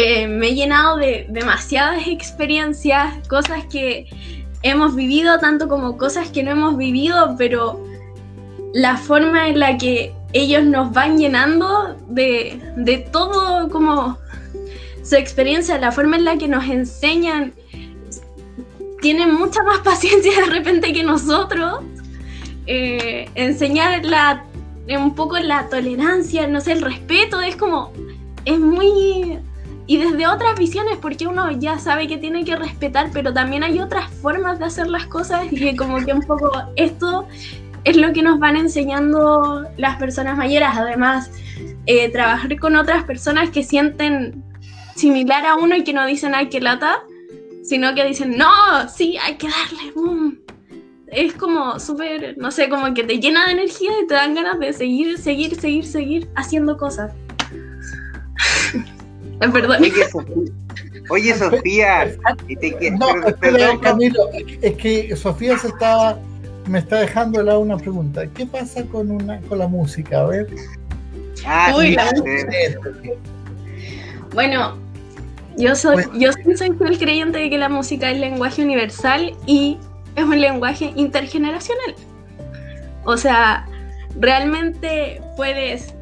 Eh, 0.00 0.28
me 0.28 0.50
he 0.50 0.54
llenado 0.54 0.96
de 0.96 1.26
demasiadas 1.28 2.06
experiencias, 2.06 3.26
cosas 3.26 3.64
que 3.64 4.06
hemos 4.62 4.94
vivido, 4.94 5.40
tanto 5.40 5.68
como 5.68 5.96
cosas 5.98 6.28
que 6.28 6.44
no 6.44 6.52
hemos 6.52 6.76
vivido, 6.76 7.34
pero 7.36 7.84
la 8.74 8.96
forma 8.96 9.48
en 9.48 9.58
la 9.58 9.76
que 9.76 10.14
ellos 10.32 10.62
nos 10.62 10.92
van 10.92 11.18
llenando 11.18 11.96
de, 12.06 12.60
de 12.76 12.98
todo 12.98 13.68
como 13.70 14.16
su 15.02 15.16
experiencia, 15.16 15.78
la 15.78 15.90
forma 15.90 16.16
en 16.16 16.26
la 16.26 16.38
que 16.38 16.46
nos 16.46 16.64
enseñan, 16.66 17.52
tienen 19.00 19.34
mucha 19.34 19.64
más 19.64 19.78
paciencia 19.84 20.30
de 20.42 20.46
repente 20.46 20.92
que 20.92 21.02
nosotros. 21.02 21.80
Eh, 22.66 23.28
enseñar 23.34 24.04
la, 24.04 24.44
un 24.96 25.16
poco 25.16 25.38
la 25.38 25.68
tolerancia, 25.68 26.46
no 26.46 26.60
sé, 26.60 26.70
el 26.70 26.82
respeto, 26.82 27.40
es 27.40 27.56
como, 27.56 27.92
es 28.44 28.60
muy... 28.60 29.40
Y 29.88 29.96
desde 29.96 30.26
otras 30.26 30.58
visiones, 30.58 30.98
porque 30.98 31.26
uno 31.26 31.50
ya 31.50 31.78
sabe 31.78 32.06
que 32.06 32.18
tiene 32.18 32.44
que 32.44 32.54
respetar, 32.56 33.08
pero 33.10 33.32
también 33.32 33.64
hay 33.64 33.80
otras 33.80 34.10
formas 34.10 34.58
de 34.58 34.66
hacer 34.66 34.86
las 34.86 35.06
cosas 35.06 35.50
y 35.50 35.74
como 35.76 35.96
que 36.04 36.12
un 36.12 36.20
poco 36.20 36.52
esto 36.76 37.26
es 37.84 37.96
lo 37.96 38.12
que 38.12 38.20
nos 38.20 38.38
van 38.38 38.56
enseñando 38.56 39.64
las 39.78 39.96
personas 39.96 40.36
mayores. 40.36 40.68
Además, 40.74 41.30
eh, 41.86 42.10
trabajar 42.10 42.58
con 42.58 42.76
otras 42.76 43.04
personas 43.04 43.48
que 43.48 43.64
sienten 43.64 44.44
similar 44.94 45.46
a 45.46 45.56
uno 45.56 45.74
y 45.74 45.84
que 45.84 45.94
no 45.94 46.04
dicen, 46.04 46.34
ay, 46.34 46.50
que 46.50 46.60
lata, 46.60 47.02
sino 47.64 47.94
que 47.94 48.04
dicen, 48.04 48.36
no, 48.36 48.50
sí, 48.94 49.16
hay 49.16 49.36
que 49.36 49.48
darle, 49.48 49.92
boom. 49.94 50.38
Es 51.06 51.32
como 51.32 51.80
súper, 51.80 52.36
no 52.36 52.50
sé, 52.50 52.68
como 52.68 52.92
que 52.92 53.04
te 53.04 53.18
llena 53.20 53.46
de 53.46 53.52
energía 53.52 53.92
y 54.02 54.06
te 54.06 54.12
dan 54.12 54.34
ganas 54.34 54.58
de 54.58 54.74
seguir, 54.74 55.16
seguir, 55.16 55.58
seguir, 55.58 55.86
seguir 55.86 56.28
haciendo 56.36 56.76
cosas. 56.76 57.14
Perdón. 59.40 59.82
Oye, 61.10 61.34
Sofía, 61.34 62.06
no, 62.98 63.06
perdón, 63.40 63.78
Camilo, 63.78 64.28
es 64.60 64.76
que 64.76 65.16
Sofía 65.16 65.56
se 65.58 65.68
está, 65.68 66.18
me 66.66 66.80
está 66.80 67.00
dejando 67.00 67.42
la 67.42 67.56
una 67.56 67.78
pregunta. 67.78 68.26
¿Qué 68.26 68.44
pasa 68.44 68.84
con 68.84 69.10
una 69.10 69.40
con 69.42 69.58
la 69.58 69.68
música? 69.68 70.20
A 70.20 70.26
ver. 70.26 70.48
Ah, 71.46 71.72
Uy, 71.76 71.92
la 71.92 72.10
música. 72.12 72.52
Bueno, 74.34 74.76
yo 75.56 75.74
soy, 75.74 76.04
yo 76.18 76.30
soy 76.56 76.72
fiel 76.72 76.98
creyente 76.98 77.38
de 77.38 77.48
que 77.48 77.58
la 77.58 77.68
música 77.68 78.10
es 78.10 78.18
lenguaje 78.18 78.62
universal 78.62 79.34
y 79.46 79.78
es 80.14 80.24
un 80.24 80.40
lenguaje 80.40 80.92
intergeneracional. 80.94 81.94
O 83.04 83.16
sea, 83.16 83.66
realmente 84.18 85.22
puedes. 85.36 85.94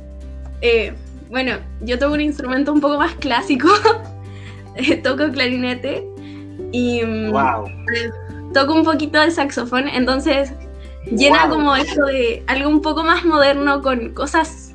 Eh, 0.62 0.94
bueno, 1.30 1.58
yo 1.80 1.98
toco 1.98 2.14
un 2.14 2.20
instrumento 2.20 2.72
un 2.72 2.80
poco 2.80 2.98
más 2.98 3.14
clásico. 3.14 3.68
toco 5.02 5.30
clarinete 5.30 6.06
y. 6.72 7.02
Wow. 7.30 7.68
Mm, 7.68 8.52
toco 8.52 8.74
un 8.74 8.84
poquito 8.84 9.20
de 9.20 9.30
saxofón, 9.30 9.88
entonces 9.88 10.52
llena 11.10 11.48
como 11.48 11.76
esto 11.76 12.04
de 12.06 12.42
algo 12.46 12.68
un 12.68 12.82
poco 12.82 13.04
más 13.04 13.24
moderno 13.24 13.80
con 13.82 14.12
cosas 14.14 14.74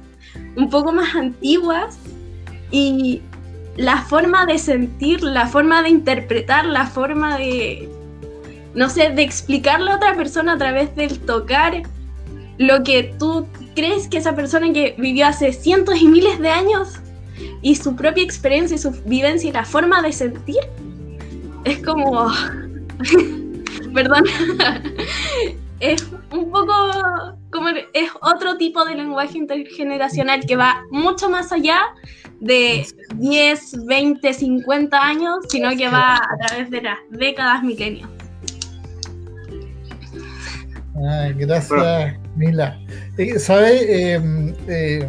un 0.56 0.70
poco 0.70 0.92
más 0.92 1.16
antiguas 1.16 1.98
y 2.72 3.22
la 3.78 3.98
forma 4.04 4.46
de 4.46 4.58
sentir, 4.58 5.24
la 5.24 5.48
forma 5.48 5.82
de 5.82 5.90
interpretar, 5.90 6.66
la 6.66 6.86
forma 6.86 7.38
de, 7.38 7.90
no 8.76 8.90
sé, 8.90 9.10
de 9.10 9.24
explicarle 9.24 9.92
a 9.92 9.96
otra 9.96 10.16
persona 10.16 10.54
a 10.54 10.58
través 10.58 10.96
del 10.96 11.20
tocar 11.20 11.82
lo 12.58 12.84
que 12.84 13.16
tú 13.18 13.48
crees 13.76 14.08
que 14.08 14.18
esa 14.18 14.36
persona 14.36 14.72
que 14.74 14.96
vivió 14.98 15.28
hace 15.28 15.54
cientos 15.54 16.02
y 16.02 16.08
miles 16.08 16.40
de 16.40 16.50
años 16.50 17.00
y 17.62 17.76
su 17.76 17.96
propia 17.96 18.24
experiencia 18.24 18.76
y 18.76 18.80
su 18.80 18.92
vivencia 19.06 19.50
y 19.50 19.54
la 19.54 19.66
forma 19.66 20.02
de 20.02 20.12
sentir 20.12 20.60
es 21.64 21.84
como 21.84 22.32
perdón 23.94 24.24
es 25.80 26.08
un 26.32 26.52
poco 26.52 26.74
como 27.52 27.70
es 27.70 28.10
otro 28.22 28.58
tipo 28.58 28.86
de 28.86 28.96
lenguaje 28.96 29.38
intergeneracional 29.38 30.46
que 30.46 30.56
va 30.56 30.84
mucho 30.92 31.30
más 31.30 31.52
allá 31.52 31.82
de 32.40 32.88
10, 33.16 33.86
20, 33.86 34.34
50 34.34 35.00
años, 35.00 35.38
sino 35.50 35.70
que 35.78 35.88
va 35.88 36.16
a 36.16 36.48
través 36.48 36.72
de 36.72 36.82
las 36.82 36.98
décadas, 37.12 37.64
milenios. 37.64 38.10
gracias, 41.38 42.18
Mila. 42.36 42.80
Eh, 43.18 43.40
¿Sabes, 43.40 43.84
em, 43.88 44.54
eh, 44.68 45.08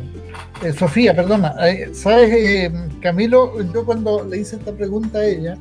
eh, 0.62 0.72
Sofía, 0.72 1.14
perdona, 1.14 1.54
¿sabes, 1.92 2.32
em, 2.32 2.88
Camilo? 3.00 3.62
Yo 3.72 3.84
cuando 3.84 4.24
le 4.24 4.38
hice 4.38 4.56
esta 4.56 4.72
pregunta 4.72 5.18
a 5.18 5.24
ella 5.24 5.56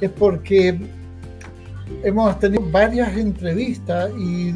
es 0.00 0.10
porque 0.10 0.78
hemos 2.04 2.38
tenido 2.38 2.62
varias 2.70 3.16
entrevistas 3.16 4.10
y, 4.18 4.54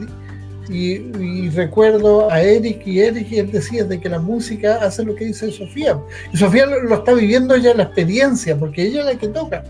recuerdo 1.54 2.30
a 2.30 2.40
Eric 2.40 2.86
y 2.86 3.00
Eric 3.00 3.30
y 3.30 3.38
él 3.40 3.50
decía 3.50 3.84
de 3.84 4.00
que 4.00 4.08
la 4.08 4.20
música 4.20 4.76
hace 4.76 5.04
lo 5.04 5.14
que 5.14 5.26
dice 5.26 5.50
Sofía. 5.50 5.98
Y 6.32 6.36
Sofía 6.36 6.64
lo, 6.64 6.94
está 6.94 7.12
viviendo 7.12 7.56
ya 7.56 7.74
la 7.74 7.82
experiencia, 7.82 8.56
porque 8.56 8.84
ella 8.84 9.00
es 9.00 9.06
la 9.06 9.14
que 9.16 9.28
toca. 9.28 9.64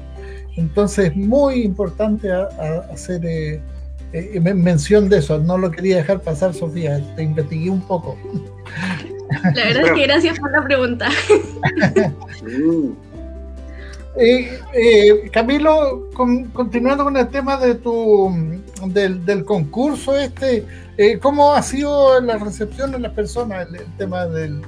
Entonces 0.56 1.06
es 1.06 1.16
muy 1.16 1.62
importante 1.62 2.30
hacer 2.30 3.22
mención 4.40 5.08
de 5.08 5.18
eso, 5.18 5.38
no 5.38 5.56
lo 5.58 5.70
quería 5.70 5.96
dejar 5.96 6.20
pasar, 6.20 6.52
Sofía, 6.54 7.00
te 7.16 7.22
investigué 7.22 7.70
un 7.70 7.80
poco. 7.80 8.16
La 9.54 9.64
verdad 9.64 9.86
es 9.86 9.92
que 9.92 10.02
gracias 10.02 10.38
por 10.38 10.52
la 10.52 10.64
pregunta. 10.64 11.08
Eh, 14.14 14.60
eh, 14.74 15.30
Camilo, 15.32 16.10
continuando 16.52 17.04
con 17.04 17.16
el 17.16 17.28
tema 17.28 17.56
de 17.56 17.76
tu 17.76 18.30
del, 18.88 19.44
concurso 19.46 20.18
este, 20.18 20.66
¿cómo 21.22 21.54
ha 21.54 21.62
sido 21.62 22.20
la 22.20 22.36
recepción 22.36 22.92
de 22.92 22.98
las 22.98 23.12
personas 23.12 23.68
el, 23.72 23.86
tema 23.96 24.26
del, 24.26 24.60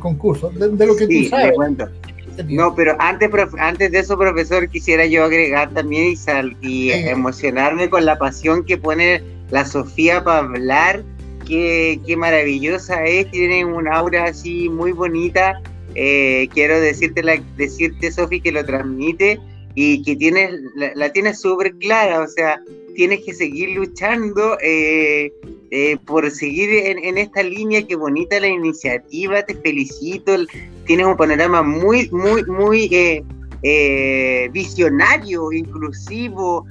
concurso? 0.00 0.50
De, 0.50 0.84
lo 0.84 0.96
que 0.96 1.06
tú 1.06 1.28
sabes. 1.30 1.54
No, 2.46 2.74
pero 2.74 2.96
antes, 2.98 3.30
antes 3.58 3.90
de 3.90 3.98
eso, 3.98 4.16
profesor, 4.16 4.68
quisiera 4.68 5.06
yo 5.06 5.24
agregar 5.24 5.70
también 5.72 6.14
y, 6.60 6.90
emocionarme 6.90 7.90
con 7.90 8.04
la 8.04 8.18
pasión 8.18 8.64
que 8.64 8.78
pone 8.78 9.22
la 9.50 9.64
Sofía 9.64 10.22
para 10.22 10.40
hablar. 10.40 11.04
Qué, 11.46 12.00
qué 12.06 12.16
maravillosa 12.16 13.04
es, 13.04 13.30
tiene 13.30 13.64
un 13.64 13.88
aura 13.88 14.24
así 14.24 14.68
muy 14.68 14.92
bonita. 14.92 15.60
Eh, 15.94 16.48
quiero 16.52 16.78
decirte, 16.80 17.22
la, 17.22 17.42
decirte, 17.56 18.12
Sofi, 18.12 18.40
que 18.40 18.52
lo 18.52 18.64
transmite 18.64 19.40
y 19.74 20.02
que 20.02 20.16
tienes, 20.16 20.52
la, 20.76 20.92
la 20.94 21.12
tienes 21.12 21.40
súper 21.40 21.74
clara, 21.78 22.20
o 22.20 22.26
sea, 22.28 22.60
tienes 22.98 23.24
que 23.24 23.32
seguir 23.32 23.76
luchando 23.76 24.58
eh, 24.60 25.32
eh, 25.70 25.98
por 26.04 26.28
seguir 26.32 26.68
en, 26.68 27.16
esta 27.16 27.44
línea. 27.44 27.86
Qué 27.86 27.94
bonita 27.94 28.40
la 28.40 28.48
iniciativa, 28.48 29.40
te 29.44 29.54
felicito. 29.54 30.34
Tienes 30.84 31.06
un 31.06 31.16
panorama 31.16 31.62
muy, 31.62 32.10
muy, 32.10 32.42
muy 32.46 32.88
eh, 33.62 34.50
visionario, 34.50 35.52
inclusivo, 35.52 36.66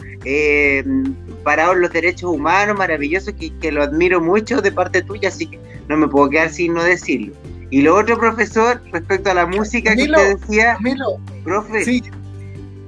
para 1.46 1.74
los 1.74 1.94
derechos 1.94 2.36
humanos, 2.36 2.78
maravilloso, 2.78 3.32
que, 3.34 3.72
lo 3.72 3.84
admiro 3.84 4.20
mucho 4.20 4.62
de 4.62 4.74
parte 4.74 5.02
tuya, 5.04 5.30
así 5.30 5.46
que 5.46 5.58
no 5.88 5.96
me 5.96 6.10
puedo 6.10 6.30
quedar 6.30 6.50
sin 6.50 6.74
no 6.74 6.84
decirlo. 6.84 7.32
Y 7.70 7.84
lo 7.84 7.96
otro, 7.96 8.20
profesor, 8.20 8.82
respecto 8.92 9.32
a 9.32 9.34
la 9.34 9.46
música 9.46 9.96
que 9.96 10.08
te 10.08 10.36
decía, 10.36 10.78
profe, 11.46 12.02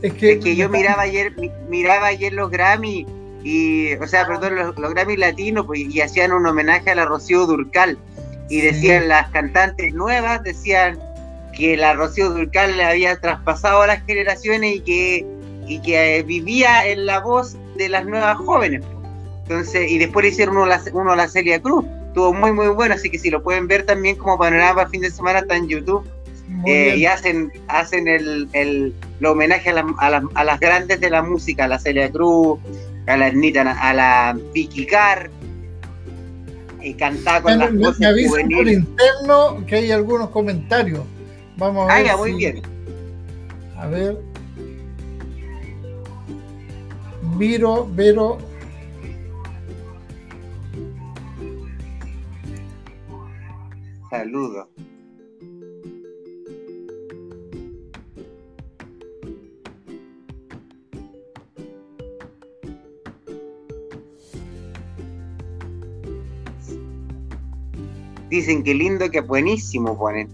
es 0.02 0.14
que, 0.14 0.56
yo 0.58 0.68
miraba 0.68 1.04
ayer, 1.04 1.34
miraba 1.70 2.08
ayer 2.08 2.34
los 2.34 2.52
Grammy 2.52 3.06
y, 3.44 3.94
o 3.96 4.08
sea, 4.08 4.28
perdón, 4.28 4.56
los, 4.56 4.76
Grammy 4.76 5.18
latinos, 5.18 5.66
pues, 5.66 5.80
y 5.80 6.02
hacían 6.02 6.32
un 6.32 6.46
homenaje 6.46 6.92
a 6.92 6.96
la 6.96 7.06
Rocío 7.06 7.46
Durcal, 7.46 7.98
y 8.50 8.62
decían 8.62 9.08
las 9.08 9.30
cantantes 9.30 9.94
nuevas, 9.94 10.44
decían 10.44 11.00
que 11.56 11.78
la 11.78 11.94
Rocío 11.94 12.30
Durcal 12.30 12.76
le 12.78 12.84
había 12.84 13.20
traspasado 13.20 13.84
a 13.84 13.88
las 13.88 14.04
generaciones 14.06 14.78
y 14.78 14.80
que, 14.82 15.26
y 15.68 15.80
que 15.82 16.18
eh, 16.18 16.24
vivía 16.24 16.88
en 16.88 17.06
la 17.06 17.20
voz 17.20 17.56
de 17.78 17.90
las 17.90 18.06
nuevas 18.06 18.38
jóvenes. 18.38 18.84
Entonces, 19.44 19.90
y 19.90 19.98
después 20.00 20.24
le 20.24 20.32
hicieron 20.32 20.58
uno, 20.58 20.74
uno 20.94 21.12
a 21.12 21.16
la 21.16 21.28
Celia 21.28 21.62
Cruz, 21.62 21.86
estuvo 22.08 22.34
muy 22.34 22.52
muy 22.52 22.68
bueno, 22.68 22.96
así 22.96 23.10
que 23.10 23.20
si 23.20 23.30
lo 23.30 23.44
pueden 23.44 23.68
ver 23.68 23.86
también 23.86 24.16
como 24.16 24.38
panorama 24.38 24.88
fin 24.88 25.02
de 25.02 25.12
semana 25.12 25.40
está 25.40 25.56
en 25.56 25.68
YouTube. 25.68 26.08
Eh, 26.66 26.96
y 26.98 27.06
hacen 27.06 27.52
hacen 27.68 28.08
el, 28.08 28.50
el, 28.54 28.94
homenaje 29.24 29.70
a, 29.70 29.86
a, 30.00 30.22
a, 30.34 30.44
las 30.44 30.60
grandes 30.60 31.00
de 31.00 31.12
la 31.12 31.22
música, 31.22 31.66
a 31.66 31.68
la 31.68 31.78
Celia 31.78 32.10
Cruz, 32.10 32.60
a 33.10 33.18
la 33.18 33.32
Nita, 33.32 33.62
a 33.62 33.94
la 33.94 34.38
Vicky 34.54 34.86
Carr, 34.86 35.30
y 36.82 36.94
cantar 36.94 37.42
con 37.42 37.58
las 37.58 37.76
voces 37.76 38.00
me 38.00 38.30
por 38.30 38.68
interno 38.68 39.66
que 39.66 39.76
hay 39.76 39.92
algunos 39.92 40.30
comentarios. 40.30 41.04
Vamos 41.58 41.90
a 41.90 41.96
ver. 41.96 42.10
Ah, 42.10 42.18
muy 42.18 42.34
bien. 42.34 42.62
A 43.78 43.88
ver. 43.88 44.18
Viro, 47.38 47.88
Vero. 47.94 48.38
Saludos. 54.10 54.69
Dicen 68.30 68.64
que 68.64 68.76
lindo, 68.76 69.10
que 69.10 69.22
buenísimo 69.22 69.98
ponen. 69.98 70.30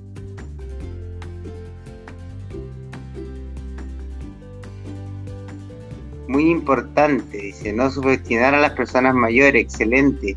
Muy 6.28 6.50
importante, 6.50 7.38
dice, 7.38 7.72
no 7.72 7.90
subestimar 7.90 8.54
a 8.54 8.60
las 8.60 8.72
personas 8.72 9.16
mayores, 9.16 9.64
excelente. 9.64 10.36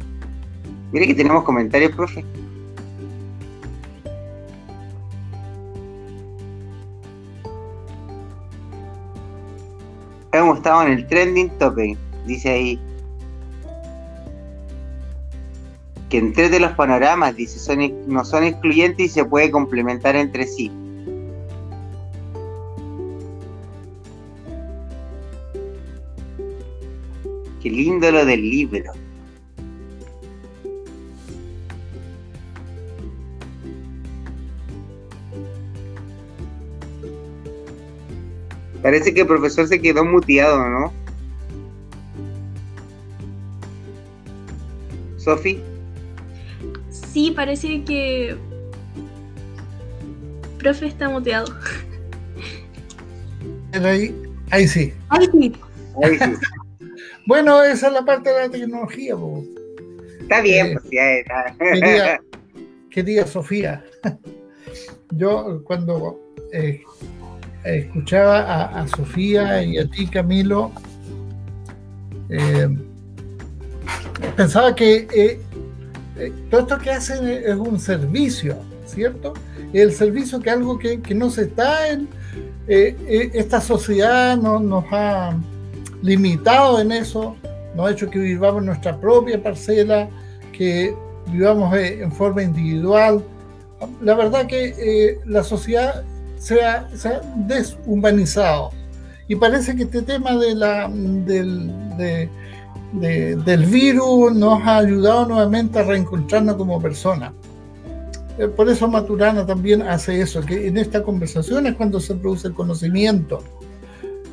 Mire 0.93 1.07
que 1.09 1.15
tenemos 1.15 1.43
comentarios, 1.43 1.93
profe. 1.97 2.25
Hemos 10.31 10.59
estado 10.59 10.83
en 10.87 10.93
el 10.93 11.07
trending 11.09 11.51
topic, 11.59 11.99
dice 12.27 12.51
ahí 12.51 12.81
que 16.09 16.19
en 16.19 16.33
tres 16.33 16.51
de 16.51 16.61
los 16.61 16.73
panoramas, 16.73 17.37
dice, 17.37 17.59
son, 17.59 17.81
no 18.07 18.25
son 18.25 18.45
excluyentes 18.45 19.07
y 19.07 19.09
se 19.09 19.25
puede 19.25 19.51
complementar 19.51 20.17
entre 20.17 20.47
sí. 20.47 20.73
Qué 27.63 27.71
lindo 27.71 28.11
lo 28.11 28.25
del 28.25 28.41
libro. 28.41 28.93
Parece 38.83 39.13
que 39.13 39.23
el 39.23 39.27
profesor 39.27 39.67
se 39.67 39.83
quedó 39.83 40.05
muteado, 40.05 40.67
¿no? 40.71 40.93
Sofi 45.19 45.61
sí, 47.19 47.33
parece 47.33 47.83
que. 47.85 48.37
Profe 50.59 50.87
está 50.87 51.09
muteado. 51.09 51.47
Ahí, 53.73 54.15
ahí 54.51 54.69
sí. 54.69 54.93
Ahí 55.09 55.29
sí. 55.33 55.53
bueno, 57.27 57.63
esa 57.65 57.89
es 57.89 57.93
la 57.93 58.05
parte 58.05 58.31
de 58.31 58.39
la 58.41 58.49
tecnología. 58.49 59.15
Está 60.21 60.41
bien, 60.43 60.67
eh, 60.67 60.79
pues 60.81 60.91
ya 60.93 61.13
está. 61.13 62.21
Querida, 62.91 63.27
Sofía, 63.33 63.85
yo 65.11 65.63
cuando 65.65 66.21
eh, 66.53 66.83
escuchaba 67.65 68.81
a, 68.81 68.87
Sofía 68.89 69.63
y 69.63 69.79
a 69.79 69.89
ti, 69.91 70.07
Camilo, 70.07 70.73
eh, 72.31 72.69
pensaba 74.37 74.75
que 74.75 75.41
eh, 76.19 76.33
todo 76.51 76.63
esto 76.63 76.79
que 76.79 76.91
hacen 76.91 77.27
es 77.27 77.55
un 77.55 77.79
servicio, 77.79 78.57
¿cierto? 78.87 79.35
El 79.73 79.93
servicio 79.93 80.41
que 80.41 80.51
algo 80.51 80.79
que, 80.79 81.01
no 81.15 81.31
se 81.31 81.43
está 81.43 81.89
en... 81.89 82.09
Eh, 82.67 82.97
eh, 83.07 83.31
esta 83.35 83.61
sociedad 83.61 84.37
no, 84.37 84.61
nos 84.61 84.85
ha 84.93 85.35
limitado 86.03 86.81
en 86.81 86.93
eso, 86.93 87.37
nos 87.75 87.89
ha 87.89 87.93
hecho 87.93 88.11
que 88.11 88.19
vivamos 88.19 88.63
nuestra 88.63 89.01
propia 89.01 89.43
parcela, 89.43 90.09
que 90.53 90.95
vivamos 91.29 91.75
en 91.77 92.13
forma 92.13 92.43
individual. 92.43 93.25
La 94.03 94.15
verdad 94.15 94.47
que 94.47 95.19
la 95.25 95.43
sociedad 95.45 96.05
se 96.39 96.63
ha, 96.63 96.89
deshumanizado. 97.37 98.71
Y 99.29 99.37
parece 99.37 99.77
que 99.77 99.83
este 99.85 100.03
tema 100.03 100.37
de 100.37 100.55
la, 100.55 100.89
del, 100.89 101.71
de, 101.97 102.29
del 102.93 103.67
virus 103.67 104.35
nos 104.35 104.63
ha 104.63 104.79
ayudado 104.79 105.27
nuevamente 105.27 105.79
a 105.79 105.83
reencontrarnos 105.83 106.57
como 106.57 106.81
personas. 106.81 107.33
Eh, 108.39 108.47
por 108.47 108.69
eso 108.69 108.89
Maturana 108.89 109.45
también 109.45 109.83
hace 109.83 110.21
eso, 110.21 110.41
que 110.41 110.69
en 110.69 110.79
esta 110.79 111.03
conversación 111.03 111.67
es 111.67 111.75
cuando 111.75 112.01
se 112.01 112.15
produce 112.15 112.49
el 112.49 112.55
conocimiento. 112.55 113.43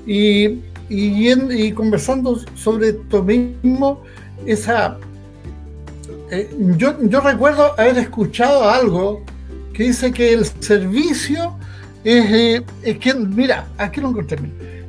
Y, 0.06 0.60
y, 0.90 1.72
conversando 1.72 2.40
sobre 2.56 2.90
esto 2.90 3.24
mismo, 3.24 4.02
esa, 4.46 4.98
eh, 6.30 6.56
yo, 6.78 6.96
yo 7.02 7.22
recuerdo 7.22 7.74
haber 7.80 7.98
escuchado 7.98 8.70
algo 8.70 9.24
que 9.74 9.86
dice 9.86 10.12
que 10.12 10.34
el 10.34 10.46
servicio 10.46 11.58
es, 12.04 12.32
eh, 12.32 12.66
es 12.84 12.98
quien, 13.00 13.36
mira, 13.36 13.68
aquí 13.80 14.00
lo 14.00 14.10
encontré, 14.10 14.38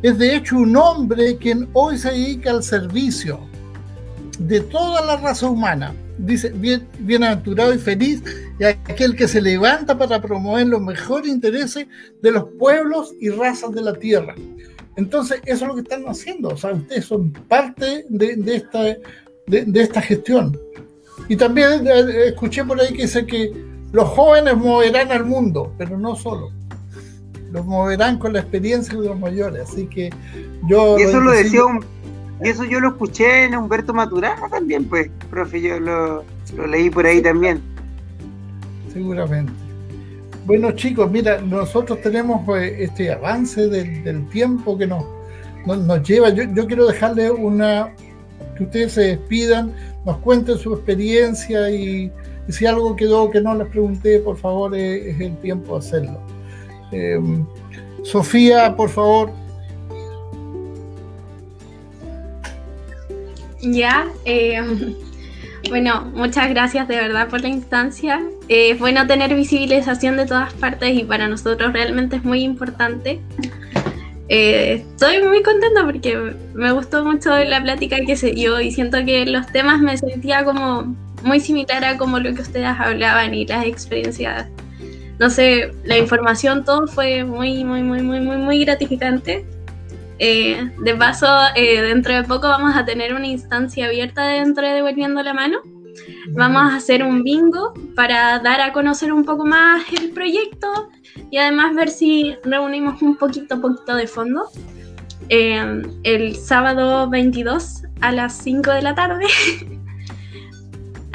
es 0.03 0.19
de 0.19 0.37
hecho 0.37 0.59
un 0.59 0.77
hombre 0.77 1.39
quien 1.39 1.67
hoy 1.73 1.97
se 1.97 2.11
dedica 2.11 2.51
al 2.51 2.63
servicio 2.63 3.41
de 4.39 4.61
toda 4.61 5.05
la 5.05 5.17
raza 5.17 5.49
humana. 5.49 5.95
Dice, 6.19 6.51
bien, 6.51 6.87
bienaventurado 7.01 7.75
y 7.75 7.79
feliz 7.79 8.23
y 8.59 8.65
aquel 8.65 9.15
que 9.15 9.29
se 9.29 9.41
levanta 9.41 9.99
para 9.99 10.21
promover 10.21 10.67
los 10.67 10.81
mejores 10.81 11.31
intereses 11.31 11.87
de 12.23 12.31
los 12.31 12.45
pueblos 12.59 13.13
y 13.21 13.29
razas 13.31 13.73
de 13.73 13.83
la 13.83 13.95
tierra. 13.95 14.35
Entonces, 14.97 15.41
eso 15.45 15.65
es 15.65 15.69
lo 15.69 15.75
que 15.75 15.83
están 15.83 16.05
haciendo. 16.05 16.49
O 16.49 16.57
sea, 16.57 16.73
ustedes 16.73 17.05
son 17.05 17.31
parte 17.33 18.07
de, 18.09 18.57
esta, 18.57 18.83
de, 19.47 19.81
esta 19.81 20.01
gestión. 20.01 20.59
Y 21.29 21.37
también 21.37 21.87
eh, 21.87 22.29
escuché 22.29 22.65
por 22.65 22.81
ahí 22.81 22.95
que 22.95 23.03
dice 23.03 23.27
que 23.27 23.53
los 23.93 24.09
jóvenes 24.09 24.57
moverán 24.57 25.13
al 25.13 25.25
mundo, 25.25 25.73
pero 25.77 25.99
no 25.99 26.17
solo. 26.17 26.51
Los 27.53 27.65
moverán 27.65 28.19
con 28.19 28.33
la 28.33 28.41
experiencia 28.41 28.99
de 28.99 29.09
los 29.09 29.19
mayores. 29.19 29.69
Así 29.69 29.87
que 29.87 30.11
yo. 30.69 30.99
Y 30.99 31.03
eso 31.03 31.21
lo, 31.21 31.31
decía 31.31 31.61
y 32.43 32.49
eso 32.49 32.65
yo 32.65 32.81
lo 32.81 32.89
escuché 32.89 33.45
en 33.45 33.57
Humberto 33.57 33.95
Maturana 33.95 34.49
también, 34.49 34.85
pues, 34.85 35.11
profe, 35.31 35.61
yo 35.61 35.81
lo, 35.81 36.25
leí 36.69 36.91
por 36.91 37.07
ahí 37.07 37.23
también. 37.23 37.63
Seguramente. 38.93 39.53
Bueno, 40.45 40.71
chicos, 40.73 41.11
mira, 41.11 41.41
nosotros 41.41 42.01
tenemos 42.03 42.43
pues, 42.45 42.73
este 42.79 43.11
avance 43.11 43.69
del, 43.69 44.29
tiempo 44.29 44.77
que 44.77 44.87
nos, 44.87 45.05
nos, 45.67 46.03
lleva. 46.07 46.29
Yo, 46.29 46.67
quiero 46.67 46.87
dejarle 46.87 47.31
una. 47.31 47.93
que 48.57 48.65
ustedes 48.65 48.93
se 48.93 49.01
despidan, 49.03 49.73
nos 50.05 50.19
cuenten 50.19 50.59
su 50.59 50.75
experiencia 50.75 51.71
y, 51.71 52.13
si 52.49 52.65
algo 52.65 52.95
quedó 52.95 53.29
que 53.31 53.41
no 53.41 53.55
les 53.55 53.67
pregunté, 53.69 54.21
por 54.21 54.37
favor, 54.37 54.77
es, 54.77 55.21
el 55.21 55.37
tiempo 55.39 55.73
de 55.73 55.79
hacerlo. 55.79 56.21
Em, 56.93 57.45
Sofía, 58.05 58.77
por 58.77 58.91
favor. 58.91 59.46
Ya, 63.73 64.07
eh, 64.25 64.63
bueno, 65.69 66.05
muchas 66.15 66.49
gracias 66.51 66.87
de 66.87 66.97
verdad 66.97 67.29
por 67.29 67.41
la 67.41 67.49
instancia. 67.49 68.23
Eh, 68.49 68.71
es 68.71 68.79
bueno 68.79 69.07
tener 69.07 69.35
visibilización 69.35 70.17
de 70.17 70.27
todas 70.27 70.53
partes 70.55 70.95
y 70.95 71.03
para 71.03 71.27
nosotros 71.27 71.73
realmente 71.73 72.17
es 72.17 72.25
muy 72.25 72.43
importante. 72.43 73.21
Eh, 74.29 74.85
estoy 74.93 75.23
muy 75.23 75.43
contenta 75.43 75.85
porque 75.85 76.35
me 76.55 76.73
gustó 76.73 77.05
mucho 77.05 77.37
la 77.37 77.61
plática 77.63 77.97
que 78.07 78.17
se 78.17 78.33
dio 78.33 78.61
y 78.61 78.71
siento 78.71 79.05
que 79.05 79.27
los 79.27 79.47
temas 79.49 79.81
me 79.81 79.97
sentía 79.97 80.45
como 80.45 80.97
muy 81.25 81.41
similar 81.41 81.85
a 81.85 81.97
como 81.97 82.21
lo 82.21 82.35
que 82.35 82.43
ustedes 82.43 82.69
hablaban 82.79 83.35
y 83.35 83.47
las 83.47 83.65
experiencias. 83.65 84.47
No 85.19 85.31
sé, 85.31 85.73
la 85.85 85.97
información, 85.99 86.65
todo 86.65 86.87
fue 86.87 87.25
muy, 87.25 87.65
muy, 87.65 87.83
muy, 87.83 88.03
muy, 88.03 88.21
muy, 88.21 88.37
muy 88.37 88.65
gratificante. 88.65 89.45
Eh, 90.19 90.71
de 90.79 90.95
paso, 90.95 91.27
eh, 91.55 91.83
dentro 91.83 92.15
de 92.15 92.25
poco 92.25 92.49
vamos 92.49 92.75
a 92.75 92.85
tener 92.85 93.15
una 93.15 93.27
instancia 93.27 93.87
abierta 93.87 94.27
dentro 94.27 94.67
de 94.67 94.75
Devolviendo 94.75 95.23
la 95.23 95.35
Mano. 95.35 95.59
Vamos 96.31 96.73
a 96.73 96.77
hacer 96.77 97.03
un 97.03 97.23
bingo 97.23 97.75
para 97.95 98.39
dar 98.39 98.61
a 98.61 98.73
conocer 98.73 99.13
un 99.13 99.25
poco 99.25 99.45
más 99.45 99.83
el 99.93 100.11
proyecto 100.11 100.91
y 101.31 101.39
además 101.39 101.75
ver 101.75 101.89
si 101.89 102.37
reunimos 102.45 103.01
un 103.03 103.17
poquito, 103.17 103.61
poquito 103.61 103.95
de 103.95 104.07
fondo. 104.07 104.49
Eh, 105.29 105.83
el 106.05 106.37
sábado 106.37 107.09
22 107.11 107.83
a 108.01 108.13
las 108.13 108.37
5 108.39 108.71
de 108.71 108.83
la 108.83 108.95
tarde 108.95 109.27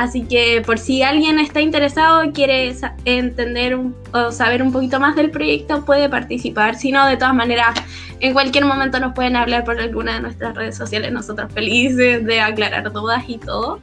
Así 0.02 0.24
que 0.24 0.64
por 0.66 0.80
si 0.80 1.04
alguien 1.04 1.38
está 1.38 1.62
interesado 1.62 2.24
y 2.24 2.32
quiere 2.32 2.76
entender 3.06 3.78
o 4.12 4.32
saber 4.32 4.64
un 4.64 4.72
poquito 4.72 5.00
más 5.00 5.16
del 5.16 5.30
proyecto, 5.30 5.86
puede 5.86 6.10
participar. 6.10 6.74
Si 6.74 6.92
no, 6.92 7.06
de 7.06 7.18
todas 7.18 7.36
maneras, 7.36 7.80
en 8.20 8.34
cualquier 8.34 8.66
momento 8.66 9.00
nos 9.00 9.14
pueden 9.14 9.36
hablar 9.36 9.64
por 9.64 9.80
alguna 9.80 10.16
de 10.16 10.22
nuestras 10.22 10.56
redes 10.56 10.76
sociales. 10.76 11.12
Nosotros 11.12 11.54
felices 11.54 12.26
de 12.26 12.42
aclarar 12.42 12.92
dudas 12.92 13.26
y 13.28 13.38
todo. 13.38 13.80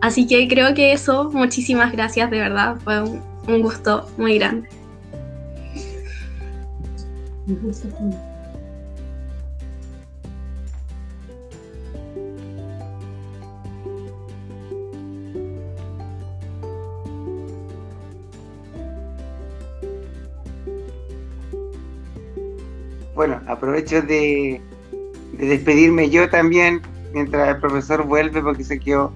Así 0.00 0.26
que 0.26 0.48
creo 0.48 0.74
que 0.74 0.94
eso, 0.94 1.30
muchísimas 1.32 1.92
gracias, 1.92 2.28
de 2.28 2.40
verdad, 2.40 2.74
fue 2.82 3.02
un, 3.02 3.62
gusto 3.62 4.10
muy 4.18 4.36
grande. 4.36 4.68
Un 7.46 7.60
gusto 7.62 7.86
bueno, 23.20 23.38
aprovecho 23.48 24.00
de, 24.00 24.62
despedirme 25.34 26.08
yo 26.08 26.30
también, 26.30 26.80
mientras 27.12 27.50
el 27.50 27.60
profesor 27.60 28.06
vuelve 28.06 28.40
porque 28.40 28.64
se 28.64 28.80
quedó, 28.80 29.12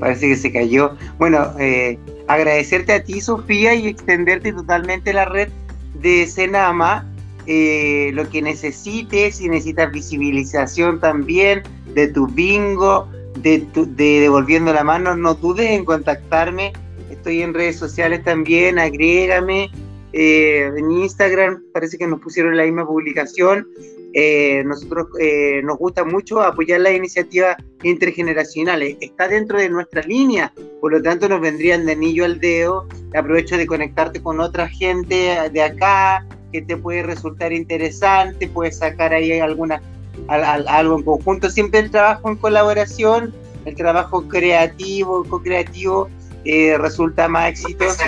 parece 0.00 0.26
que 0.26 0.34
se 0.34 0.52
cayó. 0.52 0.96
Bueno, 1.18 1.52
eh, 1.60 1.96
agradecerte 2.26 2.94
a 2.94 3.04
ti, 3.04 3.20
Sofía, 3.20 3.72
y 3.76 3.86
extenderte 3.86 4.52
totalmente 4.52 5.12
la 5.12 5.26
red 5.26 5.50
de 5.94 6.26
Senama. 6.26 7.08
Eh, 7.46 8.10
lo 8.14 8.28
que 8.28 8.42
necesites, 8.42 9.36
si 9.36 9.48
necesitas 9.48 9.92
visibilización 9.92 10.98
también 10.98 11.62
de 11.94 12.08
tu 12.08 12.26
bingo, 12.26 13.08
de, 13.38 13.60
tu, 13.72 13.86
de 13.86 14.18
Devolviendo 14.18 14.72
la 14.72 14.82
Mano, 14.82 15.14
no 15.14 15.34
dudes 15.34 15.70
en 15.70 15.84
contactarme. 15.84 16.72
Estoy 17.08 17.42
en 17.42 17.54
redes 17.54 17.78
sociales 17.78 18.24
también, 18.24 18.80
agrégame 18.80 19.70
eh, 20.16 20.70
en 20.76 20.92
Instagram 20.92 21.64
parece 21.72 21.98
que 21.98 22.06
nos 22.06 22.20
pusieron 22.20 22.56
la 22.56 22.62
misma 22.62 22.86
publicación. 22.86 23.66
Eh, 24.12 24.62
nosotros 24.64 25.08
eh, 25.18 25.60
nos 25.64 25.76
gusta 25.76 26.04
mucho 26.04 26.40
apoyar 26.40 26.82
las 26.82 26.92
iniciativas 26.92 27.56
intergeneracionales. 27.82 28.96
Está 29.00 29.26
dentro 29.26 29.58
de 29.58 29.68
nuestra 29.68 30.02
línea, 30.02 30.52
por 30.80 30.92
lo 30.92 31.02
tanto 31.02 31.28
nos 31.28 31.40
vendrían 31.40 31.84
de 31.84 31.92
anillo 31.92 32.24
al 32.24 32.38
dedo. 32.38 32.86
Aprovecho 33.12 33.56
de 33.56 33.66
conectarte 33.66 34.22
con 34.22 34.38
otra 34.38 34.68
gente 34.68 35.36
de 35.52 35.62
acá 35.62 36.24
que 36.52 36.62
te 36.62 36.76
puede 36.76 37.02
resultar 37.02 37.52
interesante, 37.52 38.46
puedes 38.46 38.78
sacar 38.78 39.12
ahí 39.12 39.40
alguna 39.40 39.82
algo 40.28 40.96
en 40.96 41.02
conjunto. 41.02 41.50
Siempre 41.50 41.80
el 41.80 41.90
trabajo 41.90 42.28
en 42.28 42.36
colaboración, 42.36 43.34
el 43.64 43.74
trabajo 43.74 44.28
creativo, 44.28 45.24
co-creativo 45.24 46.08
eh, 46.44 46.76
resulta 46.78 47.28
más 47.28 47.50
exitoso. 47.50 48.02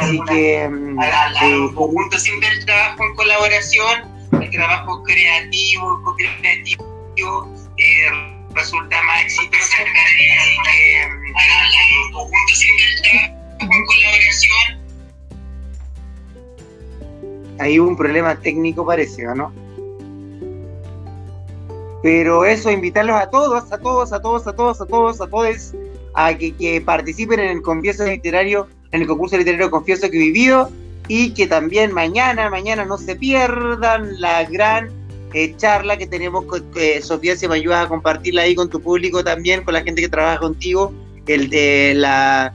Así 0.00 0.20
que 0.28 0.64
eh, 0.64 0.70
conjunto 1.74 2.18
siempre 2.18 2.48
el 2.48 2.64
trabajo 2.64 3.04
en 3.04 3.14
colaboración, 3.14 4.28
el 4.40 4.50
trabajo 4.50 5.02
creativo, 5.04 6.02
co-creativo, 6.02 7.54
eh, 7.76 8.10
resulta 8.54 9.02
más 9.04 9.22
exitoso. 9.22 9.76
Así 10.40 10.58
que 10.68 11.08
conjunto 12.12 12.54
siempre 12.54 12.84
el 12.84 13.02
trabajo 13.02 13.74
en 13.74 13.86
colaboración. 13.86 14.78
Hay 17.60 17.78
un 17.78 17.96
problema 17.96 18.36
técnico 18.36 18.86
parece, 18.86 19.24
no? 19.34 19.52
Pero 22.02 22.44
eso, 22.44 22.70
invitarlos 22.70 23.16
a 23.20 23.28
todos, 23.28 23.72
a 23.72 23.78
todos, 23.78 24.12
a 24.12 24.20
todos, 24.22 24.46
a 24.46 24.52
todos, 24.54 24.80
a 24.80 24.86
todos, 24.86 25.20
a 25.20 25.26
todos 25.26 25.74
a 26.18 26.36
que, 26.36 26.82
participen 26.84 27.38
en 27.38 27.50
el 27.58 27.62
confieso 27.62 28.04
literario, 28.04 28.66
en 28.90 29.02
el 29.02 29.06
concurso 29.06 29.38
literario 29.38 29.70
confieso 29.70 30.10
que 30.10 30.16
he 30.16 30.20
vivido 30.20 30.68
y 31.06 31.32
que 31.32 31.46
también 31.46 31.94
mañana, 31.94 32.50
mañana 32.50 32.84
no 32.84 32.98
se 32.98 33.14
pierdan 33.14 34.20
la 34.20 34.44
gran 34.44 34.90
eh, 35.32 35.54
charla 35.56 35.96
que 35.96 36.08
tenemos 36.08 36.44
con 36.46 36.64
Sofía, 37.02 37.36
si 37.36 37.46
me 37.46 37.54
ayudas 37.54 37.86
a 37.86 37.88
compartirla 37.88 38.42
ahí 38.42 38.56
con 38.56 38.68
tu 38.68 38.80
público 38.80 39.22
también, 39.22 39.62
con 39.62 39.74
la 39.74 39.82
gente 39.82 40.02
que 40.02 40.08
trabaja 40.08 40.40
contigo, 40.40 40.92
el 41.28 41.50
de 41.50 41.94
la, 41.94 42.52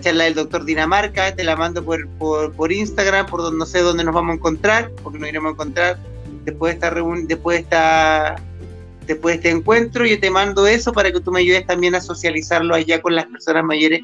charla 0.00 0.24
del 0.24 0.34
doctor 0.34 0.66
Dinamarca, 0.66 1.34
te 1.34 1.44
la 1.44 1.56
mando 1.56 1.82
por, 1.82 2.06
por, 2.52 2.72
Instagram, 2.72 3.24
por 3.24 3.40
donde 3.40 3.58
no 3.58 3.64
sé 3.64 3.80
dónde 3.80 4.04
nos 4.04 4.14
vamos 4.14 4.32
a 4.32 4.34
encontrar, 4.34 4.90
porque 5.02 5.18
nos 5.18 5.30
iremos 5.30 5.48
a 5.48 5.52
encontrar 5.52 5.98
después 6.44 6.78
de 6.78 6.86
esta, 6.86 7.02
después 7.26 7.56
de 7.56 7.62
esta 7.62 8.36
después 9.08 9.32
de 9.32 9.36
este 9.36 9.50
encuentro, 9.50 10.06
yo 10.06 10.20
te 10.20 10.30
mando 10.30 10.66
eso 10.66 10.92
para 10.92 11.10
que 11.10 11.20
tú 11.20 11.32
me 11.32 11.40
ayudes 11.40 11.66
también 11.66 11.94
a 11.94 12.00
socializarlo 12.00 12.74
allá 12.74 13.00
con 13.00 13.16
las 13.16 13.26
personas 13.26 13.64
mayores 13.64 14.02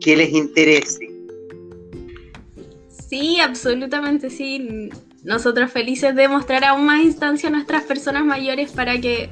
que 0.00 0.16
les 0.16 0.30
interese. 0.30 1.10
Sí, 3.08 3.38
absolutamente 3.38 4.30
sí. 4.30 4.88
Nosotros 5.22 5.70
felices 5.70 6.14
de 6.16 6.26
mostrar 6.28 6.64
aún 6.64 6.86
más 6.86 7.02
instancia 7.02 7.48
a 7.48 7.52
nuestras 7.52 7.84
personas 7.84 8.24
mayores 8.24 8.72
para 8.72 9.00
que 9.00 9.30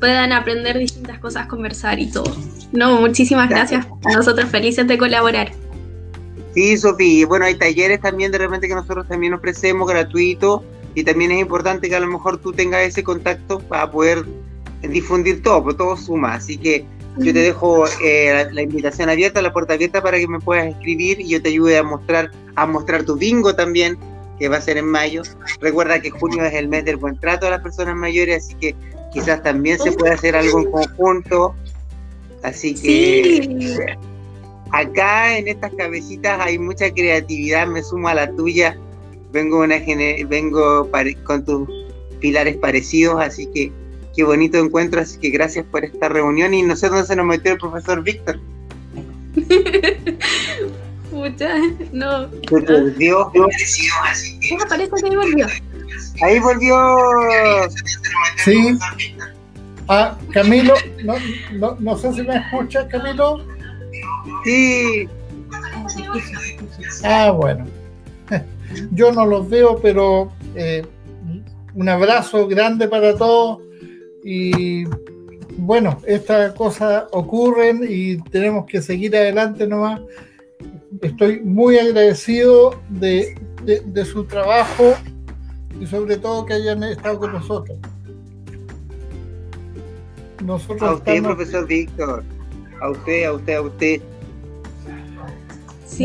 puedan 0.00 0.32
aprender 0.32 0.78
distintas 0.78 1.18
cosas, 1.20 1.46
conversar 1.46 1.98
y 2.00 2.10
todo. 2.10 2.36
No, 2.72 3.00
muchísimas 3.00 3.48
gracias. 3.48 3.86
Nosotros 4.12 4.50
felices 4.50 4.86
de 4.86 4.98
colaborar. 4.98 5.52
Sí, 6.54 6.76
Sofía. 6.76 7.26
Bueno, 7.26 7.46
hay 7.46 7.54
talleres 7.54 8.00
también 8.00 8.32
de 8.32 8.38
repente 8.38 8.68
que 8.68 8.74
nosotros 8.74 9.06
también 9.08 9.34
ofrecemos 9.34 9.88
gratuitos 9.88 10.62
y 10.94 11.04
también 11.04 11.30
es 11.32 11.40
importante 11.40 11.88
que 11.88 11.96
a 11.96 12.00
lo 12.00 12.06
mejor 12.06 12.38
tú 12.38 12.52
tengas 12.52 12.82
ese 12.82 13.02
contacto 13.02 13.60
para 13.60 13.90
poder 13.90 14.24
difundir 14.88 15.42
todo, 15.42 15.64
pues 15.64 15.76
todo 15.76 15.96
suma. 15.96 16.34
Así 16.34 16.56
que 16.56 16.84
yo 17.18 17.32
te 17.32 17.40
dejo 17.40 17.84
eh, 18.02 18.48
la, 18.50 18.62
invitación 18.62 19.08
abierta, 19.08 19.40
la 19.40 19.52
puerta 19.52 19.74
abierta 19.74 20.02
para 20.02 20.18
que 20.18 20.26
me 20.26 20.40
puedas 20.40 20.66
escribir 20.66 21.20
y 21.20 21.28
yo 21.28 21.40
te 21.40 21.50
ayude 21.50 21.78
a 21.78 21.82
mostrar, 21.82 22.32
a 22.56 22.66
mostrar 22.66 23.04
tu 23.04 23.16
bingo 23.16 23.54
también, 23.54 23.96
que 24.38 24.48
va 24.48 24.56
a 24.56 24.60
ser 24.60 24.78
en 24.78 24.86
mayo. 24.86 25.22
Recuerda 25.60 26.00
que 26.00 26.10
junio 26.10 26.44
es 26.44 26.54
el 26.54 26.68
mes 26.68 26.84
del 26.84 26.96
buen 26.96 27.18
trato 27.18 27.46
a 27.46 27.50
las 27.50 27.60
personas 27.60 27.94
mayores, 27.94 28.44
así 28.44 28.54
que 28.56 28.74
quizás 29.12 29.42
también 29.42 29.78
se 29.78 29.92
pueda 29.92 30.14
hacer 30.14 30.34
algo 30.34 30.60
en 30.60 30.70
conjunto. 30.70 31.54
Así 32.42 32.74
que 32.74 33.96
acá 34.72 35.38
en 35.38 35.48
estas 35.48 35.72
cabecitas 35.74 36.40
hay 36.40 36.58
mucha 36.58 36.90
creatividad, 36.90 37.66
me 37.68 37.82
sumo 37.82 38.08
a 38.08 38.14
la 38.14 38.30
tuya. 38.32 38.76
Vengo, 39.32 39.60
una, 39.60 39.76
vengo 40.28 40.90
con 41.24 41.44
tus 41.44 41.68
pilares 42.20 42.56
parecidos, 42.56 43.20
así 43.20 43.46
que 43.46 43.72
qué 44.14 44.24
bonito 44.24 44.58
encuentro, 44.58 45.00
así 45.00 45.18
que 45.18 45.30
gracias 45.30 45.64
por 45.66 45.84
esta 45.84 46.08
reunión 46.08 46.54
y 46.54 46.62
no 46.62 46.76
sé 46.76 46.88
dónde 46.88 47.06
se 47.06 47.16
nos 47.16 47.26
metió 47.26 47.52
el 47.52 47.58
profesor 47.58 48.02
Víctor. 48.02 48.40
Pucha, 51.10 51.54
no. 51.92 52.28
Se 52.48 52.60
perdió, 52.60 53.30
así 54.04 54.38
que... 54.40 54.56
parece 54.68 54.90
que 55.00 55.08
ahí 55.08 55.16
volvió. 55.16 55.46
Ahí 56.22 56.40
volvió. 56.40 56.98
Sí. 58.44 58.76
Ah, 59.88 60.16
Camilo, 60.32 60.74
no, 61.04 61.14
no, 61.52 61.76
no 61.78 61.96
sé 61.96 62.12
si 62.14 62.22
me 62.22 62.36
escucha, 62.36 62.88
Camilo. 62.88 63.44
Sí. 64.44 65.08
Ah, 67.04 67.30
bueno. 67.30 67.66
Yo 68.92 69.12
no 69.12 69.26
los 69.26 69.48
veo, 69.48 69.78
pero 69.80 70.32
eh, 70.54 70.84
un 71.74 71.88
abrazo 71.88 72.48
grande 72.48 72.88
para 72.88 73.16
todos 73.16 73.60
y 74.24 74.84
bueno, 75.58 76.00
estas 76.06 76.54
cosas 76.54 77.04
ocurren 77.12 77.84
y 77.86 78.16
tenemos 78.22 78.64
que 78.64 78.80
seguir 78.80 79.14
adelante 79.14 79.66
nomás. 79.66 80.00
Estoy 81.02 81.40
muy 81.40 81.78
agradecido 81.78 82.80
de, 82.88 83.34
su 84.10 84.24
trabajo 84.24 84.94
y 85.78 85.86
sobre 85.86 86.16
todo 86.16 86.46
que 86.46 86.54
hayan 86.54 86.82
estado 86.84 87.18
con 87.18 87.32
nosotros. 87.32 87.78
nosotros 90.42 90.82
a 90.82 90.94
usted, 90.94 91.22
profesor 91.22 91.66
Víctor, 91.66 92.24
a 92.80 92.90
usted, 92.90 93.24
a 93.24 93.32
usted, 93.34 93.54
a 93.54 93.62
usted. 93.62 94.02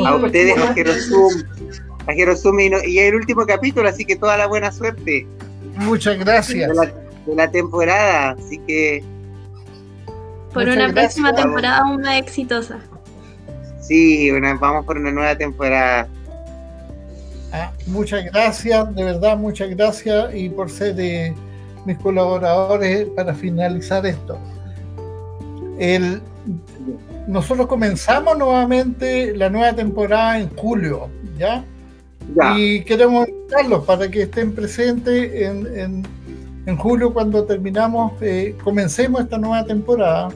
a 0.05 0.15
ustedes, 0.15 0.57
a 0.57 0.73
Jerosum, 0.73 1.43
a 2.05 2.13
Jerosum 2.13 2.59
y, 2.59 2.71
y 2.85 2.99
el 2.99 3.15
último 3.15 3.45
capítulo, 3.45 3.87
así 3.87 4.03
que 4.03 4.17
toda 4.17 4.35
la 4.35 4.47
buena 4.47 4.71
suerte. 4.73 5.25
Muchas 5.77 6.19
gracias 6.19 6.69
de 7.29 7.35
la 7.35 7.49
temporada, 7.49 8.31
así 8.31 8.57
que... 8.59 9.03
Por 10.53 10.67
una 10.67 10.91
próxima 10.91 11.33
temporada 11.33 11.79
aún 11.79 12.01
más 12.01 12.17
exitosa. 12.17 12.79
Sí, 13.81 14.31
vamos 14.59 14.85
por 14.85 14.97
una 14.97 15.11
nueva 15.11 15.35
temporada. 15.35 16.07
Ah, 17.51 17.71
muchas 17.87 18.25
gracias, 18.25 18.95
de 18.95 19.03
verdad, 19.03 19.37
muchas 19.37 19.69
gracias 19.69 20.35
y 20.35 20.49
por 20.49 20.69
ser 20.69 20.95
de 20.95 21.33
mis 21.85 21.97
colaboradores 21.97 23.07
para 23.15 23.33
finalizar 23.33 24.05
esto. 24.05 24.37
El, 25.79 26.21
nosotros 27.27 27.67
comenzamos 27.67 28.37
nuevamente 28.37 29.35
la 29.35 29.49
nueva 29.49 29.73
temporada 29.73 30.39
en 30.39 30.49
julio, 30.55 31.09
¿ya? 31.37 31.63
Y 32.55 32.83
queremos 32.83 33.27
invitarlos 33.27 33.85
para 33.85 34.09
que 34.09 34.23
estén 34.23 34.53
presentes 34.53 35.33
en 35.33 35.65
en 35.79 36.03
julio 36.75 37.13
cuando 37.13 37.43
terminamos, 37.43 38.13
eh, 38.21 38.55
comencemos 38.63 39.21
esta 39.21 39.37
nueva 39.37 39.65
temporada 39.65 40.29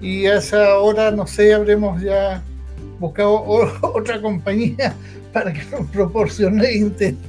y 0.00 0.26
a 0.26 0.36
esa 0.36 0.78
hora, 0.78 1.10
no 1.10 1.26
sé, 1.26 1.54
habremos 1.54 2.00
ya 2.02 2.42
buscado 2.98 3.42
otra 3.82 4.20
compañía 4.20 4.94
para 5.32 5.52
que 5.52 5.64
nos 5.70 5.88
proporcione 5.90 6.72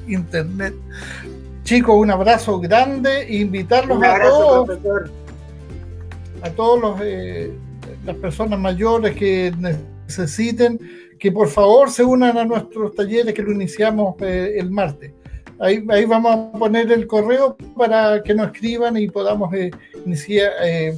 internet. 0.08 0.74
Chicos, 1.64 1.96
un 1.96 2.12
abrazo 2.12 2.60
grande 2.60 3.24
e 3.24 3.38
invitarlos 3.38 4.02
a 4.04 4.22
todos, 4.22 4.80
a 6.44 6.50
todos 6.52 6.80
los, 6.80 7.00
eh, 7.04 7.52
las 8.06 8.16
personas 8.18 8.60
mayores 8.60 9.16
que 9.16 9.52
necesiten 9.58 10.80
que 11.20 11.32
por 11.32 11.48
favor 11.48 11.90
se 11.90 12.04
unan 12.04 12.38
a 12.38 12.46
nuestros 12.46 12.94
talleres 12.94 13.34
que 13.34 13.42
lo 13.42 13.52
iniciamos 13.52 14.16
eh, 14.20 14.56
el 14.58 14.70
martes. 14.70 15.14
Ahí, 15.60 16.06
vamos 16.06 16.36
a 16.36 16.58
poner 16.58 16.92
el 16.92 17.08
correo 17.08 17.56
para 17.78 18.22
que 18.24 18.34
nos 18.34 18.48
escriban 18.48 18.98
y 18.98 19.08
podamos 19.08 19.54
eh, 19.54 19.72
eh, 20.30 20.98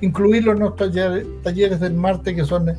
incluirlo 0.00 0.52
en 0.52 0.60
los 0.60 0.76
talleres, 0.76 1.26
talleres 1.42 1.80
del 1.80 1.94
martes, 1.94 2.34
que 2.34 2.44
son 2.44 2.68
eh, 2.68 2.74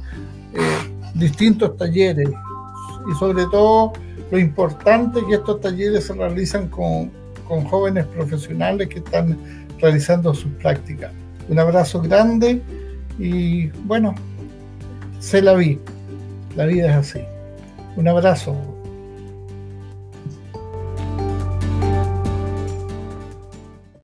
distintos 1.16 1.76
talleres. 1.76 2.30
Y 2.30 3.16
sobre 3.20 3.46
todo, 3.48 3.94
lo 4.32 4.40
importante 4.40 5.20
que 5.28 5.36
estos 5.36 5.60
talleres 5.60 6.06
se 6.06 6.14
realizan 6.14 6.70
con, 6.70 7.12
con 7.48 7.66
jóvenes 7.66 8.06
profesionales 8.06 8.88
que 8.88 9.00
están 9.00 9.38
realizando 9.80 10.34
sus 10.34 10.52
prácticas. 10.54 11.12
Un 11.50 11.60
abrazo 11.60 12.02
grande 12.02 12.62
y 13.20 13.68
bueno, 13.86 14.16
se 15.20 15.42
la 15.42 15.54
vi. 15.54 15.80
La 16.56 16.66
vida 16.66 16.90
es 16.90 16.96
así. 16.96 17.20
Un 17.96 18.08
abrazo. 18.08 18.77